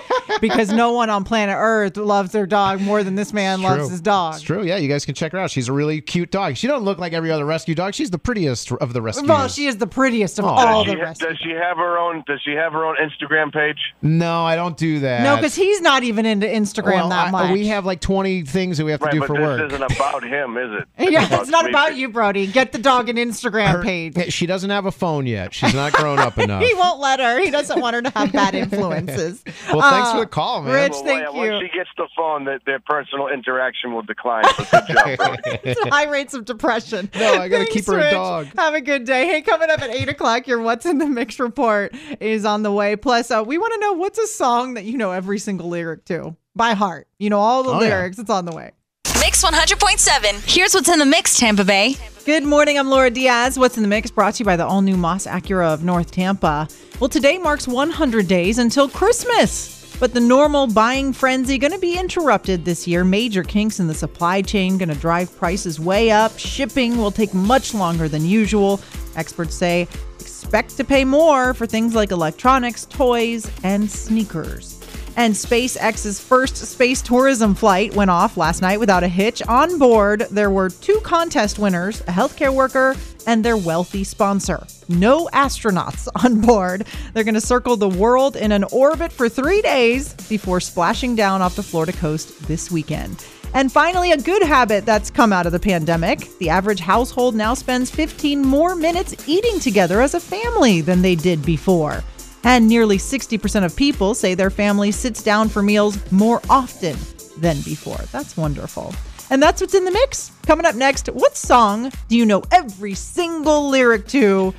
Because 0.43 0.71
no 0.71 0.93
one 0.93 1.09
on 1.09 1.25
planet 1.25 1.57
Earth 1.59 1.97
loves 1.97 2.33
their 2.33 2.45
dog 2.47 2.83
more 2.83 3.03
than 3.03 3.15
this 3.15 3.33
man 3.33 3.63
loves 3.63 3.79
True. 3.85 3.89
his 3.89 4.01
dog. 4.03 4.35
It's 4.35 4.43
true. 4.43 4.63
Yeah, 4.63 4.77
you 4.77 4.89
guys 4.89 5.07
can 5.07 5.15
check 5.15 5.33
her 5.33 5.39
out. 5.39 5.51
She's 5.51 5.69
a 5.69 5.73
really 5.73 6.03
cute 6.03 6.31
dog. 6.31 6.57
She 6.59 6.67
don't 6.67 6.83
look 6.85 6.99
like 6.99 7.15
every 7.15 7.31
other 7.31 7.47
rescue 7.47 7.75
dog. 7.75 7.95
She's 7.95 8.11
the 8.11 8.19
prettiest 8.19 8.71
of 8.73 8.93
the 8.93 9.01
rescues. 9.01 9.27
Well, 9.29 9.49
she 9.49 9.65
is 9.67 9.79
the 9.79 9.87
prettiest 9.87 10.39
of 10.39 10.45
Oh. 10.45 10.49
all 10.49 10.85
Does 10.85 10.93
the 10.93 10.99
she, 10.99 11.03
rest. 11.03 11.21
does 11.21 11.39
she 11.43 11.51
have 11.53 11.79
her 11.79 11.97
own? 11.97 12.23
Does 12.27 12.41
she 12.45 12.53
have 12.53 12.73
her 12.75 12.85
own 12.85 12.97
Instagram 12.97 13.51
page? 13.53 13.79
no, 14.03 14.45
I 14.45 14.57
don't 14.57 14.77
do 14.77 15.01
that. 15.01 15.23
No, 15.23 15.37
because 15.37 15.55
he's 15.55 15.81
not 15.81 16.03
even 16.03 16.27
into 16.27 16.47
Instagram 16.47 16.95
Well, 16.95 17.09
that 17.09 17.29
I- 17.29 17.31
much. 17.31 17.53
we 17.53 17.69
have 17.69 17.87
like 17.87 18.01
20 18.01 18.43
things 18.43 18.77
that 18.79 18.85
we 18.85 18.91
have 18.91 19.01
to 19.01 19.07
Right, 19.07 19.13
do 19.13 19.21
but 19.21 19.27
for 19.29 19.37
this 19.37 19.43
work. 19.47 19.73
isn't 19.73 19.83
about 19.97 20.25
him, 20.25 20.57
is 20.59 20.83
it? 20.99 21.11
yeah, 21.13 21.41
it's 21.41 21.49
not 21.49 21.65
me. 21.67 21.71
about 21.71 21.95
you, 21.97 22.09
Brody. 22.09 22.47
Get 22.49 22.73
the 22.73 22.79
dog 22.79 23.09
an 23.09 23.17
Instagram 23.17 23.69
Her- 23.69 23.83
page. 23.83 24.33
She 24.33 24.47
doesn't 24.47 24.71
have 24.71 24.87
a 24.87 24.93
phone 24.93 25.27
yet. 25.27 25.55
She's 25.55 25.75
not 25.75 25.93
grown 25.93 26.19
up 26.19 26.37
enough. 26.39 26.63
He 26.63 26.75
won't 26.75 26.99
let 27.01 27.21
her. 27.21 27.39
He 27.41 27.51
doesn't 27.51 27.81
want 27.81 27.95
her 27.95 28.03
to 28.03 28.11
have 28.11 28.33
bad 28.33 28.55
influences. 28.55 29.45
Well, 29.73 29.81
thanks 29.91 30.09
Uh, 30.09 30.15
for 30.15 30.21
the 30.21 30.27
call, 30.33 30.63
man. 30.63 30.73
Rich, 30.75 30.93
Well, 30.93 31.05
thank 31.05 31.23
yeah, 31.23 31.31
you. 31.45 31.51
Once 31.53 31.63
she 31.71 31.77
gets 31.79 31.91
the 31.97 32.09
phone, 32.17 32.45
that 32.47 32.63
their 32.67 32.81
personal 32.81 33.29
interaction 33.29 33.93
will 33.95 34.03
decline. 34.03 34.43
So 34.57 34.65
good 34.65 34.89
job, 34.89 35.17
Brody. 35.19 35.75
high 35.91 36.07
rates 36.11 36.35
of 36.35 36.45
depression. 36.45 37.09
No, 37.15 37.35
I 37.35 37.49
gotta 37.49 37.67
keep 37.67 37.87
her 37.87 37.95
a 37.95 37.97
Rich. 37.99 38.13
dog. 38.13 38.47
Have 38.59 38.75
a 38.75 38.81
good 38.81 39.05
day. 39.05 39.27
Hey, 39.27 39.43
coming 39.43 39.71
up 39.71 39.81
at 39.81 39.91
eight 39.91 40.09
o'clock, 40.09 40.49
your 40.49 40.61
What's 40.61 40.87
in 40.87 40.99
the 40.99 41.07
Mix 41.07 41.39
report 41.39 41.95
is 42.21 42.45
on 42.45 42.63
the 42.65 42.73
way. 42.73 42.97
Plus, 42.97 43.31
uh, 43.31 43.45
we 43.47 43.59
want 43.59 43.73
to 43.75 43.81
know 43.81 43.93
what's 43.93 44.19
a 44.19 44.27
song 44.27 44.75
that 44.75 44.85
you 44.85 44.97
know 44.99 45.13
every 45.13 45.39
single 45.39 45.69
lyric 45.69 46.05
to 46.07 46.35
by 46.57 46.73
heart. 46.75 47.07
You 47.19 47.31
know 47.31 47.39
all 47.39 47.63
the 47.63 47.71
Oh, 47.71 47.75
yeah. 47.81 47.89
lyrics. 47.99 48.19
It's 48.19 48.31
on 48.31 48.45
the 48.47 48.53
way. 48.55 48.73
Mix 49.21 49.45
100.7. 49.45 50.53
Here's 50.53 50.75
what's 50.75 50.89
in 50.89 50.99
the 50.99 51.07
mix, 51.07 51.39
Tampa 51.39 51.65
Bay. 51.65 51.95
Good 52.25 52.43
morning. 52.45 52.79
I'm 52.79 52.89
Laura 52.89 53.11
Diaz. 53.11 53.59
What's 53.59 53.77
in 53.77 53.83
the 53.83 53.89
Mix 53.89 54.11
brought 54.11 54.35
to 54.35 54.41
you 54.41 54.45
by 54.45 54.57
the 54.57 54.65
all 54.67 54.81
new 54.83 54.97
Moss 54.97 55.27
Acura 55.27 55.73
of 55.73 55.83
North 55.85 56.11
Tampa. 56.13 56.69
Well, 57.01 57.09
today 57.09 57.39
marks 57.39 57.67
100 57.69 58.27
days 58.29 58.59
until 58.59 58.89
Christmas. 58.89 59.72
But 60.03 60.15
the 60.15 60.21
normal 60.21 60.67
buying 60.67 61.13
frenzy 61.13 61.59
going 61.59 61.73
to 61.73 61.79
be 61.79 61.97
interrupted 61.97 62.65
this 62.65 62.89
year. 62.89 63.05
Major 63.05 63.45
kinks 63.45 63.79
in 63.79 63.87
the 63.87 63.95
supply 63.95 64.43
chain 64.43 64.77
going 64.77 64.89
to 64.89 64.97
drive 64.97 65.37
prices 65.37 65.79
way 65.79 66.11
up. 66.11 66.37
Shipping 66.37 66.99
will 66.99 67.13
take 67.13 67.33
much 67.33 67.73
longer 67.73 68.09
than 68.09 68.25
usual. 68.25 68.81
Experts 69.15 69.55
say 69.55 69.87
expect 70.19 70.77
to 70.79 70.83
pay 70.83 71.05
more 71.05 71.55
for 71.55 71.69
things 71.69 71.95
like 71.95 72.11
electronics, 72.11 72.85
toys, 72.87 73.49
and 73.63 73.89
sneakers. 73.89 74.82
And 75.17 75.35
SpaceX's 75.35 76.19
first 76.19 76.57
space 76.57 77.03
tourism 77.03 77.55
flight 77.55 77.95
went 77.95 78.11
off 78.11 78.37
last 78.37 78.63
night 78.63 78.81
without 78.81 79.05
a 79.05 79.09
hitch. 79.09 79.43
On 79.43 79.79
board, 79.79 80.27
there 80.31 80.51
were 80.51 80.71
two 80.71 81.01
contest 81.03 81.59
winners, 81.59 82.01
a 82.03 82.13
healthcare 82.13 82.55
worker 82.55 82.97
and 83.27 83.45
their 83.45 83.57
wealthy 83.57 84.05
sponsor. 84.05 84.67
No 84.89 85.29
astronauts 85.33 86.09
on 86.25 86.41
board. 86.41 86.87
They're 87.13 87.25
going 87.25 87.35
to 87.35 87.41
circle 87.41 87.77
the 87.77 87.89
world 87.89 88.37
in 88.37 88.53
an 88.53 88.65
orbit 88.65 89.13
for 89.13 89.29
three 89.29 89.63
days 89.63 90.15
before 90.29 90.61
splashing 90.61 91.15
down 91.15 91.43
off 91.43 91.57
the 91.57 91.63
Florida 91.63 91.93
coast 91.93 92.47
this 92.49 92.71
weekend. 92.71 93.25
And 93.55 93.71
finally, 93.71 94.13
a 94.13 94.17
good 94.17 94.43
habit 94.43 94.87
that's 94.87 95.11
come 95.11 95.31
out 95.31 95.45
of 95.45 95.53
the 95.53 95.61
pandemic. 95.61 96.27
The 96.39 96.49
average 96.49 96.81
household 96.81 97.35
now 97.35 97.53
spends 97.53 97.91
15 97.91 98.41
more 98.41 98.75
minutes 98.75 99.29
eating 99.29 99.61
together 99.61 100.01
as 100.01 100.15
a 100.15 100.21
family 100.21 100.81
than 100.81 101.03
they 101.03 101.15
did 101.15 101.45
before. 101.45 102.03
And 102.45 102.67
nearly 102.69 102.99
60% 102.99 103.65
of 103.65 103.77
people 103.77 104.15
say 104.15 104.35
their 104.35 104.51
family 104.51 104.91
sits 104.91 105.23
down 105.23 105.49
for 105.49 105.63
meals 105.63 105.99
more 106.11 106.41
often 106.51 106.97
than 107.39 107.61
before. 107.63 107.99
That's 108.11 108.37
wonderful. 108.37 108.95
And 109.31 109.43
that's 109.43 109.61
what's 109.61 109.75
in 109.75 109.85
the 109.85 109.91
mix. 109.91 110.33
Coming 110.47 110.67
up 110.67 110.75
next, 110.75 111.09
what 111.09 111.37
song 111.37 111.93
do 112.09 112.17
you 112.17 112.27
know 112.27 112.43
every 112.51 112.95
single 112.95 113.69
lyric 113.71 114.07
to? 114.09 114.55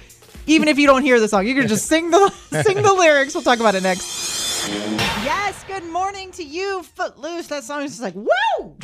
Even 0.48 0.68
if 0.68 0.78
you 0.80 0.88
don't 0.88 1.04
hear 1.04 1.20
the 1.20 1.28
song, 1.28 1.46
you 1.46 1.56
can 1.56 1.68
just 1.68 1.88
sing 1.88 2.10
the 2.10 2.30
sing 2.64 2.82
the 2.82 2.94
lyrics. 2.94 3.34
We'll 3.34 3.44
talk 3.44 3.60
about 3.60 3.76
it 3.76 3.84
next. 3.84 4.68
Yes, 5.24 5.64
good 5.68 5.86
morning 5.86 6.32
to 6.32 6.44
you, 6.44 6.84
Footloose. 6.84 7.48
That 7.48 7.64
song 7.64 7.84
is 7.84 7.92
just 7.92 8.02
like, 8.02 8.14
whoa! 8.16 8.76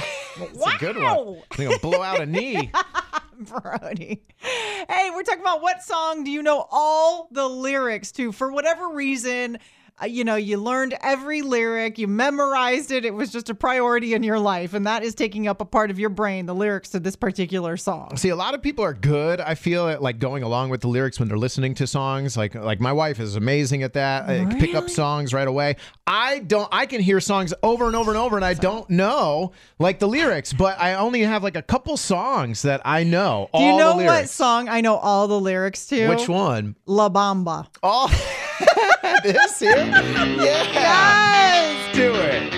It's 0.41 0.65
a 0.65 0.77
good 0.77 0.97
one. 0.97 1.41
I 1.51 1.55
think 1.55 1.71
I'll 1.71 1.79
blow 1.79 2.01
out 2.01 2.21
a 2.21 2.25
knee. 2.25 2.71
Brody. 3.39 4.21
Hey, 4.37 5.11
we're 5.13 5.23
talking 5.23 5.41
about 5.41 5.61
what 5.61 5.81
song 5.81 6.23
do 6.23 6.31
you 6.31 6.43
know 6.43 6.67
all 6.71 7.29
the 7.31 7.47
lyrics 7.47 8.11
to? 8.13 8.31
For 8.31 8.51
whatever 8.51 8.89
reason, 8.89 9.59
Uh, 10.01 10.05
you 10.05 10.23
know, 10.23 10.35
you 10.35 10.57
learned 10.57 10.95
every 11.01 11.41
lyric, 11.41 11.97
you 11.97 12.07
memorized 12.07 12.91
it. 12.91 13.03
It 13.05 13.13
was 13.13 13.31
just 13.31 13.49
a 13.49 13.55
priority 13.55 14.13
in 14.13 14.23
your 14.23 14.39
life, 14.39 14.73
and 14.73 14.87
that 14.87 15.03
is 15.03 15.13
taking 15.15 15.47
up 15.47 15.61
a 15.61 15.65
part 15.65 15.91
of 15.91 15.99
your 15.99 16.09
brain, 16.09 16.45
the 16.45 16.55
lyrics 16.55 16.89
to 16.89 16.99
this 16.99 17.15
particular 17.15 17.75
song. 17.77 18.15
See, 18.17 18.29
a 18.29 18.35
lot 18.35 18.53
of 18.53 18.61
people 18.61 18.83
are 18.83 18.93
good. 18.93 19.41
I 19.41 19.55
feel 19.55 19.87
at 19.87 20.01
like 20.01 20.19
going 20.19 20.43
along 20.43 20.69
with 20.69 20.81
the 20.81 20.87
lyrics 20.87 21.19
when 21.19 21.27
they're 21.27 21.37
listening 21.37 21.73
to 21.75 21.87
songs. 21.87 22.37
Like, 22.37 22.55
like 22.55 22.79
my 22.79 22.93
wife 22.93 23.19
is 23.19 23.35
amazing 23.35 23.83
at 23.83 23.93
that. 23.93 24.29
Uh, 24.29 24.47
I 24.49 24.59
pick 24.59 24.75
up 24.75 24.89
songs 24.89 25.33
right 25.33 25.47
away. 25.47 25.75
I 26.07 26.39
don't. 26.39 26.69
I 26.71 26.85
can 26.85 27.01
hear 27.01 27.19
songs 27.19 27.53
over 27.61 27.87
and 27.87 27.95
over 27.95 28.11
and 28.11 28.17
over, 28.17 28.35
and 28.35 28.45
I 28.45 28.53
don't 28.53 28.89
know 28.89 29.51
like 29.79 29.99
the 29.99 30.07
lyrics. 30.07 30.53
But 30.53 30.79
I 30.79 30.95
only 30.95 31.21
have 31.21 31.43
like 31.43 31.55
a 31.55 31.61
couple 31.61 31.97
songs 31.97 32.61
that 32.61 32.81
I 32.85 33.03
know. 33.03 33.49
Do 33.53 33.59
you 33.59 33.77
know 33.77 33.95
what 33.95 34.29
song 34.29 34.69
I 34.69 34.81
know 34.81 34.95
all 34.95 35.27
the 35.27 35.39
lyrics 35.39 35.85
to? 35.87 36.07
Which 36.07 36.27
one? 36.27 36.75
La 36.85 37.09
Bamba. 37.09 37.67
Oh, 37.83 38.07
this 39.23 39.59
here. 39.59 39.77
Yeah. 39.77 40.63
Yes! 40.73 41.95
Do 41.95 42.13
it. 42.13 42.51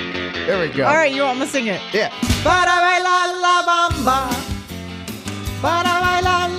There 0.46 0.60
we 0.60 0.68
go. 0.74 0.86
All 0.86 0.96
right, 0.96 1.14
you 1.14 1.24
want 1.24 1.40
me 1.40 1.46
to 1.46 1.52
sing 1.52 1.68
it? 1.68 1.82
Yeah. 1.94 2.10
Para 2.44 2.82
bailar 2.82 3.40
la 3.40 3.64
bamba. 3.66 4.30
Para 5.62 6.00
bailar 6.02 6.22
la 6.22 6.26
bamba 6.30 6.51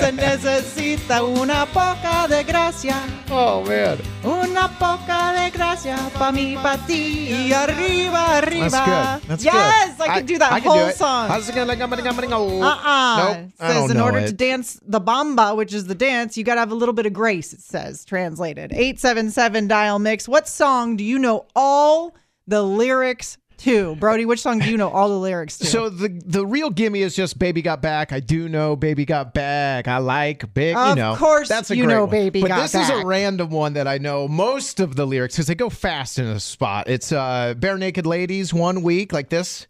se 0.00 0.12
necesita 0.12 1.22
una 1.22 1.66
poca 1.66 2.26
de 2.28 2.42
gracia. 2.44 2.96
Oh 3.30 3.62
man. 3.64 3.98
Una 4.24 4.68
poca 4.78 5.32
de 5.32 5.50
gracia 5.50 5.96
pa' 6.18 6.32
mí, 6.32 6.56
pa' 6.62 6.76
ti. 6.86 7.28
Y 7.48 7.52
arriba, 7.52 8.38
arriba. 8.38 8.70
That's 8.70 8.84
good. 9.22 9.28
That's 9.28 9.44
yes, 9.44 9.96
good. 9.96 10.08
I 10.08 10.14
can 10.18 10.26
do 10.26 10.38
that 10.38 10.52
I 10.52 10.60
can 10.60 10.70
whole 10.70 10.84
do 10.84 10.88
it. 10.90 10.96
song. 10.96 11.28
How's 11.28 11.48
it 11.48 11.54
gonna 11.54 11.66
like? 11.66 11.80
I'm 11.80 11.90
gonna, 11.90 12.02
I'm 12.08 12.14
gonna 12.14 12.26
go. 12.28 12.62
uh-uh. 12.62 13.16
Nope. 13.18 13.36
It 13.36 13.52
I 13.60 13.68
says 13.68 13.74
don't 13.82 13.90
in 13.92 13.96
know 13.98 14.04
order 14.04 14.18
it. 14.18 14.26
to 14.28 14.32
dance 14.32 14.80
the 14.86 15.00
bamba, 15.00 15.56
which 15.56 15.72
is 15.74 15.86
the 15.86 15.94
dance, 15.94 16.36
you 16.36 16.44
got 16.44 16.54
to 16.54 16.60
have 16.60 16.72
a 16.72 16.74
little 16.74 16.94
bit 16.94 17.06
of 17.06 17.12
grace, 17.12 17.52
it 17.52 17.60
says, 17.60 18.04
translated. 18.04 18.72
877 18.72 19.68
dial 19.68 19.98
mix. 19.98 20.28
What 20.28 20.48
song 20.48 20.96
do 20.96 21.04
you 21.04 21.18
know 21.18 21.46
all 21.54 22.14
the 22.46 22.62
lyrics 22.62 23.38
to? 23.58 23.96
Brody, 23.96 24.24
which 24.24 24.40
song 24.40 24.58
do 24.58 24.70
you 24.70 24.76
know 24.76 24.88
all 24.90 25.08
the 25.08 25.18
lyrics 25.18 25.58
to? 25.58 25.66
So 25.66 25.88
the 25.88 26.08
the 26.08 26.46
real 26.46 26.70
gimme 26.70 27.00
is 27.00 27.14
just 27.14 27.38
"Baby 27.38 27.62
Got 27.62 27.82
Back." 27.82 28.12
I 28.12 28.20
do 28.20 28.48
know 28.48 28.76
"Baby 28.76 29.04
Got 29.04 29.34
Back." 29.34 29.88
I 29.88 29.98
like 29.98 30.52
big. 30.54 30.76
Of 30.76 30.90
you 30.90 30.94
know, 31.02 31.16
course 31.16 31.48
that's 31.48 31.70
a 31.70 31.76
you 31.76 31.84
great 31.84 31.94
know 31.94 32.00
one. 32.02 32.10
"Baby 32.10 32.40
But 32.40 32.48
Got 32.48 32.62
this 32.62 32.74
is 32.74 32.90
a 32.90 33.04
random 33.04 33.50
one 33.50 33.74
that 33.74 33.88
I 33.88 33.98
know 33.98 34.28
most 34.28 34.80
of 34.80 34.96
the 34.96 35.06
lyrics 35.06 35.36
because 35.36 35.46
they 35.46 35.54
go 35.54 35.70
fast 35.70 36.18
in 36.18 36.26
a 36.26 36.40
spot. 36.40 36.88
It's 36.88 37.12
uh, 37.12 37.54
"Barenaked 37.56 38.06
Ladies" 38.06 38.52
one 38.54 38.82
week 38.82 39.12
like 39.12 39.28
this. 39.28 39.66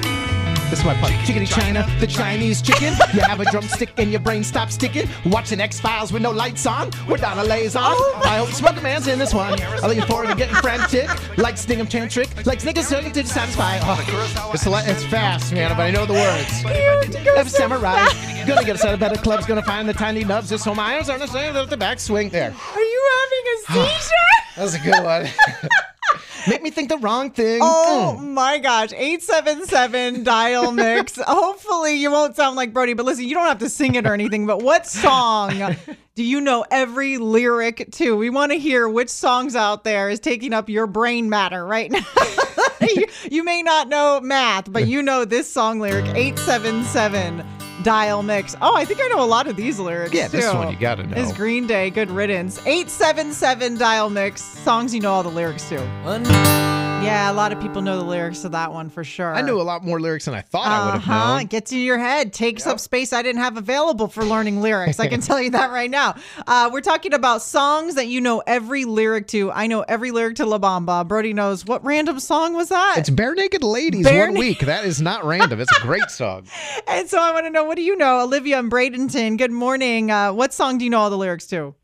This 0.75 0.81
is 0.81 0.87
my 0.87 0.95
part. 0.95 1.13
Chickadee 1.25 1.47
China, 1.47 1.87
the 2.01 2.07
Chinese 2.09 2.61
chicken. 2.61 2.95
You 3.15 3.21
have 3.21 3.39
a 3.39 3.45
drumstick 3.45 3.91
and 3.97 4.11
your 4.11 4.19
brain 4.19 4.43
stops 4.43 4.75
sticking. 4.75 5.09
Watching 5.25 5.61
X 5.61 5.79
Files 5.79 6.13
with 6.13 6.21
no 6.21 6.33
lights 6.33 6.67
on. 6.67 6.91
With 7.09 7.21
Donna 7.21 7.45
Lay's 7.45 7.77
on. 7.77 7.95
Oh. 7.95 8.23
I 8.25 8.39
hope 8.39 8.49
Smoker 8.49 8.81
Man's 8.81 9.07
in 9.07 9.17
this 9.17 9.33
one. 9.33 9.63
I'm 9.63 9.89
looking 9.89 10.03
forward 10.03 10.31
to 10.31 10.35
getting 10.35 10.57
frantic. 10.57 11.09
Like 11.39 11.59
Stingham 11.59 11.87
Tantric. 11.87 12.45
Like 12.45 12.59
niggas 12.59 12.91
looking 12.91 13.13
to 13.13 13.25
satisfy. 13.25 13.79
Oh, 13.83 14.51
it's, 14.53 14.67
a 14.67 14.91
it's 14.91 15.05
fast, 15.05 15.53
man, 15.53 15.71
but 15.77 15.83
I 15.85 15.93
know 15.93 16.07
the 16.07 16.15
words. 16.15 16.65
Every 17.37 17.51
samurai. 17.51 18.09
Gonna 18.45 18.65
get 18.65 18.75
us 18.75 18.85
out 18.85 18.95
of 18.95 18.99
better 18.99 19.23
clubs. 19.23 19.47
Gonna 19.47 19.63
find 19.63 19.89
the 19.89 19.95
tiny 19.95 20.25
nubs. 20.25 20.51
Just 20.51 20.65
so 20.65 20.75
my 20.75 20.97
eyes 20.97 21.09
are 21.09 21.21
the 21.21 21.29
same 21.29 21.55
at 21.55 21.71
the 21.71 21.77
back 21.77 22.01
swing. 22.01 22.31
There. 22.31 22.51
Are 22.51 22.81
you 22.81 23.11
having 23.21 23.85
a 23.87 23.91
seizure? 23.91 24.11
That 24.57 24.63
was 24.63 24.75
a 24.75 24.79
good 24.81 25.05
one. 25.05 25.29
Make 26.49 26.63
me 26.63 26.71
think 26.71 26.89
the 26.91 26.99
wrong 26.99 27.31
thing. 27.31 27.61
Oh 27.63 28.17
Mm. 28.21 28.33
my 28.33 28.59
gosh. 28.59 28.93
877 28.93 30.25
dial 30.25 30.73
mix. 30.73 31.19
Hopefully 31.27 31.95
you 31.95 32.11
won't 32.11 32.37
sound 32.37 32.57
like 32.57 32.73
Brody, 32.73 32.93
but 32.95 33.07
listen, 33.07 33.25
you 33.25 33.35
don't 33.35 33.47
have 33.47 33.59
to 33.61 33.69
sing 33.71 33.95
it 33.95 34.07
or 34.07 34.13
anything, 34.15 34.47
but 34.47 34.63
what 34.63 34.87
song 34.87 35.77
do 36.15 36.23
you 36.23 36.41
know 36.41 36.65
every 36.71 37.17
lyric 37.19 37.89
to? 37.93 38.17
We 38.17 38.31
want 38.31 38.53
to 38.53 38.59
hear 38.59 38.89
which 38.89 39.09
songs 39.11 39.57
out 39.57 39.85
there 39.85 40.11
is 40.11 40.21
taking 40.21 40.53
up 40.53 40.69
your 40.69 40.87
brain 40.87 41.29
matter 41.31 41.65
right 41.67 41.91
now. 41.91 42.05
you, 42.81 43.07
you 43.31 43.45
may 43.45 43.63
not 43.63 43.89
know 43.89 44.21
math, 44.21 44.71
but 44.71 44.87
you 44.87 45.03
know 45.03 45.25
this 45.25 45.51
song 45.51 45.81
lyric 45.81 46.05
877 46.15 47.45
dial 47.85 48.23
mix. 48.25 48.57
Oh, 48.61 48.75
I 48.75 48.85
think 48.85 49.01
I 49.01 49.07
know 49.09 49.23
a 49.23 49.27
lot 49.27 49.47
of 49.47 49.55
these 49.55 49.79
lyrics. 49.79 50.13
Yeah, 50.13 50.27
this 50.27 50.51
too. 50.51 50.57
one 50.57 50.73
you 50.73 50.77
gotta 50.77 51.07
know. 51.07 51.17
Is 51.17 51.33
Green 51.33 51.69
Day, 51.69 51.91
good 51.91 52.11
riddance. 52.11 52.59
877 52.67 53.79
dial 53.79 54.11
mix, 54.11 54.43
songs 54.43 54.93
you 54.93 55.01
know 55.01 55.13
all 55.13 55.23
the 55.23 55.29
lyrics 55.29 55.69
to. 55.69 56.84
Yeah, 57.03 57.31
a 57.31 57.35
lot 57.35 57.53
of 57.53 57.61
people 57.61 57.83
know 57.83 57.99
the 57.99 58.05
lyrics 58.05 58.45
of 58.45 58.53
that 58.53 58.73
one 58.73 58.89
for 58.89 59.05
sure. 59.05 59.35
I 59.35 59.43
knew 59.43 59.61
a 59.61 59.63
lot 59.63 59.85
more 59.85 60.01
lyrics 60.01 60.25
than 60.25 60.33
I 60.35 60.41
thought 60.41 60.67
I 60.67 60.85
would 60.87 61.01
have 61.01 61.11
Uh-huh. 61.11 61.37
known. 61.39 61.47
Gets 61.47 61.71
in 61.71 61.81
your 61.81 61.99
head, 61.99 62.33
takes 62.33 62.67
up 62.67 62.81
space 62.81 63.13
I 63.13 63.21
didn't 63.21 63.43
have 63.43 63.59
available 63.59 64.09
for 64.09 64.25
learning 64.25 64.63
lyrics. 64.63 64.99
I 64.99 65.09
can 65.09 65.21
tell 65.29 65.39
you 65.39 65.51
that 65.51 65.71
right 65.71 65.91
now. 65.91 66.15
Uh, 66.47 66.71
we're 66.73 66.81
talking 66.81 67.13
about 67.13 67.43
songs 67.43 67.97
that 67.97 68.07
you 68.07 68.23
know 68.23 68.43
every 68.47 68.87
lyric 68.87 69.27
to. 69.29 69.53
I 69.53 69.67
know 69.67 69.83
every 69.83 70.13
lyric 70.13 70.37
to 70.37 70.47
La 70.47 70.59
Bamba. 70.59 71.07
Brody 71.07 71.35
knows 71.35 71.67
what 71.67 71.85
random 71.85 72.19
song 72.21 72.55
was 72.55 72.71
that? 72.71 72.95
It's 72.97 73.11
Barenaked 73.11 73.63
Ladies 73.63 74.07
Bare 74.07 74.25
one 74.27 74.35
Na- 74.35 74.41
week. 74.41 74.61
That 74.61 74.87
is 74.87 75.03
not 75.03 75.27
random. 75.27 75.61
It's 75.61 75.77
a 75.77 75.83
great 75.83 76.09
song. 76.11 76.47
and 76.89 77.07
so 77.09 77.19
I 77.21 77.33
want 77.33 77.45
to 77.45 77.51
know 77.51 77.65
what 77.65 77.77
do 77.77 77.83
you 77.83 77.97
know, 77.97 78.23
Olivia 78.23 78.59
and 78.59 78.73
Bradenton? 78.73 79.37
Good 79.37 79.53
morning. 79.53 80.11
Uh, 80.11 80.33
what 80.33 80.55
song 80.55 80.79
do 80.79 80.85
you 80.85 80.91
know 80.91 81.01
all 81.01 81.11
the 81.11 81.19
lyrics 81.19 81.47
to? 81.49 81.75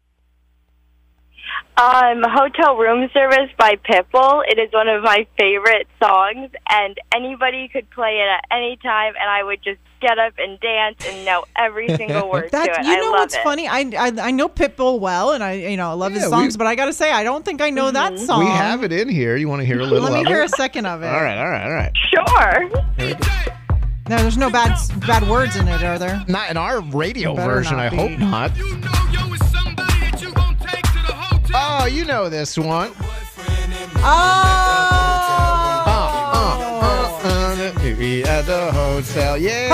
Um, 1.77 2.23
Hotel 2.29 2.77
Room 2.77 3.09
Service 3.15 3.49
by 3.57 3.77
Pitbull. 3.77 4.43
It 4.47 4.59
is 4.59 4.71
one 4.73 4.87
of 4.89 5.03
my 5.03 5.27
favorite 5.39 5.87
songs, 6.03 6.51
and 6.69 6.97
anybody 7.15 7.69
could 7.69 7.89
play 7.91 8.19
it 8.21 8.29
at 8.29 8.45
any 8.55 8.77
time, 8.83 9.15
and 9.19 9.31
I 9.31 9.43
would 9.43 9.63
just 9.63 9.79
get 10.03 10.19
up 10.19 10.35
and 10.37 10.61
dance 10.61 10.97
and 11.09 11.25
know 11.25 11.45
every 11.57 11.89
single 11.97 12.31
word 12.31 12.51
to 12.51 12.63
it. 12.63 12.67
you 12.85 12.93
I 12.93 12.97
know 12.97 13.05
love 13.13 13.13
what's 13.21 13.35
it. 13.35 13.43
funny? 13.43 13.67
I, 13.67 13.81
I 13.99 14.13
I 14.21 14.31
know 14.31 14.49
Pitbull 14.49 15.01
well, 15.01 15.33
and 15.33 15.43
I 15.43 15.53
you 15.55 15.77
know 15.79 15.89
I 15.91 15.95
love 15.95 16.13
his 16.13 16.23
Yeah, 16.23 16.29
we- 16.29 16.33
songs, 16.33 16.57
but 16.59 16.67
I 16.67 16.75
got 16.75 16.87
to 16.87 16.93
say 16.93 17.11
I 17.13 17.25
don't 17.25 17.45
think 17.47 17.63
I 17.63 17.71
know 17.71 17.91
that 17.91 18.19
song. 18.19 18.41
We 18.45 18.51
have 18.51 18.85
it 18.85 18.93
in 18.93 19.09
here. 19.09 19.37
You 19.37 19.49
want 19.49 19.61
to 19.61 19.67
hear 19.67 19.81
a 19.81 19.85
little 19.87 20.03
Let 20.05 20.13
me 20.13 20.21
of 20.21 20.27
hear 20.27 20.43
a 20.43 20.49
second 20.51 20.85
of 20.85 21.03
it. 21.03 21.07
All 21.07 21.23
right, 21.23 21.39
all 21.39 21.49
right, 21.49 21.65
all 21.65 21.73
right. 21.73 21.93
Sure. 22.11 22.69
No, 24.09 24.17
there's 24.17 24.37
no 24.37 24.51
bad 24.51 24.77
bad 25.07 25.27
words 25.29 25.57
in 25.57 25.67
it, 25.69 25.83
are 25.83 25.99
there? 25.99 26.23
Not 26.29 26.51
in 26.51 26.57
our 26.59 26.81
radio 26.83 27.35
version. 27.35 27.77
I 27.79 27.89
be. 27.91 27.97
hope 27.97 28.19
not. 28.19 28.51
Oh, 31.53 31.87
you 31.91 32.05
know 32.05 32.29
this 32.29 32.57
one. 32.57 32.93
Oh. 34.03 34.03
Uh, 34.03 35.91
uh, 37.23 37.73
uh, 37.73 37.95
we 37.99 38.23
at 38.25 38.43
the 38.43 38.73
hotel. 38.73 39.37
Yeah. 39.37 39.69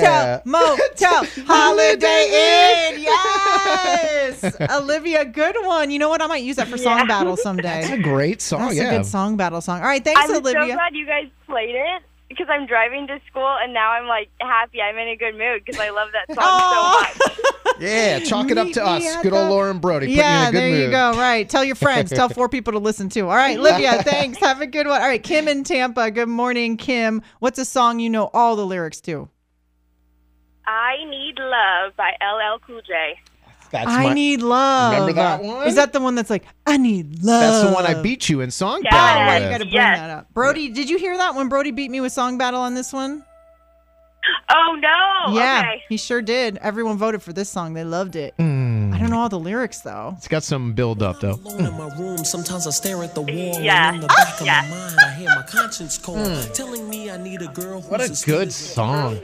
Hotel, 0.00 0.42
motel, 0.44 1.24
holiday 1.46 2.92
inn. 2.94 3.02
Yes, 3.02 4.56
Olivia, 4.70 5.24
good 5.24 5.56
one. 5.64 5.90
You 5.90 5.98
know 5.98 6.08
what? 6.08 6.20
I 6.22 6.26
might 6.26 6.42
use 6.42 6.56
that 6.56 6.68
for 6.68 6.76
song 6.76 6.98
Yeah. 6.98 7.04
battle 7.06 7.36
someday. 7.42 7.62
That's 7.62 7.88
someday. 7.88 8.08
a 8.08 8.12
great 8.12 8.42
song. 8.42 8.60
That's 8.60 8.76
yeah. 8.76 8.90
a 8.92 8.98
good 8.98 9.06
song 9.06 9.36
battle 9.36 9.60
song. 9.60 9.80
All 9.80 9.86
right, 9.86 10.04
thanks, 10.04 10.20
Olivia. 10.30 10.38
I'm 10.38 10.44
so 10.44 10.58
Olivia. 10.58 10.74
glad 10.74 10.94
you 10.94 11.06
guys 11.06 11.28
played 11.46 11.74
it 11.74 12.02
because 12.42 12.52
I'm 12.60 12.66
driving 12.66 13.06
to 13.06 13.20
school, 13.28 13.56
and 13.62 13.72
now 13.72 13.90
I'm 13.92 14.06
like 14.06 14.28
happy. 14.40 14.80
I'm 14.80 14.96
in 14.98 15.08
a 15.08 15.16
good 15.16 15.36
mood 15.38 15.62
because 15.64 15.80
I 15.80 15.90
love 15.90 16.08
that 16.12 16.34
song 16.34 17.16
so 17.16 17.26
much. 17.28 17.38
Yeah, 17.80 18.20
chalk 18.20 18.48
it 18.50 18.58
up 18.58 18.66
Meet 18.66 18.74
to 18.74 18.84
me 18.84 19.08
us. 19.08 19.16
at 19.16 19.22
Good 19.24 19.32
old 19.32 19.46
the- 19.46 19.50
Lauren 19.50 19.78
Brody. 19.78 20.06
Put 20.06 20.14
yeah, 20.14 20.42
you 20.42 20.42
in 20.42 20.48
a 20.48 20.52
good 20.52 20.60
there 20.60 20.70
mood. 20.70 20.80
you 20.84 20.90
go. 20.90 21.12
Right. 21.18 21.48
Tell 21.48 21.64
your 21.64 21.74
friends. 21.74 22.12
Tell 22.12 22.28
four 22.28 22.48
people 22.56 22.74
to 22.74 22.78
listen 22.78 23.08
to. 23.08 23.22
All 23.22 23.28
right, 23.34 23.58
Olivia, 23.58 24.02
thanks. 24.04 24.38
Have 24.38 24.60
a 24.60 24.66
good 24.68 24.86
one. 24.86 25.00
All 25.00 25.08
right, 25.08 25.22
Kim 25.22 25.48
in 25.48 25.64
Tampa. 25.64 26.10
Good 26.12 26.28
morning, 26.28 26.76
Kim. 26.76 27.22
What's 27.40 27.58
a 27.58 27.64
song 27.64 27.98
you 27.98 28.08
know 28.08 28.30
all 28.34 28.54
the 28.54 28.64
lyrics 28.66 29.00
to? 29.02 29.28
I 30.66 30.96
Need 31.08 31.38
Love 31.40 31.96
by 31.96 32.12
LL 32.22 32.58
Cool 32.64 32.82
J. 32.86 33.18
That's 33.72 33.88
I 33.88 34.02
my- 34.04 34.12
need 34.12 34.42
love. 34.42 34.92
Remember 34.92 35.12
that 35.14 35.42
one? 35.42 35.66
Is 35.66 35.74
that 35.76 35.92
the 35.92 36.00
one 36.00 36.14
that's 36.14 36.30
like 36.30 36.44
I 36.66 36.76
need 36.76 37.22
love? 37.24 37.40
That's 37.40 37.68
the 37.68 37.72
one 37.74 37.86
I 37.86 38.00
beat 38.02 38.28
you 38.28 38.40
in 38.42 38.50
song 38.50 38.82
Yes. 38.84 38.92
battle 38.92 39.22
Oh, 39.22 39.26
with. 39.34 39.42
you 39.42 39.48
got 39.50 39.58
to 39.58 39.64
bring 39.64 39.74
Yes. 39.74 39.98
that 39.98 40.10
up. 40.10 40.26
Brody, 40.34 40.68
did 40.68 40.90
you 40.90 40.98
hear 40.98 41.16
that 41.16 41.34
when 41.34 41.48
Brody 41.48 41.70
beat 41.70 41.90
me 41.90 42.00
with 42.00 42.12
song 42.12 42.36
battle 42.38 42.60
on 42.60 42.74
this 42.74 42.92
one? 42.92 43.24
Oh 44.54 44.78
no! 44.78 45.34
yeah, 45.34 45.60
Okay. 45.62 45.82
he 45.88 45.96
sure 45.96 46.22
did. 46.22 46.56
Everyone 46.58 46.96
voted 46.96 47.22
for 47.22 47.32
this 47.32 47.48
song. 47.48 47.74
They 47.74 47.82
loved 47.82 48.14
it. 48.14 48.34
Mm. 48.38 48.94
I 48.94 48.98
don't 48.98 49.10
know 49.10 49.18
all 49.18 49.28
the 49.28 49.38
lyrics 49.38 49.80
though. 49.80 50.14
It's 50.18 50.28
got 50.28 50.44
some 50.44 50.74
build 50.74 51.02
up 51.02 51.18
though. 51.20 51.32
Alone 51.44 51.66
in 51.66 51.76
my 51.76 51.88
room, 51.98 52.18
sometimes 52.18 52.66
I 52.68 52.70
stare 52.70 53.02
at 53.02 53.16
the 53.16 53.22
wall. 53.22 53.60
Yeah. 53.60 53.88
And 53.88 53.96
in 53.96 54.02
the 54.02 54.06
back 54.08 54.40
of 54.40 54.46
Yeah. 54.46 54.62
my 54.62 54.68
mind, 54.76 54.96
I 55.04 55.10
hear 55.14 55.28
my 55.30 55.42
conscience 55.42 55.98
call, 55.98 56.24
telling 56.54 56.88
me 56.88 57.10
I 57.10 57.16
need 57.16 57.42
a 57.42 57.48
girl 57.48 57.80
who's 57.80 57.90
What 57.90 58.00
a 58.00 58.04
as 58.04 58.22
good 58.24 58.52
sweet 58.52 58.68
as 58.68 58.74
song. 58.74 59.18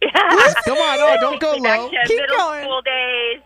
The. 0.00 0.08
Come 0.64 0.78
on, 0.78 0.98
oh, 1.00 1.16
don't 1.20 1.40
go 1.40 1.52
low. 1.56 1.88
to 1.90 1.96
Keep 2.06 2.20
middle 2.20 2.36
going. 2.36 2.62
school 2.64 2.82
days. 2.82 3.40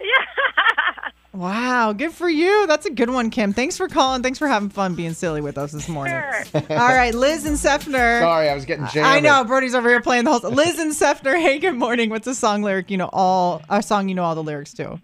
Yeah. 0.00 0.06
Wow, 1.34 1.92
good 1.92 2.10
for 2.10 2.28
you. 2.28 2.66
That's 2.66 2.84
a 2.86 2.90
good 2.90 3.10
one, 3.10 3.30
Kim. 3.30 3.52
Thanks 3.52 3.76
for 3.76 3.86
calling. 3.86 4.22
Thanks 4.24 4.40
for 4.40 4.48
having 4.48 4.70
fun 4.70 4.96
being 4.96 5.12
silly 5.12 5.40
with 5.40 5.56
us 5.56 5.70
this 5.70 5.88
morning. 5.88 6.20
Sure. 6.50 6.62
All 6.70 6.88
right, 6.88 7.14
Liz 7.14 7.44
and 7.46 7.56
Seffner. 7.56 8.18
Sorry, 8.20 8.48
I 8.48 8.54
was 8.56 8.64
getting 8.64 8.88
jammed. 8.88 9.06
I 9.06 9.20
know 9.20 9.44
Brody's 9.44 9.72
over 9.74 9.88
here 9.88 10.00
playing 10.00 10.24
the 10.24 10.36
whole. 10.36 10.50
Liz 10.50 10.80
and 10.80 10.90
Seffner. 10.90 11.38
Hey, 11.40 11.60
good 11.60 11.76
morning. 11.76 12.10
What's 12.10 12.26
a 12.26 12.34
song 12.34 12.62
lyric 12.62 12.90
you 12.90 12.96
know 12.96 13.08
all? 13.12 13.62
A 13.68 13.82
song 13.84 14.08
you 14.08 14.16
know 14.16 14.24
all 14.24 14.34
the 14.34 14.42
lyrics 14.42 14.72
to? 14.74 14.98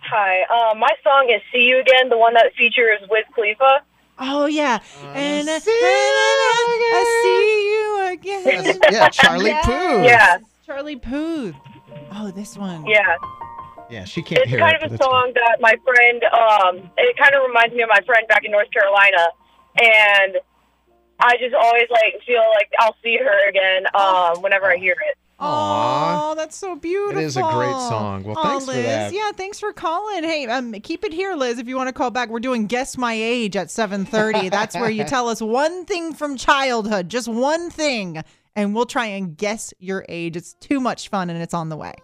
Hi. 0.00 0.42
Uh, 0.48 0.74
my 0.76 0.92
song 1.04 1.28
is 1.34 1.42
"See 1.52 1.62
You 1.64 1.80
Again," 1.80 2.08
the 2.08 2.16
one 2.16 2.32
that 2.32 2.54
features 2.56 3.00
Wiz 3.10 3.24
Khalifa. 3.34 3.82
Oh 4.20 4.46
yeah, 4.46 4.80
and 5.14 5.48
I, 5.48 5.58
see 5.58 5.70
I 5.80 7.04
see 7.22 7.70
you 7.70 8.12
again. 8.12 8.64
That's- 8.64 8.92
yeah, 8.92 9.08
Charlie 9.10 9.46
Yes. 9.50 9.64
Puth. 9.66 10.04
Yeah, 10.04 10.38
Charlie 10.66 10.96
Puth. 10.96 11.54
Oh, 12.12 12.30
this 12.30 12.56
one. 12.56 12.84
yeah. 12.86 13.16
Yeah, 13.90 14.04
she 14.04 14.20
can't 14.22 14.42
It's 14.42 14.50
hear 14.50 14.58
kind 14.58 14.72
it. 14.76 14.82
of 14.82 14.92
a 14.92 14.96
but 14.98 15.00
it's- 15.00 15.06
song 15.08 15.32
that 15.34 15.60
my 15.60 15.74
friend. 15.84 16.22
Um, 16.24 16.90
it 16.98 17.16
kind 17.16 17.34
of 17.34 17.42
reminds 17.46 17.74
me 17.74 17.82
of 17.82 17.88
my 17.88 18.00
friend 18.04 18.26
back 18.28 18.44
in 18.44 18.50
North 18.50 18.70
Carolina, 18.70 19.28
and 19.80 20.36
I 21.20 21.36
just 21.38 21.54
always 21.54 21.86
like 21.90 22.20
feel 22.26 22.42
like 22.54 22.68
I'll 22.80 22.96
see 23.02 23.16
her 23.18 23.48
again 23.48 23.84
um, 23.94 24.42
whenever 24.42 24.66
I 24.70 24.76
hear 24.76 24.92
it. 25.08 25.16
Oh, 25.40 26.34
that's 26.36 26.56
so 26.56 26.74
beautiful. 26.74 27.22
It 27.22 27.24
is 27.24 27.36
a 27.36 27.42
great 27.42 27.70
song. 27.70 28.24
Well, 28.24 28.36
Aw, 28.36 28.42
thanks 28.42 28.64
for 28.64 28.72
Liz. 28.72 28.84
that. 28.84 29.12
Yeah, 29.12 29.30
thanks 29.32 29.60
for 29.60 29.72
calling. 29.72 30.24
Hey, 30.24 30.46
um, 30.46 30.72
keep 30.72 31.04
it 31.04 31.12
here, 31.12 31.34
Liz. 31.34 31.58
If 31.58 31.68
you 31.68 31.76
want 31.76 31.88
to 31.88 31.92
call 31.92 32.10
back, 32.10 32.28
we're 32.28 32.40
doing 32.40 32.66
guess 32.66 32.98
my 32.98 33.14
age 33.14 33.56
at 33.56 33.70
seven 33.70 34.04
thirty. 34.04 34.48
That's 34.48 34.74
where 34.74 34.90
you 34.90 35.04
tell 35.08 35.28
us 35.28 35.40
one 35.40 35.84
thing 35.84 36.12
from 36.12 36.36
childhood, 36.36 37.08
just 37.08 37.28
one 37.28 37.70
thing, 37.70 38.22
and 38.56 38.74
we'll 38.74 38.86
try 38.86 39.06
and 39.06 39.36
guess 39.36 39.72
your 39.78 40.04
age. 40.08 40.36
It's 40.36 40.54
too 40.54 40.80
much 40.80 41.08
fun, 41.08 41.30
and 41.30 41.40
it's 41.40 41.54
on 41.54 41.68
the 41.68 41.76
way. 41.76 41.94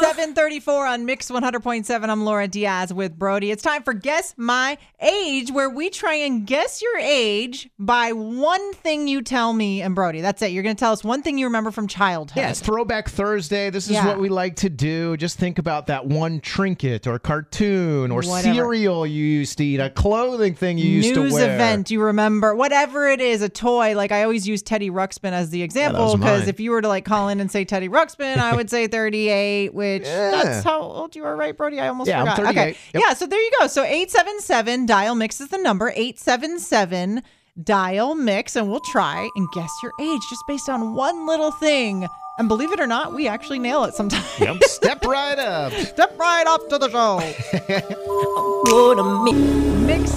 734 0.00 0.86
on 0.86 1.04
Mix 1.06 1.30
100.7. 1.30 2.08
I'm 2.08 2.24
Laura 2.24 2.46
Diaz 2.48 2.92
with 2.92 3.18
Brody. 3.18 3.50
It's 3.50 3.62
time 3.62 3.82
for 3.82 3.92
Guess 3.94 4.34
My 4.36 4.76
Age, 5.00 5.50
where 5.50 5.70
we 5.70 5.88
try 5.90 6.14
and 6.14 6.46
guess 6.46 6.82
your 6.82 6.98
age 6.98 7.70
by 7.78 8.12
one 8.12 8.72
thing 8.74 9.08
you 9.08 9.22
tell 9.22 9.52
me 9.52 9.80
and 9.82 9.94
Brody. 9.94 10.20
That's 10.20 10.42
it. 10.42 10.52
You're 10.52 10.62
going 10.62 10.76
to 10.76 10.80
tell 10.80 10.92
us 10.92 11.02
one 11.02 11.22
thing 11.22 11.38
you 11.38 11.46
remember 11.46 11.70
from 11.70 11.88
childhood. 11.88 12.36
Yeah, 12.36 12.50
it's 12.50 12.60
Throwback 12.60 13.08
Thursday. 13.08 13.70
This 13.70 13.86
is 13.86 13.92
Yeah. 13.92 14.06
what 14.06 14.18
we 14.20 14.28
like 14.28 14.56
to 14.56 14.68
do. 14.68 15.16
Just 15.16 15.38
think 15.38 15.58
about 15.58 15.86
that 15.86 16.06
one 16.06 16.40
trinket 16.40 17.06
or 17.06 17.18
cartoon 17.18 18.10
or 18.10 18.16
Whatever. 18.20 18.54
cereal 18.54 19.06
you 19.06 19.24
used 19.24 19.56
to 19.58 19.64
eat, 19.64 19.80
a 19.80 19.88
clothing 19.90 20.54
thing 20.54 20.76
you 20.78 20.88
used 20.90 21.08
News 21.08 21.14
to 21.30 21.34
wear. 21.34 21.46
News 21.46 21.54
event 21.54 21.90
you 21.90 22.02
remember, 22.02 22.54
whatever 22.54 23.08
it 23.08 23.20
is, 23.20 23.40
a 23.42 23.48
toy. 23.48 23.94
Like 23.96 24.12
I 24.12 24.22
always 24.24 24.46
use 24.46 24.62
Teddy 24.62 24.90
Ruxpin 24.90 25.32
as 25.32 25.50
the 25.50 25.62
example 25.62 26.16
because 26.16 26.40
mine. 26.42 26.48
if 26.48 26.60
you 26.60 26.70
were 26.70 26.82
to 26.82 26.88
like 26.88 27.04
call 27.04 27.28
in 27.28 27.40
and 27.40 27.50
say 27.50 27.64
Teddy 27.64 27.88
Ruxpin, 27.88 28.36
I 28.38 28.54
would 28.54 28.68
say 28.70 28.86
38, 28.86 29.74
which 29.94 30.04
Yeah. 30.06 30.30
that's 30.30 30.64
how 30.64 30.80
old 30.80 31.14
you 31.16 31.24
are, 31.24 31.36
right, 31.36 31.56
Brody? 31.56 31.80
I 31.80 31.88
almost 31.88 32.08
Yeah, 32.08 32.22
I'm 32.22 32.36
forgot. 32.36 32.54
38. 32.54 32.60
Okay, 32.60 32.76
Yep. 32.94 33.02
yeah. 33.06 33.14
So 33.14 33.26
there 33.26 33.40
you 33.40 33.50
go. 33.60 33.66
So 33.66 33.82
877 33.84 34.86
dial 34.86 35.14
mix 35.14 35.40
is 35.40 35.48
the 35.48 35.58
number 35.58 35.90
877 35.94 37.22
dial 37.62 38.14
mix, 38.14 38.56
and 38.56 38.70
we'll 38.70 38.80
try 38.80 39.28
and 39.36 39.48
guess 39.54 39.70
your 39.82 39.92
age 40.00 40.20
just 40.28 40.42
based 40.46 40.68
on 40.68 40.94
one 40.94 41.26
little 41.26 41.52
thing. 41.52 42.06
And 42.38 42.48
believe 42.48 42.70
it 42.72 42.80
or 42.80 42.86
not, 42.86 43.14
we 43.14 43.28
actually 43.28 43.58
nail 43.58 43.84
it 43.84 43.94
sometimes. 43.94 44.26
Yep, 44.38 44.62
step 44.64 45.02
right 45.06 45.38
up. 45.38 45.72
Step 45.72 46.18
right 46.18 46.44
up 46.46 46.68
to 46.68 46.76
the 46.76 46.90
show. 46.90 47.16
Mix 49.86 50.10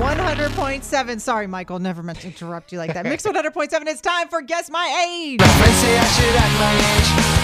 100.7. 0.00 1.20
Sorry, 1.20 1.46
Michael. 1.46 1.78
Never 1.78 2.02
meant 2.02 2.20
to 2.22 2.26
interrupt 2.26 2.72
you 2.72 2.78
like 2.78 2.94
that. 2.94 3.04
Mix 3.04 3.22
100.7. 3.26 3.68
It's 3.86 4.00
time 4.00 4.26
for 4.28 4.42
Guess 4.42 4.68
My 4.70 5.06
Age. 5.08 5.40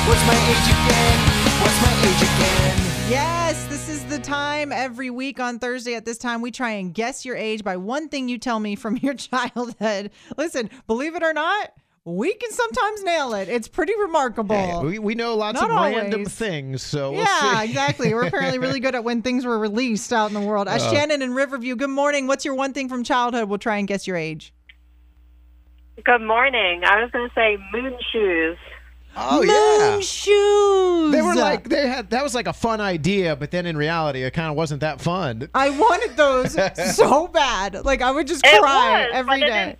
Friends 0.07 0.23
say 0.23 0.33
I 0.33 0.33
should 0.33 0.33
act 0.33 0.33
my 0.33 0.33
age. 0.33 0.33
What's 0.33 0.33
my 0.33 0.43
age 0.51 0.63
again? 0.63 1.19
What's 1.61 1.83
my 1.83 1.93
age 2.09 2.23
again? 2.23 3.11
Yes, 3.11 3.67
this 3.67 3.89
is 3.89 4.05
the 4.07 4.19
time 4.19 4.73
every 4.73 5.11
week 5.11 5.41
on 5.41 5.59
Thursday 5.59 5.95
at 5.95 6.05
this 6.05 6.17
time. 6.19 6.41
We 6.41 6.51
try 6.51 6.71
and 6.73 6.95
guess 6.95 7.25
your 7.25 7.37
age 7.37 7.63
by 7.65 7.77
one 7.77 8.09
thing 8.09 8.29
you 8.29 8.39
tell 8.39 8.61
me 8.61 8.77
from 8.77 8.97
your 9.03 9.15
childhood. 9.15 10.11
Listen, 10.37 10.71
believe 10.87 11.17
it 11.17 11.23
or 11.23 11.33
not, 11.33 11.73
we 12.05 12.33
can 12.35 12.51
sometimes 12.51 13.03
nail 13.05 13.35
it. 13.35 13.49
It's 13.49 13.69
pretty 13.69 13.93
remarkable. 14.01 14.57
Hey, 14.57 14.79
we, 14.79 14.99
we 14.99 15.15
know 15.15 15.35
lots 15.35 15.61
Not 15.61 15.71
of 15.71 15.77
random 15.77 16.25
things, 16.25 16.83
so 16.83 17.13
we'll 17.13 17.21
yeah, 17.21 17.59
see. 17.61 17.67
exactly. 17.67 18.15
We're 18.15 18.27
apparently 18.27 18.59
really 18.59 18.81
good 18.85 18.95
at 18.95 19.05
when 19.05 19.21
things 19.23 19.45
were 19.45 19.59
released 19.59 20.13
out 20.13 20.29
in 20.29 20.35
the 20.35 20.41
world. 20.41 20.67
Uh, 20.67 20.79
Shannon 20.79 21.21
in 21.21 21.35
Riverview, 21.35 21.77
good 21.77 21.91
morning. 21.91 22.27
What's 22.27 22.45
your 22.45 22.55
one 22.55 22.73
thing 22.73 22.89
from 22.89 23.05
childhood? 23.05 23.49
We'll 23.49 23.59
try 23.59 23.77
and 23.77 23.87
guess 23.87 24.07
your 24.07 24.17
age. 24.17 24.55
Good 26.03 26.23
morning. 26.23 26.83
I 26.85 27.03
was 27.03 27.11
going 27.11 27.29
to 27.29 27.35
say 27.35 27.59
moon 27.73 27.95
shoes. 28.11 28.57
Oh 29.17 29.39
Moon 29.41 29.49
yeah. 29.49 30.01
shoes. 30.01 31.13
They 31.13 31.21
were 31.23 31.35
like 31.35 31.69
they 31.69 31.89
had 31.89 32.11
that 32.11 32.23
was 32.23 32.35
like 32.35 32.47
a 32.47 32.53
fun 32.53 32.81
idea, 32.81 33.35
but 33.37 33.51
then 33.51 33.67
in 33.67 33.77
reality 33.77 34.23
it 34.23 34.31
kind 34.33 34.49
of 34.49 34.57
wasn't 34.57 34.81
that 34.83 35.01
fun. 35.01 35.49
I 35.55 35.71
wanted 35.71 36.17
those 36.17 36.57
so 36.97 37.27
bad. 37.29 37.85
Like 37.85 38.03
I 38.03 38.11
would 38.13 38.27
just 38.29 38.47
It 38.47 38.61
cry 38.61 39.03
was, 39.07 39.11
every 39.13 39.31
but 39.31 39.39
it 39.43 39.51
day. 39.51 39.65
didn't- 39.65 39.79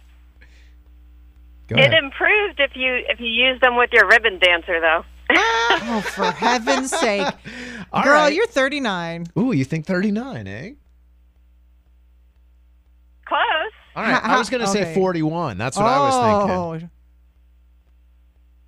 Go 1.69 1.77
It 1.77 1.81
ahead. 1.93 2.05
improved 2.05 2.59
if 2.59 2.73
you 2.75 3.03
if 3.09 3.21
you 3.21 3.29
use 3.29 3.61
them 3.61 3.77
with 3.77 3.91
your 3.93 4.09
ribbon 4.09 4.39
dancer, 4.41 4.81
though. 4.81 5.05
Oh, 5.83 6.01
for 6.05 6.25
heaven's 6.25 6.91
sake. 6.91 7.27
All 7.93 8.03
Girl, 8.03 8.13
right. 8.15 8.35
you're 8.35 8.47
39. 8.49 9.27
Ooh, 9.39 9.53
you 9.53 9.65
think 9.65 9.87
39, 9.87 10.47
eh? 10.49 10.71
Close. 13.25 13.39
All 13.97 14.03
right. 14.03 14.23
I 14.25 14.39
was 14.39 14.51
going 14.51 14.61
to 14.63 14.67
say 14.67 14.83
Okay. 14.83 14.95
41. 14.95 15.57
That's 15.59 15.77
what 15.77 15.87
I 15.87 15.99
was 16.01 16.79
thinking. 16.81 16.91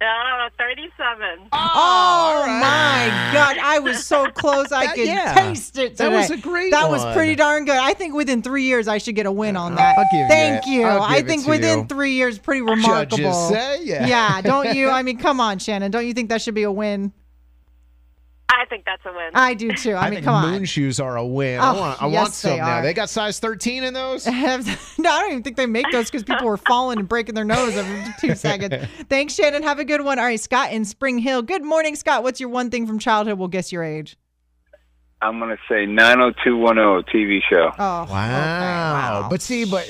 Oh, 0.05 0.47
Uh, 0.47 0.51
Thirty-seven. 0.59 1.49
Oh 1.53 2.45
my 2.61 3.31
God! 3.33 3.57
I 3.63 3.79
was 3.79 4.05
so 4.05 4.27
close. 4.35 4.73
I 4.73 4.87
That- 4.87 4.95
could 4.97 5.07
yeah. 5.07 5.35
taste 5.35 5.79
it. 5.79 5.97
That 5.99 6.11
was 6.11 6.31
a 6.31 6.37
great 6.37 6.73
That 6.73 6.91
was 6.91 7.05
pretty 7.15 7.35
darn 7.37 7.65
good. 7.65 7.77
I 7.77 7.95
think 7.95 8.15
within 8.15 8.43
three 8.43 8.65
years 8.65 8.89
I 8.89 8.99
should 8.99 9.15
get 9.15 9.27
a 9.27 9.33
win 9.33 9.57
on 9.57 9.75
that. 9.77 9.99
I'll 9.99 10.05
give 10.13 10.29
Thank 10.29 10.67
it. 10.67 10.71
you. 10.71 10.85
I'll 10.85 11.09
give 11.17 11.25
it 11.25 11.29
think 11.29 11.47
within 11.47 11.81
you. 11.81 11.85
three 11.87 12.13
years, 12.13 12.39
pretty 12.39 12.63
remarkable. 12.63 13.17
Judges 13.19 13.49
say, 13.49 13.85
yeah. 13.85 14.07
Yeah, 14.07 14.41
don't 14.41 14.75
you? 14.75 14.89
I 14.91 15.03
mean, 15.03 15.19
come 15.19 15.41
on, 15.41 15.59
Shannon. 15.59 15.91
Don't 15.91 16.07
you 16.07 16.15
think 16.15 16.29
that 16.31 16.43
should 16.43 16.55
be 16.55 16.65
a 16.65 16.73
win? 16.73 17.13
I 18.61 18.65
think 18.67 18.85
that's 18.85 19.03
a 19.07 19.13
win. 19.13 19.31
I 19.35 19.55
do 19.55 19.73
too. 19.73 19.93
I, 19.95 20.03
I, 20.03 20.05
mean, 20.11 20.15
think 20.17 20.25
come 20.25 20.43
moon 20.43 20.45
on. 20.45 20.59
Moon 20.59 20.65
shoes 20.67 21.01
are 21.01 21.17
a 21.17 21.25
win. 21.27 21.59
I 21.61 21.71
Oh, 21.75 21.79
want, 21.81 22.03
I 22.03 22.07
yes, 22.09 22.17
want 22.21 22.33
some 22.35 22.51
they 22.53 22.57
now. 22.59 22.69
are. 22.79 22.83
They 22.83 22.93
got 22.95 23.09
size 23.11 23.39
13 23.39 23.83
in 23.85 23.95
those? 23.95 24.27
no, 24.27 24.33
I 24.35 24.67
don't 24.99 25.31
even 25.31 25.43
think 25.43 25.57
they 25.57 25.67
make 25.67 25.87
those 25.91 26.11
because 26.11 26.23
people 26.23 26.47
were 26.47 26.57
falling 26.59 26.99
and 26.99 27.09
breaking 27.09 27.35
their 27.35 27.45
nose 27.45 27.77
every 27.77 28.05
two 28.21 28.35
seconds. 28.35 28.87
Thanks, 29.09 29.35
Shannon. 29.35 29.63
Have 29.63 29.79
a 29.79 29.85
good 29.85 30.03
one. 30.03 30.19
All 30.19 30.25
right, 30.25 30.39
Scott 30.41 30.73
in 30.73 30.85
Spring 30.85 31.19
Hill. 31.19 31.43
Good 31.43 31.65
morning, 31.65 31.97
Scott. 31.97 32.23
What's 32.23 32.41
your 32.41 32.49
one 32.51 32.71
thing 32.71 32.87
from 32.87 32.99
childhood? 32.99 33.39
We'll 33.39 33.49
guess 33.49 33.73
your 33.73 33.83
age. 33.83 34.17
I'm 35.23 35.39
gonna 35.39 35.57
say 35.69 35.87
90210 35.87 37.15
TV 37.15 37.41
show. 37.49 37.71
Oh, 37.79 38.07
Wow. 38.13 39.29
But 39.31 39.41
see, 39.41 39.65
but 39.65 39.89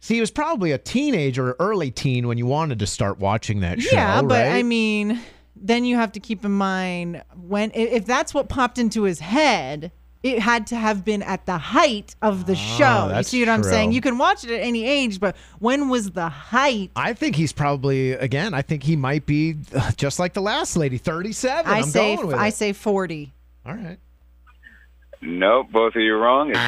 see, 0.00 0.14
he 0.16 0.20
was 0.20 0.30
probably 0.30 0.72
a 0.72 0.78
teenager 0.78 1.48
or 1.48 1.56
early 1.58 1.90
teen 1.90 2.28
when 2.28 2.36
you 2.38 2.44
wanted 2.46 2.78
to 2.80 2.86
start 2.86 3.18
watching 3.18 3.60
that 3.60 3.80
show. 3.80 3.94
yeah, 3.96 4.20
but 4.22 4.32
right? 4.34 4.56
I 4.58 4.62
mean, 4.62 5.18
then 5.60 5.84
you 5.84 5.96
have 5.96 6.12
to 6.12 6.20
keep 6.20 6.44
in 6.44 6.52
mind 6.52 7.22
when 7.34 7.70
if 7.74 8.04
that's 8.06 8.32
what 8.34 8.48
popped 8.48 8.78
into 8.78 9.02
his 9.02 9.20
head. 9.20 9.92
It 10.22 10.40
had 10.40 10.66
to 10.68 10.76
have 10.76 11.04
been 11.04 11.22
at 11.22 11.46
the 11.46 11.56
height 11.56 12.16
of 12.20 12.46
the 12.46 12.56
show. 12.56 13.12
You 13.16 13.22
see 13.22 13.38
what 13.42 13.48
I'm 13.48 13.62
saying? 13.62 13.92
You 13.92 14.00
can 14.00 14.18
watch 14.18 14.42
it 14.42 14.50
at 14.50 14.60
any 14.60 14.84
age, 14.84 15.20
but 15.20 15.36
when 15.60 15.88
was 15.88 16.10
the 16.12 16.28
height? 16.28 16.90
I 16.96 17.12
think 17.12 17.36
he's 17.36 17.52
probably 17.52 18.10
again. 18.12 18.52
I 18.52 18.62
think 18.62 18.82
he 18.82 18.96
might 18.96 19.24
be 19.24 19.54
uh, 19.72 19.92
just 19.92 20.18
like 20.18 20.32
the 20.32 20.40
last 20.40 20.76
lady, 20.76 20.98
thirty-seven. 20.98 21.70
I 21.70 21.78
am 21.78 21.84
say 21.84 22.16
going 22.16 22.26
with 22.26 22.36
I 22.36 22.48
it. 22.48 22.54
say 22.54 22.72
40. 22.72 23.32
All 23.66 23.74
right, 23.74 23.98
Nope, 25.22 25.68
both 25.72 25.94
of 25.96 26.02
you 26.02 26.14
wrong. 26.16 26.50
It's 26.50 26.58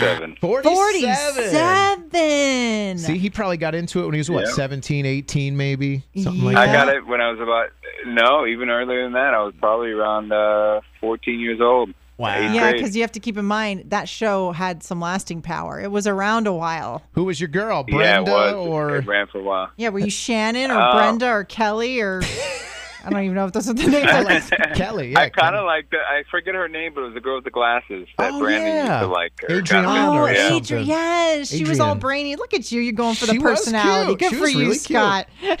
47. 0.00 0.36
47. 0.40 1.50
47. 1.50 2.98
See, 2.98 3.18
he 3.18 3.30
probably 3.30 3.56
got 3.56 3.74
into 3.74 4.00
it 4.00 4.04
when 4.04 4.14
he 4.14 4.18
was 4.20 4.30
what, 4.30 4.46
Yeah. 4.46 4.52
17, 4.52 5.06
18 5.06 5.56
maybe, 5.56 6.04
something 6.16 6.44
like 6.44 6.54
that. 6.54 6.68
I 6.68 6.72
got 6.72 6.88
it 6.88 7.06
when 7.06 7.20
I 7.20 7.30
was 7.30 7.40
about 7.40 7.70
no, 8.06 8.46
even 8.46 8.70
earlier 8.70 9.02
than 9.04 9.12
that. 9.14 9.34
I 9.34 9.42
was 9.42 9.54
probably 9.58 9.90
around 9.90 10.32
uh, 10.32 10.80
14 11.00 11.40
years 11.40 11.60
old. 11.60 11.90
Wow. 12.18 12.38
Yeah, 12.38 12.72
because 12.72 12.96
you 12.96 13.02
have 13.02 13.12
to 13.12 13.20
keep 13.20 13.36
in 13.36 13.44
mind 13.44 13.90
that 13.90 14.08
show 14.08 14.52
had 14.52 14.82
some 14.82 15.00
lasting 15.00 15.42
power. 15.42 15.78
It 15.80 15.90
was 15.90 16.06
around 16.06 16.46
a 16.46 16.52
while. 16.52 17.02
Who 17.12 17.24
was 17.24 17.40
your 17.40 17.48
girl, 17.48 17.84
yeah, 17.88 17.94
Brenda 18.22 18.30
it 18.30 18.34
was. 18.34 18.54
or? 18.54 18.96
It 18.96 19.06
ran 19.06 19.26
for 19.26 19.38
a 19.40 19.42
while. 19.42 19.70
Yeah, 19.76 19.90
were 19.90 19.98
you 19.98 20.08
Shannon 20.10 20.70
or 20.70 20.80
Oh. 20.80 20.92
Brenda 20.94 21.28
or 21.30 21.44
Kelly 21.44 22.00
or 22.00 22.22
I 23.06 23.10
don't 23.10 23.22
even 23.22 23.34
know 23.36 23.46
if 23.46 23.52
that's 23.52 23.68
are 23.68 23.74
the 23.74 23.86
names. 23.86 24.50
Kelly. 24.74 25.16
I 25.16 25.28
kind 25.30 25.54
of 25.54 25.64
like 25.64 25.90
the. 25.90 25.98
I 25.98 26.24
forget 26.30 26.54
her 26.56 26.66
name, 26.68 26.92
but 26.94 27.02
it 27.02 27.04
was 27.04 27.14
the 27.14 27.20
girl 27.20 27.36
with 27.36 27.44
the 27.44 27.50
glasses 27.50 28.08
that 28.18 28.32
Oh, 28.32 28.40
Brandon 28.40 28.68
yeah. 28.68 28.82
used 28.98 29.00
to 29.02 29.06
like. 29.06 29.32
Her. 29.40 29.58
Adriana 29.58 29.86
Kinda- 29.88 30.10
or 30.12 30.30
yeah. 30.32 30.52
Adrian, 30.54 30.86
yes, 30.86 31.48
she 31.50 31.64
was 31.64 31.78
all 31.78 31.94
brainy. 31.94 32.34
Look 32.34 32.52
at 32.52 32.72
you, 32.72 32.80
you're 32.80 32.92
going 32.92 33.14
for 33.14 33.26
She 33.26 33.38
the 33.38 33.44
was 33.44 33.60
personality. 33.60 34.16
cute. 34.16 34.18
Good 34.18 34.30
She 34.30 34.36
for 34.36 34.42
was 34.42 34.52
you, 34.54 34.60
really. 34.60 34.74
Scott. 34.74 35.28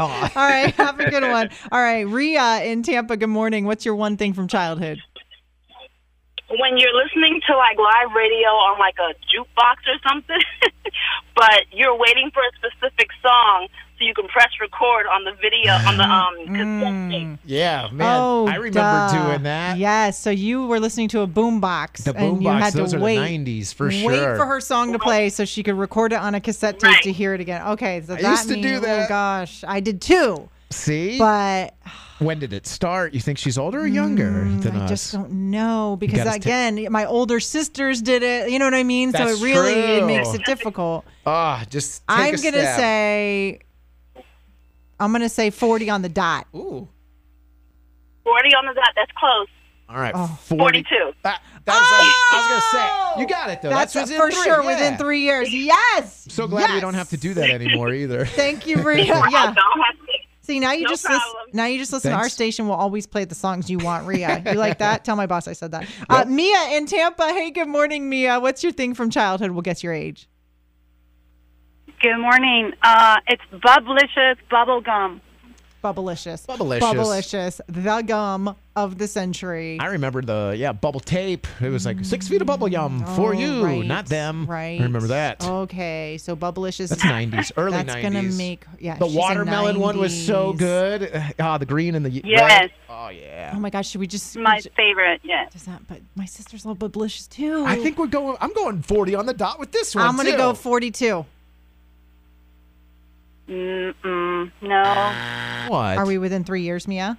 Oh. 0.00 0.04
all 0.36 0.48
right, 0.48 0.72
have 0.76 1.00
a 1.00 1.10
good 1.10 1.24
one. 1.24 1.50
All 1.72 1.80
right, 1.82 2.06
Ria 2.06 2.62
in 2.62 2.84
Tampa. 2.84 3.16
Good 3.16 3.26
morning. 3.30 3.64
What's 3.64 3.84
your 3.84 3.96
one 3.96 4.16
thing 4.16 4.32
from 4.32 4.46
childhood? 4.46 5.00
when 6.48 6.78
you're 6.78 6.94
listening 6.94 7.40
to 7.46 7.56
like 7.56 7.76
live 7.76 8.14
radio 8.16 8.48
on 8.48 8.78
like 8.78 8.94
a 8.98 9.12
jukebox 9.28 9.84
or 9.86 9.98
something, 10.08 10.40
but 11.36 11.62
you're 11.72 11.96
waiting 11.98 12.30
for 12.32 12.42
a 12.42 12.52
specific 12.56 13.08
song 13.20 13.68
so 13.98 14.04
you 14.04 14.14
can 14.14 14.28
press 14.28 14.48
record 14.60 15.06
on 15.06 15.24
the 15.24 15.32
video 15.32 15.72
on 15.72 15.96
the 15.96 16.04
um 16.04 16.36
cassette 16.54 17.10
tape. 17.10 17.38
Yeah, 17.44 17.88
man. 17.92 18.20
oh, 18.20 18.46
I 18.46 18.54
remember 18.56 18.70
duh. 18.80 19.26
doing 19.28 19.42
that. 19.42 19.76
Yes, 19.78 20.18
so 20.18 20.30
you 20.30 20.66
were 20.66 20.78
listening 20.80 21.08
to 21.08 21.20
a 21.22 21.26
boombox, 21.26 22.04
The 22.04 22.14
and 22.16 22.42
you 22.42 22.48
boombox, 22.48 22.60
had 22.60 22.70
to 22.72 22.76
those 22.78 22.94
are 22.94 22.98
the 22.98 23.04
wait, 23.04 23.18
90s 23.18 23.74
for 23.74 23.90
sure. 23.90 24.08
wait 24.08 24.18
for 24.36 24.46
her 24.46 24.60
song 24.60 24.92
to 24.92 24.98
play 24.98 25.28
so 25.30 25.44
she 25.44 25.62
could 25.62 25.74
record 25.76 26.12
it 26.12 26.20
on 26.20 26.34
a 26.34 26.40
cassette 26.40 26.78
tape 26.78 27.00
to 27.02 27.12
hear 27.12 27.34
it 27.34 27.40
again. 27.40 27.62
Okay, 27.68 28.00
so 28.02 28.14
I 28.14 28.22
that 28.22 28.30
used 28.30 28.48
to 28.48 28.60
do 28.62 28.80
that. 28.80 29.06
Oh 29.06 29.08
gosh, 29.08 29.64
I 29.66 29.80
did 29.80 30.00
too. 30.00 30.48
See? 30.70 31.18
But 31.18 31.74
when 32.18 32.38
did 32.40 32.52
it 32.52 32.66
start? 32.66 33.14
You 33.14 33.20
think 33.20 33.38
she's 33.38 33.56
older 33.56 33.80
or 33.80 33.86
younger 33.86 34.30
than 34.44 34.60
Mm, 34.72 34.80
I 34.80 34.84
us? 34.84 34.90
just 34.90 35.12
don't 35.14 35.30
know 35.50 35.96
because 35.98 36.18
gotta 36.18 36.30
sta- 36.32 36.36
again, 36.36 36.86
my 36.92 37.06
older 37.06 37.40
sisters 37.40 38.02
did 38.02 38.22
it. 38.22 38.50
You 38.50 38.58
know 38.58 38.66
what 38.66 38.74
I 38.74 38.82
mean? 38.82 39.12
so 39.12 39.26
it 39.28 39.40
really 39.40 39.72
it 39.72 39.98
true. 40.00 40.06
makes 40.06 40.34
it 40.34 40.44
difficult. 40.44 41.06
Ah, 41.26 41.64
just 41.70 42.06
take 42.06 42.18
I'm 42.18 42.34
a 42.34 42.36
gonna 42.36 42.58
stab. 42.60 42.76
say, 42.78 43.60
I'm 45.00 45.12
gonna 45.12 45.28
say 45.28 45.50
40 45.50 45.90
on 45.90 46.02
the 46.02 46.08
dot. 46.08 46.46
Ooh. 46.54 46.88
40 48.24 48.48
on 48.54 48.66
the 48.66 48.74
dot, 48.74 48.90
that's 48.96 49.12
close. 49.12 49.48
All 49.88 49.96
right, 49.96 50.12
Oh. 50.14 50.26
40. 50.42 50.60
42. 50.60 51.12
That, 51.22 51.40
that 51.64 51.74
was, 51.74 51.88
I 51.90 52.36
was 52.36 52.48
gonna 52.48 53.14
say, 53.16 53.20
you 53.22 53.26
got 53.26 53.50
it 53.50 53.62
though. 53.62 53.70
That's, 53.70 53.94
That's, 53.94 54.10
within 54.10 54.20
for 54.20 54.30
three, 54.30 54.42
sure 54.42 54.62
yeah. 54.62 54.68
within 54.68 54.96
three 54.98 55.20
years. 55.22 55.52
Yes. 55.54 56.26
So 56.28 56.46
glad 56.46 56.74
we 56.74 56.80
don't 56.80 56.94
have 56.94 57.08
to 57.10 57.16
do 57.16 57.32
that 57.34 57.48
anymore 57.50 57.92
either. 57.94 58.24
Thank 58.26 58.66
you, 58.66 58.76
Maria. 58.76 59.04
yeah. 59.04 59.54
See 60.42 60.60
now 60.60 60.72
you 60.72 60.84
No 60.84 60.90
just 60.90 61.04
listen, 61.08 61.30
now 61.52 61.66
you 61.66 61.78
just 61.78 61.92
listen 61.92 62.10
to 62.10 62.16
our 62.16 62.28
station. 62.30 62.68
We'll 62.68 62.76
always 62.78 63.06
play 63.06 63.24
the 63.26 63.34
songs 63.34 63.68
you 63.70 63.78
want, 63.78 64.06
Ria. 64.06 64.42
You 64.50 64.54
like 64.58 64.78
that? 64.78 65.04
Tell 65.04 65.14
my 65.16 65.26
boss 65.26 65.46
I 65.46 65.52
said 65.52 65.72
that. 65.72 65.86
Uh, 66.08 66.24
Mia 66.26 66.76
in 66.76 66.86
Tampa. 66.86 67.26
Hey, 67.28 67.50
good 67.50 67.68
morning, 67.68 68.08
Mia. 68.08 68.40
What's 68.40 68.62
your 68.62 68.72
thing 68.72 68.94
from 68.94 69.10
childhood? 69.10 69.50
We'll 69.50 69.60
guess 69.62 69.82
your 69.82 69.92
age. 69.92 70.26
Good 72.00 72.18
morning. 72.18 72.72
Uh, 72.82 73.16
it's 73.26 73.42
Bubblicious 73.52 74.36
Bubble 74.50 74.80
Gum. 74.80 75.20
Bubblicious. 75.82 76.44
Bubblicious. 76.46 76.80
Bubblicious. 76.80 77.60
The 77.68 78.02
gum 78.02 78.56
of 78.74 78.98
the 78.98 79.06
century. 79.06 79.78
I 79.80 79.86
remember 79.86 80.20
the 80.22 80.54
yeah 80.56 80.72
bubble 80.72 80.98
tape. 81.00 81.46
It 81.60 81.68
was 81.70 81.86
like 81.86 82.04
six 82.04 82.26
feet 82.28 82.40
of 82.40 82.46
bubble 82.48 82.68
yum 82.68 83.04
for 83.14 83.30
Oh, 83.34 83.38
you, 83.38 83.64
right, 83.64 83.84
not 83.86 84.06
them. 84.06 84.46
Right. 84.46 84.80
I 84.80 84.82
remember 84.84 85.08
that. 85.08 85.44
Okay, 85.44 86.18
so 86.18 86.34
Bubblicious. 86.34 86.88
That's 86.88 87.02
90s, 87.02 87.52
early 87.56 87.82
That's 87.82 87.94
90s. 87.94 88.02
gonna 88.02 88.22
make 88.22 88.64
yeah. 88.80 88.96
the 88.96 89.06
she's 89.06 89.14
a 89.14 89.18
watermelon 89.18 89.78
one 89.78 89.98
was 89.98 90.26
so 90.26 90.52
good. 90.52 91.12
Ah, 91.38 91.58
the 91.58 91.66
green 91.66 91.94
and 91.94 92.04
the 92.04 92.10
Yes. 92.10 92.60
red. 92.60 92.70
Oh 92.88 93.08
yeah. 93.10 93.52
Oh 93.54 93.60
my 93.60 93.70
gosh, 93.70 93.88
should 93.90 94.00
we 94.00 94.08
just 94.08 94.36
My 94.36 94.60
favorite, 94.76 95.20
yes. 95.22 95.52
Does 95.52 95.62
that? 95.64 95.86
But 95.86 96.00
my 96.16 96.24
sisters 96.26 96.66
love 96.66 96.78
Bubblicious 96.78 97.28
too. 97.28 97.64
I 97.66 97.76
think 97.76 97.98
we're 97.98 98.06
going. 98.08 98.36
I'm 98.40 98.52
going 98.52 98.82
40 98.82 99.14
on 99.14 99.26
the 99.26 99.34
dot 99.34 99.58
with 99.60 99.70
this 99.72 99.94
one. 99.94 100.04
I'm 100.06 100.16
gonna 100.16 100.36
go 100.36 100.54
42. 100.54 101.24
Mm-mm, 103.48 104.52
no, 104.60 105.14
What? 105.68 105.96
Are 105.98 106.06
we 106.06 106.18
within 106.18 106.44
three 106.44 106.62
years, 106.62 106.86
Mia? 106.86 107.16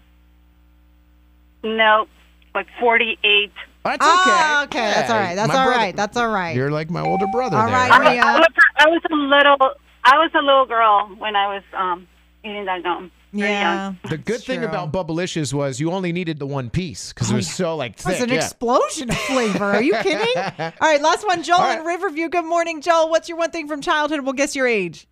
no, 1.63 2.07
like 2.55 2.67
48. 2.79 3.51
That's 3.83 3.97
Oh, 4.01 4.61
okay, 4.65 4.79
that's 4.79 5.09
all 5.09 5.19
right. 5.19 5.35
That's 5.35 5.47
My 5.47 5.59
all 5.59 5.65
brother- 5.65 5.79
right. 5.81 5.95
That's 5.95 6.17
all 6.17 6.29
right. 6.29 6.55
You're 6.55 6.69
like 6.71 6.89
my 6.89 7.01
older 7.01 7.25
brother. 7.27 7.57
All 7.57 7.65
there. 7.65 7.73
right, 7.75 8.13
Mia. 8.13 8.21
I 8.23 8.37
was, 8.39 8.47
I 8.77 8.87
was 8.87 9.01
a 9.11 9.15
little, 9.15 9.71
I 10.03 10.17
was 10.17 10.31
a 10.35 10.41
little 10.41 10.65
girl 10.65 11.07
when 11.17 11.35
I 11.35 11.53
was 11.55 11.63
um 11.77 12.07
eating 12.43 12.65
that 12.65 12.83
gum. 12.83 13.11
Very 13.33 13.49
Yeah. 13.51 13.83
young. 13.85 13.97
The 14.09 14.17
good 14.17 14.41
thing 14.43 14.59
true. 14.59 14.67
about 14.67 14.91
Bubblicious 14.91 15.53
was 15.53 15.79
you 15.79 15.91
only 15.91 16.11
needed 16.11 16.39
the 16.39 16.45
one 16.47 16.69
piece 16.69 17.13
because 17.13 17.31
it 17.31 17.35
was 17.35 17.49
so 17.51 17.75
like 17.75 17.95
That's 17.97 18.19
thick. 18.19 18.27
an 18.27 18.33
yeah. 18.33 18.41
explosion 18.43 19.09
of 19.09 19.17
flavor. 19.17 19.65
Are 19.65 19.81
you 19.83 19.93
kidding? 20.01 20.33
All 20.59 20.71
right, 20.81 21.01
last 21.01 21.25
one. 21.25 21.41
Joel 21.43 21.59
All 21.61 21.79
in 21.79 21.85
Riverview. 21.85 22.29
Good 22.29 22.45
morning, 22.45 22.81
Joel. 22.81 23.09
What's 23.09 23.29
your 23.29 23.37
one 23.37 23.51
thing 23.51 23.67
from 23.67 23.81
childhood? 23.81 24.21
We'll 24.21 24.33
guess 24.33 24.55
your 24.55 24.67
age. 24.67 25.07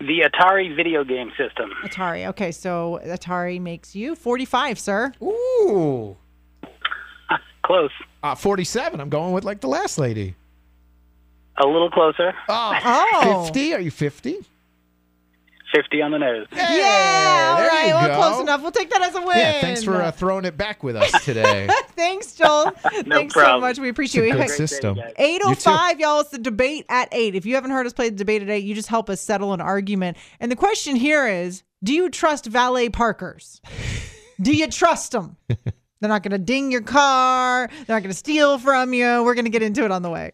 The 0.00 0.20
Atari 0.20 0.74
video 0.76 1.02
game 1.04 1.30
system. 1.36 1.70
Atari. 1.84 2.26
Okay, 2.28 2.52
so 2.52 3.00
Atari 3.04 3.60
makes 3.60 3.96
you 3.96 4.14
45, 4.14 4.78
sir. 4.78 5.12
Ooh. 5.22 6.16
Close. 7.64 7.90
Uh, 8.22 8.34
47. 8.34 9.00
I'm 9.00 9.08
going 9.08 9.32
with 9.32 9.44
like 9.44 9.60
the 9.60 9.66
last 9.68 9.98
lady. 9.98 10.34
A 11.56 11.66
little 11.66 11.90
closer. 11.90 12.32
Oh, 12.48 12.78
Oh. 12.84 13.44
50? 13.46 13.74
Are 13.74 13.80
you 13.80 13.90
50? 13.90 14.36
50 15.74 16.02
on 16.02 16.10
the 16.12 16.18
nose. 16.18 16.46
yeah, 16.52 16.58
all 16.62 16.68
right, 16.68 17.58
there 17.60 17.68
right. 17.68 17.86
you 17.88 17.94
Well, 17.94 18.08
go. 18.08 18.14
close 18.14 18.40
enough. 18.42 18.62
We'll 18.62 18.70
take 18.72 18.90
that 18.90 19.02
as 19.02 19.14
a 19.14 19.20
win. 19.20 19.36
Yeah, 19.38 19.60
thanks 19.60 19.82
for 19.84 19.96
uh, 20.00 20.10
throwing 20.10 20.44
it 20.44 20.56
back 20.56 20.82
with 20.82 20.96
us 20.96 21.10
today. 21.24 21.68
Thanks, 21.96 22.34
Joel. 22.34 22.70
Thanks 22.82 23.34
so 23.34 23.40
problem. 23.40 23.60
much. 23.62 23.78
We 23.78 23.88
it's 23.88 23.94
appreciate 23.94 24.30
a 24.34 24.34
it. 24.40 24.46
good 24.46 24.50
system. 24.50 24.98
805, 25.16 26.00
y'all. 26.00 26.20
It's 26.20 26.30
the 26.30 26.38
debate 26.38 26.86
at 26.88 27.08
8. 27.12 27.34
If 27.34 27.44
you 27.46 27.54
haven't 27.54 27.70
heard 27.72 27.86
us 27.86 27.92
play 27.92 28.08
the 28.08 28.16
debate 28.16 28.42
at 28.42 28.48
8, 28.50 28.64
you 28.64 28.74
just 28.74 28.88
help 28.88 29.10
us 29.10 29.20
settle 29.20 29.52
an 29.52 29.60
argument. 29.60 30.16
And 30.40 30.50
the 30.50 30.56
question 30.56 30.96
here 30.96 31.26
is 31.26 31.62
Do 31.82 31.92
you 31.92 32.08
trust 32.10 32.46
valet 32.46 32.88
parkers? 32.88 33.60
Do 34.40 34.54
you 34.56 34.68
trust 34.68 35.12
them? 35.12 35.36
They're 35.48 36.08
not 36.08 36.22
going 36.22 36.30
to 36.32 36.38
ding 36.38 36.70
your 36.70 36.82
car. 36.82 37.66
They're 37.86 37.96
not 37.96 38.02
going 38.02 38.12
to 38.12 38.14
steal 38.18 38.58
from 38.58 38.94
you. 38.94 39.22
We're 39.24 39.34
going 39.34 39.46
to 39.46 39.50
get 39.50 39.62
into 39.62 39.84
it 39.84 39.90
on 39.90 40.02
the 40.02 40.10
way. 40.10 40.30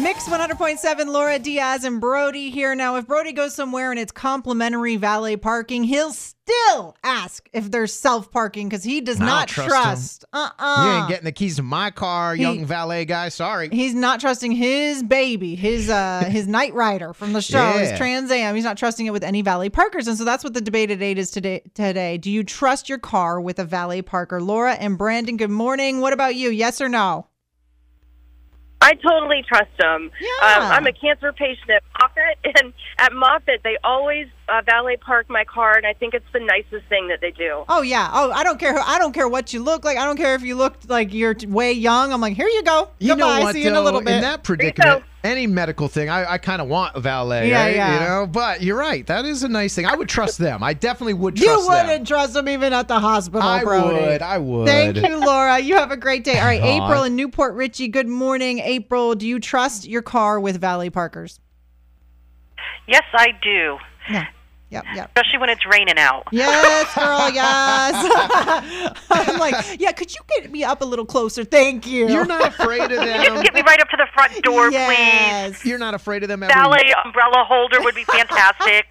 Mix 0.00 0.26
100.7, 0.26 1.06
Laura 1.08 1.38
Diaz 1.38 1.84
and 1.84 2.00
Brody 2.00 2.48
here. 2.50 2.74
Now, 2.74 2.96
if 2.96 3.06
Brody 3.06 3.32
goes 3.32 3.54
somewhere 3.54 3.90
and 3.90 4.00
it's 4.00 4.10
complimentary 4.10 4.96
valet 4.96 5.36
parking, 5.36 5.84
he'll 5.84 6.12
still 6.12 6.96
ask 7.04 7.46
if 7.52 7.70
there's 7.70 7.92
self 7.92 8.30
parking 8.30 8.70
because 8.70 8.82
he 8.84 9.02
does 9.02 9.20
I 9.20 9.26
don't 9.26 9.48
trust 9.50 9.68
trust. 9.68 10.22
him. 10.24 10.28
Uh-uh. 10.32 10.84
You 10.86 10.90
ain't 10.98 11.08
getting 11.10 11.24
the 11.26 11.32
keys 11.32 11.56
to 11.56 11.62
my 11.62 11.90
car, 11.90 12.34
He- 12.34 12.40
young 12.40 12.64
valet 12.64 13.04
guy. 13.04 13.28
Sorry. 13.28 13.68
He's 13.70 13.92
not 13.94 14.18
trusting 14.18 14.52
his 14.52 15.02
baby, 15.02 15.56
his 15.56 15.90
uh 15.90 16.24
his 16.28 16.46
Knight 16.48 16.72
Rider 16.72 17.12
from 17.12 17.34
the 17.34 17.42
show, 17.42 17.72
his 17.72 17.90
Yeah. 17.90 17.98
Trans 17.98 18.30
Am. 18.30 18.54
He's 18.54 18.64
not 18.64 18.78
trusting 18.78 19.04
it 19.04 19.10
with 19.10 19.22
any 19.22 19.42
valet 19.42 19.68
parkers, 19.68 20.08
and 20.08 20.16
so 20.16 20.24
that's 20.24 20.42
what 20.42 20.54
the 20.54 20.62
debate 20.62 20.90
at 20.90 21.02
eight 21.02 21.18
is 21.18 21.30
today. 21.30 21.62
Today, 21.74 22.16
do 22.16 22.30
you 22.30 22.44
trust 22.44 22.88
your 22.88 22.98
car 22.98 23.42
with 23.42 23.58
a 23.58 23.64
valet 23.64 24.00
parker? 24.00 24.40
Laura 24.40 24.72
and 24.72 24.96
Brandon, 24.96 25.36
good 25.36 25.50
morning. 25.50 26.00
What 26.00 26.14
about 26.14 26.34
you? 26.34 26.48
Yes 26.48 26.80
or 26.80 26.88
no? 26.88 27.26
I 28.82 28.94
totally 28.94 29.42
trust 29.46 29.70
them. 29.78 30.10
Yeah. 30.20 30.56
Um, 30.56 30.62
I'm 30.64 30.86
a 30.86 30.92
cancer 30.92 31.32
patient 31.32 31.70
at 31.70 31.82
Moffitt, 32.00 32.38
and 32.62 32.72
at 32.98 33.12
Moffitt, 33.12 33.62
they 33.62 33.78
always 33.84 34.26
uh, 34.48 34.62
valet 34.66 34.96
park 34.96 35.26
my 35.28 35.44
car, 35.44 35.76
and 35.76 35.86
I 35.86 35.92
think 35.92 36.14
it's 36.14 36.26
the 36.32 36.40
nicest 36.40 36.88
thing 36.88 37.08
that 37.08 37.20
they 37.20 37.30
do. 37.30 37.64
Oh 37.68 37.82
yeah. 37.82 38.10
Oh, 38.12 38.30
I 38.32 38.44
don't 38.44 38.58
care. 38.58 38.72
Who, 38.72 38.80
I 38.80 38.98
don't 38.98 39.12
care 39.12 39.28
what 39.28 39.52
you 39.52 39.62
look 39.62 39.84
like. 39.84 39.96
I 39.96 40.04
don't 40.04 40.16
care 40.16 40.34
if 40.34 40.42
you 40.42 40.56
look 40.56 40.76
like 40.88 41.12
you're 41.12 41.36
way 41.46 41.72
young. 41.72 42.12
I'm 42.12 42.20
like, 42.20 42.36
here 42.36 42.48
you 42.48 42.62
go. 42.62 42.88
You 42.98 43.08
Goodbye. 43.08 43.38
know 43.38 43.44
what? 43.44 43.52
See 43.54 43.62
you 43.62 43.68
in 43.68 43.76
a 43.76 43.80
little 43.80 44.00
bit. 44.00 44.20
that 44.20 44.42
predicament, 44.42 45.04
any 45.24 45.46
medical 45.46 45.88
thing, 45.88 46.08
I, 46.08 46.32
I 46.32 46.38
kind 46.38 46.60
of 46.60 46.68
want 46.68 46.96
a 46.96 47.00
valet. 47.00 47.48
Yeah, 47.48 47.64
right? 47.64 47.76
yeah. 47.76 47.94
You 47.94 48.00
know, 48.08 48.26
but 48.26 48.62
you're 48.62 48.76
right. 48.78 49.06
That 49.06 49.24
is 49.24 49.42
a 49.42 49.48
nice 49.48 49.74
thing. 49.74 49.86
I 49.86 49.94
would 49.94 50.08
trust 50.08 50.38
them. 50.38 50.62
I 50.62 50.74
definitely 50.74 51.14
would 51.14 51.36
trust 51.36 51.48
them. 51.48 51.58
You 51.60 51.68
wouldn't 51.68 52.08
trust 52.08 52.34
them 52.34 52.48
even 52.48 52.72
at 52.72 52.88
the 52.88 52.98
hospital, 52.98 53.40
bro. 53.40 53.48
I 53.48 53.62
Brody. 53.62 54.04
would. 54.04 54.22
I 54.22 54.38
would. 54.38 54.66
Thank 54.66 54.96
you, 54.96 55.24
Laura. 55.24 55.58
You 55.58 55.76
have 55.76 55.90
a 55.90 55.96
great 55.96 56.24
day. 56.24 56.38
All 56.38 56.46
right, 56.46 56.60
Aw. 56.60 56.86
April 56.86 57.04
in 57.04 57.14
New 57.14 57.28
Port 57.28 57.54
Richey. 57.54 57.88
Good 57.88 58.08
morning, 58.08 58.58
April. 58.58 59.14
Do 59.14 59.26
you 59.26 59.38
trust 59.38 59.86
your 59.86 60.02
car 60.02 60.40
with 60.40 60.60
valet 60.60 60.90
parkers? 60.90 61.40
Yes, 62.86 63.04
I 63.14 63.28
do. 63.42 63.78
Yeah. 64.10 64.26
Yep, 64.72 64.84
yep. 64.94 65.10
Especially 65.14 65.38
when 65.38 65.50
it's 65.50 65.66
raining 65.66 65.98
out. 65.98 66.24
Yes, 66.32 66.94
girl, 66.94 67.30
yes. 67.34 68.96
I'm 69.10 69.38
like, 69.38 69.78
yeah, 69.78 69.92
could 69.92 70.14
you 70.14 70.20
get 70.40 70.50
me 70.50 70.64
up 70.64 70.80
a 70.80 70.84
little 70.86 71.04
closer? 71.04 71.44
Thank 71.44 71.86
you. 71.86 72.08
You're 72.08 72.24
not 72.24 72.48
afraid 72.48 72.80
of 72.84 72.88
Just 73.04 73.26
them. 73.28 73.42
get 73.42 73.52
me 73.52 73.60
right 73.60 73.80
up 73.80 73.88
to 73.90 73.96
the 73.98 74.06
front 74.14 74.42
door, 74.42 74.70
please. 74.70 75.62
You're 75.64 75.78
not 75.78 75.92
afraid 75.92 76.22
of 76.22 76.30
them 76.30 76.42
ever 76.42 76.52
Ballet 76.52 76.90
umbrella 77.04 77.44
holder 77.46 77.82
would 77.82 77.94
be 77.94 78.04
fantastic. 78.04 78.90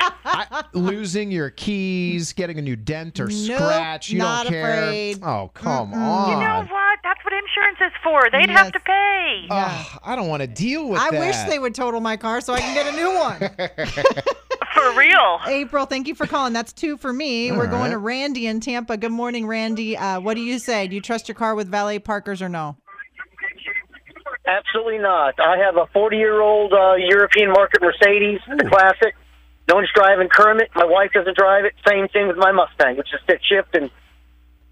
losing 0.74 1.32
your 1.32 1.50
keys, 1.50 2.32
getting 2.34 2.60
a 2.60 2.62
new 2.62 2.76
dent 2.76 3.20
or 3.20 3.26
Nope, 3.28 3.58
scratch. 3.58 4.10
You 4.12 4.20
not 4.20 4.44
don't 4.44 4.54
care. 4.54 4.84
afraid. 4.84 5.24
Oh, 5.24 5.50
come 5.56 5.94
on. 5.96 6.30
You 6.30 6.36
know 6.48 6.60
what? 6.72 7.00
That's 7.04 7.20
what 7.26 7.34
insurance 7.34 7.80
is 7.82 7.92
for. 8.04 8.30
They'd 8.32 8.52
have 8.52 8.72
to 8.72 8.80
pay. 8.80 9.48
Ugh, 9.50 10.00
I 10.04 10.16
don't 10.16 10.28
want 10.28 10.42
to 10.42 10.48
deal 10.48 10.88
with 10.90 11.00
I 11.02 11.10
that. 11.10 11.18
I 11.22 11.26
wish 11.26 11.36
they 11.50 11.58
would 11.58 11.74
total 11.74 12.00
my 12.02 12.18
car 12.18 12.40
so 12.42 12.54
I 12.54 12.60
can 12.60 12.76
get 12.76 12.86
a 12.86 12.96
new 12.96 13.14
one. 13.16 14.61
For 14.74 14.98
real. 14.98 15.40
April, 15.48 15.86
thank 15.86 16.08
you 16.08 16.16
for 16.16 16.26
calling. 16.26 16.54
That's 16.54 16.72
two 16.72 16.98
for 16.98 17.12
me. 17.12 17.50
All 17.52 17.58
We're 17.58 17.68
going 17.68 17.84
right. 17.84 17.92
to 17.92 17.98
Randy 17.98 18.48
in 18.48 18.60
Tampa. 18.60 18.98
Good 18.98 19.12
morning, 19.12 19.46
Randy. 19.48 19.98
Uh, 19.98 20.20
what 20.22 20.36
do 20.36 20.42
you 20.42 20.60
say? 20.60 20.88
Do 20.88 20.96
you 20.96 21.02
trust 21.02 21.28
your 21.28 21.36
car 21.36 21.56
with 21.56 21.68
valet 21.68 22.00
parkers 22.00 22.42
or 22.42 22.50
no? 22.50 22.78
Absolutely 24.48 24.98
not. 24.98 25.36
I 25.40 25.58
have 25.58 25.78
a 25.78 25.88
40 25.94 26.18
year 26.18 26.42
old 26.42 26.74
uh, 26.74 26.96
European 26.96 27.52
market 27.52 27.82
Mercedes, 27.82 28.40
the 28.48 28.68
classic. 28.70 29.16
No 29.68 29.76
one's 29.76 29.90
driving 29.94 30.28
Kermit. 30.30 30.70
My 30.76 30.86
wife 30.86 31.12
doesn't 31.14 31.38
drive 31.38 31.66
it. 31.66 31.74
Same 31.88 32.08
thing 32.08 32.28
with 32.28 32.38
my 32.38 32.52
Mustang, 32.52 32.98
which 32.98 33.08
is 33.14 33.20
stick 33.24 33.40
shift 33.48 33.76
and 33.76 33.90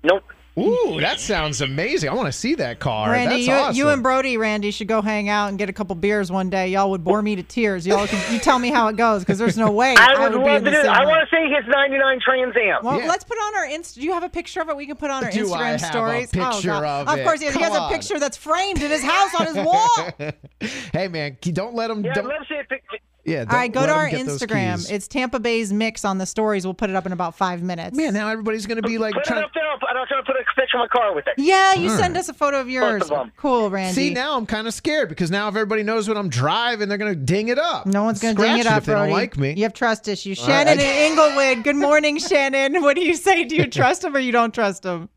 nope. 0.03 0.23
Ooh, 0.59 0.99
that 0.99 1.19
sounds 1.19 1.61
amazing. 1.61 2.09
I 2.09 2.13
want 2.13 2.27
to 2.27 2.31
see 2.31 2.55
that 2.55 2.79
car. 2.79 3.11
Randy, 3.11 3.35
That's 3.35 3.47
you, 3.47 3.53
awesome. 3.53 3.75
you 3.75 3.89
and 3.89 4.03
Brody, 4.03 4.37
Randy, 4.37 4.71
should 4.71 4.87
go 4.87 5.01
hang 5.01 5.29
out 5.29 5.47
and 5.47 5.57
get 5.57 5.69
a 5.69 5.73
couple 5.73 5.95
beers 5.95 6.31
one 6.31 6.49
day. 6.49 6.69
Y'all 6.69 6.89
would 6.91 7.03
bore 7.03 7.21
me 7.21 7.35
to 7.35 7.43
tears. 7.43 7.85
Y'all 7.87 8.07
can 8.07 8.33
you 8.33 8.39
tell 8.39 8.59
me 8.59 8.69
how 8.69 8.87
it 8.87 8.97
goes 8.97 9.21
because 9.21 9.37
there's 9.37 9.57
no 9.57 9.71
way 9.79 9.95
I 9.97 10.19
would 10.19 10.31
be 10.31 10.37
love 10.37 10.57
in 10.57 10.63
to 10.65 10.71
the 10.71 10.77
do 10.77 10.81
same 10.81 10.91
I 10.91 11.05
want 11.05 11.27
to 11.29 11.35
see 11.35 11.53
his 11.53 11.65
99 11.67 12.19
Trans 12.23 12.55
Am. 12.55 12.83
Well, 12.83 13.07
let's 13.07 13.23
put 13.23 13.37
on 13.37 13.55
our 13.55 13.67
Insta. 13.67 13.95
Do 13.95 14.01
you 14.01 14.13
have 14.13 14.23
a 14.23 14.29
picture 14.29 14.61
of 14.61 14.69
it? 14.69 14.75
We 14.75 14.85
can 14.85 14.97
put 14.97 15.09
on 15.09 15.23
our 15.23 15.31
Do 15.31 15.45
Instagram 15.45 15.57
I 15.57 15.67
have 15.69 15.81
a 15.81 15.85
stories. 15.85 16.29
Oh, 16.35 16.51
picture 16.51 16.75
oh, 16.75 16.81
God. 16.81 17.07
of 17.07 17.17
it? 17.17 17.23
course, 17.23 17.39
he 17.39 17.45
has, 17.45 17.55
he 17.55 17.61
has 17.61 17.73
Come 17.73 17.91
a 17.91 17.93
picture 17.93 18.19
that's 18.19 18.37
framed 18.37 18.81
in 18.81 18.91
his 18.91 19.03
house 19.03 19.33
on 19.39 19.47
his 19.47 19.55
wall. 19.55 20.31
hey, 20.93 21.07
man, 21.07 21.37
don't 21.41 21.75
let 21.75 21.89
him. 21.89 22.03
Yeah, 22.03 22.13
don't, 22.13 22.27
let's 22.27 22.47
see 22.47 22.55
a 22.55 22.63
picture. 22.63 22.97
Yeah, 23.29 23.45
All 23.49 23.55
right, 23.57 23.71
go 23.71 23.85
to 23.85 23.91
our 23.91 24.09
Instagram. 24.09 24.89
It's 24.91 25.07
Tampa 25.07 25.39
Bay's 25.39 25.71
mix 25.71 26.03
on 26.03 26.17
the 26.17 26.25
stories. 26.25 26.65
We'll 26.65 26.73
put 26.73 26.89
it 26.89 26.95
up 26.95 27.05
in 27.05 27.11
about 27.11 27.35
five 27.35 27.61
minutes. 27.61 27.95
Man, 27.95 28.13
now 28.13 28.27
everybody's 28.29 28.65
going 28.65 28.81
to 28.81 28.87
be 28.87 28.97
like 28.97 29.13
Put 29.13 29.23
it 29.23 29.27
trying. 29.27 29.43
up 29.43 29.51
there. 29.53 29.63
I'll- 29.65 29.77
I'm 29.89 30.07
trying 30.07 30.23
to 30.23 30.25
put 30.25 30.35
a 30.35 30.43
picture 30.59 30.77
of 30.77 30.81
my 30.81 30.87
car 30.87 31.13
with 31.13 31.27
it. 31.27 31.33
Yeah, 31.37 31.73
you 31.73 31.89
All 31.89 31.97
send 31.97 32.13
right. 32.13 32.19
us 32.19 32.29
a 32.29 32.33
photo 32.33 32.59
of 32.61 32.69
yours. 32.69 33.03
of 33.03 33.11
'em. 33.11 33.31
Cool, 33.37 33.69
Randy. 33.69 33.93
See, 33.93 34.13
now 34.13 34.37
I'm 34.37 34.45
kind 34.45 34.65
of 34.67 34.73
scared 34.73 35.09
because 35.09 35.29
now 35.29 35.47
if 35.49 35.55
everybody 35.55 35.83
knows 35.83 36.07
what 36.07 36.15
I'm 36.17 36.29
driving, 36.29 36.87
they're 36.89 36.97
going 36.97 37.13
to 37.13 37.19
ding 37.19 37.49
it 37.49 37.59
up. 37.59 37.85
No 37.85 38.03
one's 38.03 38.19
going 38.21 38.35
to 38.35 38.41
ding 38.41 38.57
it 38.59 38.65
up, 38.65 38.79
if 38.79 38.85
they 38.85 38.93
Brody. 38.93 39.09
don't 39.11 39.17
like 39.19 39.37
me. 39.37 39.53
You 39.55 39.63
have 39.63 39.73
trust 39.73 40.07
issues. 40.07 40.39
All 40.39 40.47
right, 40.47 40.67
Shannon 40.67 40.79
I- 40.79 40.83
in 40.83 41.11
Englewood. 41.17 41.63
Good 41.63 41.75
morning, 41.75 42.17
Shannon. 42.29 42.81
What 42.81 42.95
do 42.95 43.01
you 43.03 43.15
say? 43.15 43.43
Do 43.43 43.55
you 43.55 43.67
trust 43.67 44.03
him 44.03 44.15
or 44.15 44.19
you 44.19 44.31
don't 44.31 44.53
trust 44.53 44.85
him? 44.85 45.09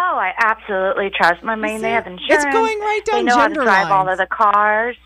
Oh, 0.00 0.16
I 0.16 0.32
absolutely 0.38 1.10
trust 1.10 1.40
them. 1.40 1.48
I 1.50 1.56
mean, 1.56 1.82
they 1.82 1.90
have 1.90 2.06
insurance. 2.06 2.44
It's 2.44 2.54
going 2.54 2.78
right 2.78 3.00
down 3.04 3.24
They 3.24 3.30
know 3.30 3.36
gender 3.36 3.60
how 3.64 3.64
to 3.64 3.88
drive 3.88 3.90
all 3.90 4.08
of 4.08 4.18
the 4.18 4.26
cars. 4.26 4.96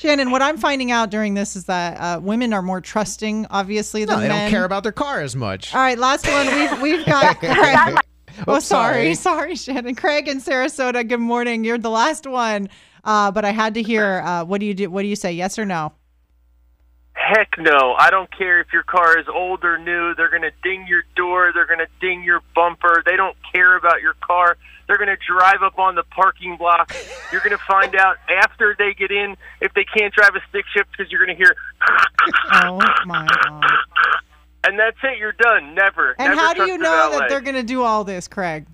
Shannon, 0.00 0.30
what 0.30 0.40
I'm 0.40 0.56
finding 0.56 0.90
out 0.90 1.10
during 1.10 1.34
this 1.34 1.54
is 1.56 1.66
that 1.66 2.00
uh, 2.00 2.20
women 2.20 2.54
are 2.54 2.62
more 2.62 2.80
trusting, 2.80 3.46
obviously, 3.50 4.06
No, 4.06 4.12
than 4.14 4.20
they 4.22 4.28
men. 4.28 4.44
don't 4.44 4.50
care 4.50 4.64
about 4.64 4.82
their 4.82 4.92
car 4.92 5.20
as 5.20 5.36
much. 5.36 5.74
All 5.74 5.80
right, 5.82 5.98
last 5.98 6.26
one. 6.26 6.46
We've 6.46 6.80
we've 6.80 7.04
got. 7.06 7.36
Craig. 7.38 7.98
oh, 8.48 8.56
Oops, 8.56 8.64
sorry, 8.64 9.14
sorry. 9.14 9.14
sorry, 9.14 9.54
Shannon. 9.56 9.94
Craig 9.94 10.26
in 10.26 10.40
Sarasota. 10.40 11.06
Good 11.06 11.20
morning. 11.20 11.64
You're 11.64 11.76
the 11.76 11.90
last 11.90 12.26
one, 12.26 12.70
uh, 13.04 13.30
but 13.30 13.44
I 13.44 13.50
had 13.50 13.74
to 13.74 13.82
hear. 13.82 14.20
Uh, 14.24 14.42
what 14.46 14.60
do 14.60 14.66
you 14.66 14.72
do? 14.72 14.88
What 14.90 15.02
do 15.02 15.08
you 15.08 15.16
say? 15.16 15.32
Yes 15.32 15.58
or 15.58 15.66
no? 15.66 15.92
Heck 17.12 17.58
no. 17.58 17.94
I 17.98 18.08
don't 18.08 18.34
care 18.34 18.58
if 18.62 18.68
your 18.72 18.84
car 18.84 19.18
is 19.18 19.26
old 19.28 19.62
or 19.64 19.76
new. 19.76 20.14
They're 20.14 20.30
going 20.30 20.40
to 20.40 20.52
ding 20.62 20.86
your 20.88 21.02
door. 21.14 21.50
They're 21.54 21.66
going 21.66 21.78
to 21.80 21.88
ding 22.00 22.24
your 22.24 22.40
bumper. 22.54 23.02
They 23.04 23.16
don't 23.16 23.36
care 23.52 23.76
about 23.76 24.00
your 24.00 24.14
car. 24.26 24.56
They're 24.90 24.98
going 24.98 25.06
to 25.06 25.24
drive 25.24 25.62
up 25.62 25.78
on 25.78 25.94
the 25.94 26.02
parking 26.02 26.56
block. 26.56 26.92
You're 27.30 27.42
going 27.42 27.56
to 27.56 27.64
find 27.64 27.94
out 27.94 28.16
after 28.28 28.74
they 28.76 28.92
get 28.92 29.12
in 29.12 29.36
if 29.60 29.72
they 29.72 29.84
can't 29.84 30.12
drive 30.12 30.34
a 30.34 30.40
stick 30.48 30.64
shift 30.74 30.90
because 30.90 31.12
you're 31.12 31.24
going 31.24 31.38
to 31.38 31.40
hear, 31.40 31.54
Oh 32.54 32.80
my 33.06 33.24
god! 33.24 33.64
and 34.64 34.76
that's 34.76 34.96
it. 35.04 35.18
You're 35.18 35.30
done. 35.30 35.76
Never. 35.76 36.16
And 36.18 36.30
Never 36.30 36.40
how 36.40 36.54
do 36.54 36.66
you 36.66 36.76
know 36.76 37.16
that 37.16 37.28
they're 37.28 37.40
going 37.40 37.54
to 37.54 37.62
do 37.62 37.84
all 37.84 38.02
this, 38.02 38.26
Craig? 38.26 38.66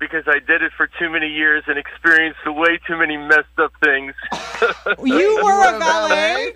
Because 0.00 0.24
I 0.26 0.38
did 0.38 0.62
it 0.62 0.72
for 0.74 0.88
too 0.98 1.10
many 1.10 1.28
years 1.28 1.64
and 1.66 1.78
experienced 1.78 2.40
way 2.46 2.80
too 2.86 2.96
many 2.96 3.18
messed 3.18 3.58
up 3.58 3.74
things. 3.84 4.14
You 5.04 5.38
were 5.44 5.68
a 5.68 5.78
valet. 5.78 6.54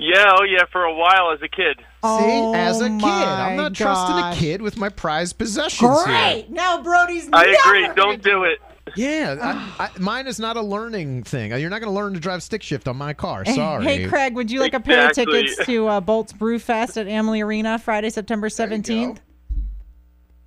Yeah, 0.00 0.32
oh 0.38 0.44
yeah, 0.44 0.64
for 0.72 0.84
a 0.84 0.94
while 0.94 1.30
as 1.32 1.42
a 1.42 1.48
kid. 1.48 1.78
See, 2.02 2.52
as 2.54 2.80
a 2.80 2.88
kid, 2.88 3.04
I'm 3.04 3.56
not 3.56 3.74
trusting 3.74 4.16
a 4.16 4.20
gosh. 4.20 4.38
kid 4.38 4.62
with 4.62 4.76
my 4.78 4.88
prized 4.88 5.36
possessions. 5.38 6.04
here. 6.04 6.04
Great. 6.06 6.46
Now 6.50 6.82
Brody's. 6.82 7.28
I 7.32 7.44
never 7.46 7.84
agree. 7.84 7.94
Don't 7.94 8.22
do 8.22 8.44
it. 8.44 8.58
Yeah, 8.96 9.36
I, 9.78 9.84
I, 9.94 9.98
mine 9.98 10.26
is 10.26 10.40
not 10.40 10.56
a 10.56 10.62
learning 10.62 11.24
thing. 11.24 11.50
You're 11.52 11.70
not 11.70 11.80
going 11.80 11.92
to 11.92 11.96
learn 11.98 12.14
to 12.14 12.20
drive 12.20 12.42
stick 12.42 12.62
shift 12.62 12.88
on 12.88 12.96
my 12.96 13.12
car. 13.12 13.44
Sorry. 13.44 13.84
Hey, 13.84 14.06
Craig, 14.08 14.34
would 14.34 14.50
you 14.50 14.60
like 14.60 14.74
a 14.74 14.80
pair 14.80 15.04
of 15.04 15.10
Exactly. 15.10 15.42
tickets 15.42 15.66
to 15.66 15.86
uh, 15.86 16.00
Bolts 16.00 16.32
Brew 16.32 16.58
Fest 16.58 16.96
at 16.96 17.06
Amalie 17.06 17.42
Arena 17.42 17.78
Friday, 17.78 18.10
September 18.10 18.48
17th? 18.48 19.18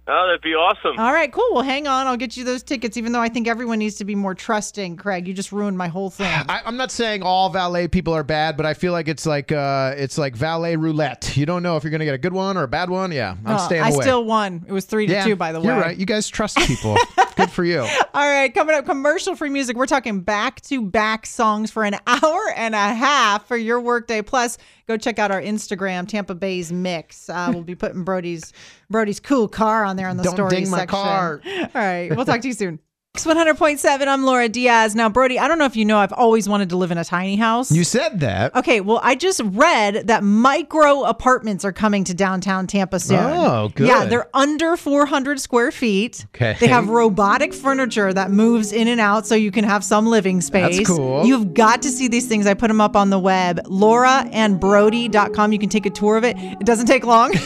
Oh, 0.06 0.26
that'd 0.28 0.42
be 0.42 0.54
awesome. 0.54 1.00
All 1.00 1.14
right, 1.14 1.32
cool. 1.32 1.48
Well, 1.54 1.64
hang 1.64 1.88
on. 1.88 2.08
I'll 2.08 2.18
get 2.18 2.36
you 2.36 2.44
those 2.44 2.62
tickets, 2.62 2.98
even 2.98 3.14
though 3.14 3.22
I 3.22 3.30
think 3.30 3.48
everyone 3.48 3.80
needs 3.80 3.96
to 3.96 4.06
be 4.06 4.16
more 4.16 4.36
trusting, 4.36 4.98
Craig. 4.98 5.30
You 5.30 5.34
just 5.34 5.54
ruined 5.54 5.78
my 5.78 5.88
whole 5.88 6.10
thing. 6.10 6.28
I, 6.50 6.62
I'm 6.66 6.76
not 6.76 6.92
saying 6.92 7.24
all 7.24 7.50
valet 7.50 7.88
people 7.88 8.14
are 8.14 8.24
bad, 8.24 8.58
but 8.58 8.66
I 8.66 8.74
feel 8.74 8.92
like 8.92 9.08
it's 9.08 9.26
like 9.26 9.54
uh, 9.54 9.94
it's 9.96 10.18
like 10.18 10.36
valet 10.36 10.76
roulette. 10.76 11.38
You 11.38 11.46
don't 11.46 11.64
know 11.64 11.78
if 11.78 11.84
you're 11.86 11.92
going 11.92 12.00
to 12.00 12.06
get 12.06 12.16
a 12.16 12.18
good 12.18 12.34
one 12.34 12.58
or 12.58 12.64
a 12.64 12.68
bad 12.68 12.90
one. 12.90 13.14
Yeah, 13.14 13.38
I'm 13.46 13.56
Oh, 13.56 13.66
staying 13.66 13.84
I 13.84 13.90
away. 13.90 14.00
I 14.00 14.02
still 14.02 14.26
won. 14.26 14.66
It 14.68 14.74
was 14.74 14.84
three 14.84 15.08
to 15.08 15.14
yeah, 15.14 15.24
two, 15.24 15.38
by 15.38 15.54
the 15.54 15.62
way. 15.62 15.68
You're 15.68 15.80
right. 15.80 15.98
You 15.98 16.06
guys 16.06 16.28
trust 16.28 16.58
people. 16.58 16.98
good 17.34 17.52
for 17.52 17.64
you. 17.64 17.80
All 18.14 18.28
right, 18.28 18.54
coming 18.54 18.76
up, 18.76 18.86
commercial 18.86 19.36
free 19.36 19.50
music. 19.50 19.76
We're 19.76 19.86
talking 19.86 20.22
back 20.22 20.62
to 20.62 20.82
back 20.82 21.26
songs 21.26 21.72
for 21.72 21.84
an 21.84 21.96
hour 22.08 22.42
and 22.56 22.76
a 22.76 22.94
half 22.94 23.48
for 23.48 23.58
your 23.58 23.80
workday. 23.80 24.22
Plus, 24.22 24.58
go 24.88 24.98
check 24.98 25.20
out 25.20 25.32
our 25.32 25.42
Instagram, 25.42 26.08
Tampa 26.08 26.36
Bay's 26.36 26.72
Mix. 26.72 27.30
Uh, 27.30 27.52
we'll 27.54 27.64
be 27.64 27.76
putting 27.76 28.04
Brody's 28.04 28.54
Brody's 28.90 29.20
cool 29.20 29.48
car 29.48 29.84
on 29.84 29.96
there 29.96 30.08
on 30.08 30.18
the 30.18 30.24
Don't 30.24 30.36
story 30.36 30.50
ding 30.50 30.70
my 30.70 30.80
section. 30.80 30.88
car. 30.96 31.42
All 31.46 31.68
right, 31.74 32.10
we'll 32.16 32.26
talk 32.26 32.42
to 32.42 32.48
you 32.48 32.54
soon. 32.54 32.80
X 33.16 33.28
100.7, 33.28 34.08
I'm 34.08 34.24
Laura 34.24 34.50
Diaz. 34.50 34.96
Now, 34.96 35.08
Brody, 35.08 35.38
I 35.38 35.48
don't 35.48 35.60
know 35.60 35.66
if 35.66 35.76
you 35.76 35.86
know, 35.86 36.00
I've 36.00 36.14
always 36.14 36.50
wanted 36.50 36.70
to 36.70 36.78
live 36.78 36.90
in 36.90 36.98
a 36.98 37.06
tiny 37.06 37.36
house. 37.36 37.72
You 37.72 37.84
said 37.84 38.22
that. 38.22 38.56
Okay, 38.56 38.82
well, 38.82 39.00
I 39.04 39.14
just 39.14 39.40
read 39.44 40.08
that 40.08 40.24
micro 40.24 41.04
apartments 41.04 41.64
are 41.64 41.72
coming 41.72 42.04
to 42.06 42.16
downtown 42.16 42.66
Tampa 42.66 43.00
soon. 43.00 43.20
Oh, 43.20 43.70
good. 43.76 43.88
Yeah, 43.88 44.06
they're 44.06 44.28
under 44.34 44.76
400 44.76 45.40
square 45.40 45.72
feet. 45.72 46.26
Okay. 46.34 46.58
They 46.60 46.66
have 46.66 46.90
robotic 46.90 47.54
furniture 47.54 48.12
that 48.12 48.32
moves 48.32 48.74
in 48.74 48.88
and 48.88 49.00
out 49.00 49.28
so 49.28 49.36
you 49.36 49.52
can 49.52 49.64
have 49.64 49.84
some 49.84 50.08
living 50.08 50.42
space. 50.42 50.78
That's 50.78 50.90
cool. 50.90 51.24
You've 51.24 51.54
got 51.54 51.84
to 51.84 51.90
see 51.90 52.08
these 52.08 52.26
things. 52.26 52.48
I 52.48 52.56
put 52.56 52.70
them 52.70 52.82
up 52.82 52.96
on 52.96 53.12
the 53.12 53.20
web, 53.20 53.60
lauraandbrody.com. 53.66 55.52
You 55.54 55.60
can 55.60 55.70
take 55.70 55.86
a 55.86 55.92
tour 55.92 56.18
of 56.18 56.24
it. 56.24 56.36
It 56.40 56.66
doesn't 56.66 56.88
take 56.88 57.06
long. 57.06 57.32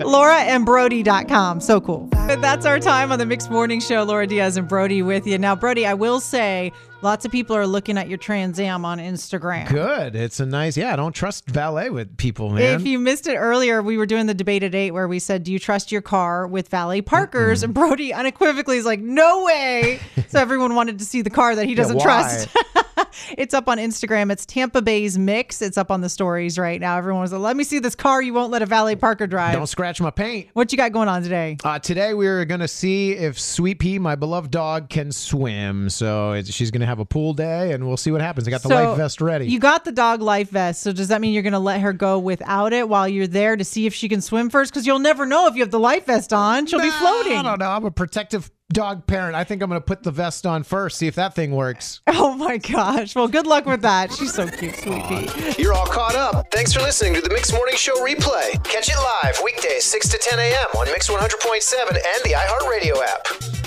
lauraandbrody.com. 0.00 1.60
So 1.60 1.80
cool. 1.80 2.10
That's 2.38 2.64
our 2.64 2.78
time 2.78 3.10
on 3.10 3.18
the 3.18 3.26
Mix 3.26 3.50
Morning 3.50 3.80
Show. 3.80 4.04
Laura 4.04 4.24
Diaz 4.24 4.56
and 4.56 4.68
Brody 4.68 5.02
with 5.02 5.26
you. 5.26 5.36
Now, 5.36 5.56
Brody, 5.56 5.84
I 5.84 5.94
will 5.94 6.20
say 6.20 6.72
lots 7.02 7.24
of 7.24 7.32
people 7.32 7.56
are 7.56 7.66
looking 7.66 7.98
at 7.98 8.08
your 8.08 8.18
Trans 8.18 8.58
Am 8.60 8.84
on 8.84 8.98
Instagram. 8.98 9.68
Good. 9.68 10.14
It's 10.14 10.40
a 10.40 10.46
nice. 10.46 10.76
Yeah, 10.76 10.92
I 10.92 10.96
don't 10.96 11.12
trust 11.14 11.46
valet 11.46 11.90
with 11.90 12.16
people, 12.16 12.50
man. 12.50 12.80
If 12.80 12.86
you 12.86 12.98
missed 12.98 13.26
it 13.26 13.36
earlier, 13.36 13.82
we 13.82 13.96
were 13.96 14.06
doing 14.06 14.26
the 14.26 14.34
debate 14.34 14.62
at 14.62 14.74
eight 14.74 14.92
where 14.92 15.08
we 15.08 15.18
said, 15.18 15.44
Do 15.44 15.52
you 15.52 15.58
trust 15.58 15.90
your 15.92 16.02
car 16.02 16.46
with 16.46 16.68
valet 16.68 17.02
parkers? 17.02 17.62
And 17.62 17.74
Brody 17.74 18.12
unequivocally 18.12 18.76
is 18.76 18.84
like, 18.84 19.00
No 19.00 19.44
way. 19.44 20.00
so 20.28 20.38
everyone 20.38 20.74
wanted 20.74 20.98
to 20.98 21.04
see 21.04 21.22
the 21.22 21.30
car 21.30 21.54
that 21.56 21.66
he 21.66 21.74
doesn't 21.74 21.96
why? 21.96 22.02
trust. 22.04 22.48
it's 23.38 23.54
up 23.54 23.68
on 23.68 23.78
Instagram. 23.78 24.30
It's 24.30 24.46
Tampa 24.46 24.82
Bay's 24.82 25.18
Mix. 25.18 25.62
It's 25.62 25.78
up 25.78 25.90
on 25.90 26.00
the 26.00 26.08
stories 26.08 26.58
right 26.58 26.80
now. 26.80 26.98
Everyone 26.98 27.22
was 27.22 27.32
like, 27.32 27.40
let 27.40 27.56
me 27.56 27.64
see 27.64 27.78
this 27.78 27.94
car 27.94 28.22
you 28.22 28.32
won't 28.34 28.50
let 28.50 28.62
a 28.62 28.66
valet 28.66 28.96
parker 28.96 29.26
drive. 29.26 29.54
Don't 29.54 29.66
scratch 29.66 30.00
my 30.00 30.10
paint. 30.10 30.48
What 30.52 30.72
you 30.72 30.78
got 30.78 30.92
going 30.92 31.08
on 31.08 31.22
today? 31.22 31.56
Uh, 31.64 31.78
today 31.78 32.14
we're 32.14 32.44
gonna 32.44 32.68
see 32.68 33.12
if 33.12 33.40
Sweet 33.40 33.78
Pea, 33.78 33.98
my 33.98 34.14
beloved 34.14 34.50
dog, 34.50 34.88
can 34.88 35.12
swim. 35.12 35.88
So 35.90 36.32
it's, 36.32 36.52
she's 36.52 36.70
gonna 36.70 36.86
have 36.90 36.98
a 36.98 37.04
pool 37.04 37.32
day, 37.32 37.72
and 37.72 37.86
we'll 37.86 37.96
see 37.96 38.10
what 38.10 38.20
happens. 38.20 38.46
I 38.46 38.50
got 38.50 38.62
the 38.62 38.68
life 38.68 38.96
vest 38.96 39.20
ready. 39.20 39.46
You 39.46 39.58
got 39.58 39.84
the 39.84 39.92
dog 39.92 40.20
life 40.20 40.50
vest. 40.50 40.82
So 40.82 40.92
does 40.92 41.08
that 41.08 41.20
mean 41.20 41.32
you're 41.32 41.42
going 41.42 41.52
to 41.54 41.58
let 41.58 41.80
her 41.80 41.92
go 41.92 42.18
without 42.18 42.72
it 42.72 42.88
while 42.88 43.08
you're 43.08 43.26
there 43.26 43.56
to 43.56 43.64
see 43.64 43.86
if 43.86 43.94
she 43.94 44.08
can 44.08 44.20
swim 44.20 44.50
first? 44.50 44.72
Because 44.72 44.86
you'll 44.86 44.98
never 44.98 45.24
know 45.26 45.46
if 45.46 45.54
you 45.54 45.62
have 45.62 45.70
the 45.70 45.80
life 45.80 46.06
vest 46.06 46.32
on. 46.32 46.66
She'll 46.66 46.80
be 46.80 46.90
floating. 46.90 47.38
I 47.38 47.42
don't 47.42 47.58
know. 47.58 47.70
I'm 47.70 47.84
a 47.84 47.90
protective 47.90 48.50
dog 48.72 49.06
parent. 49.06 49.34
I 49.34 49.42
think 49.44 49.62
I'm 49.62 49.68
gonna 49.68 49.80
put 49.80 50.04
the 50.04 50.12
vest 50.12 50.46
on 50.46 50.62
first, 50.62 50.96
see 50.98 51.08
if 51.08 51.16
that 51.16 51.34
thing 51.34 51.50
works. 51.52 52.00
Oh 52.22 52.34
my 52.34 52.58
gosh. 52.58 53.14
Well, 53.16 53.28
good 53.28 53.46
luck 53.46 53.66
with 53.66 53.82
that. 53.82 54.12
She's 54.12 54.32
so 54.34 54.46
cute, 54.46 54.76
sweet 54.76 55.02
pea. 55.04 55.54
You're 55.60 55.72
all 55.72 55.86
caught 55.86 56.14
up. 56.14 56.46
Thanks 56.52 56.72
for 56.72 56.80
listening 56.80 57.14
to 57.14 57.20
the 57.20 57.30
Mix 57.30 57.52
Morning 57.52 57.74
Show 57.76 57.94
replay. 58.04 58.62
Catch 58.64 58.88
it 58.88 58.96
live 58.96 59.40
weekdays 59.42 59.84
6 59.84 60.08
to 60.10 60.18
10 60.18 60.38
a.m. 60.38 60.66
on 60.78 60.86
Mix 60.86 61.08
100.7 61.08 61.88
and 61.88 62.24
the 62.24 62.34
iHeartRadio 62.36 63.02
app. 63.02 63.59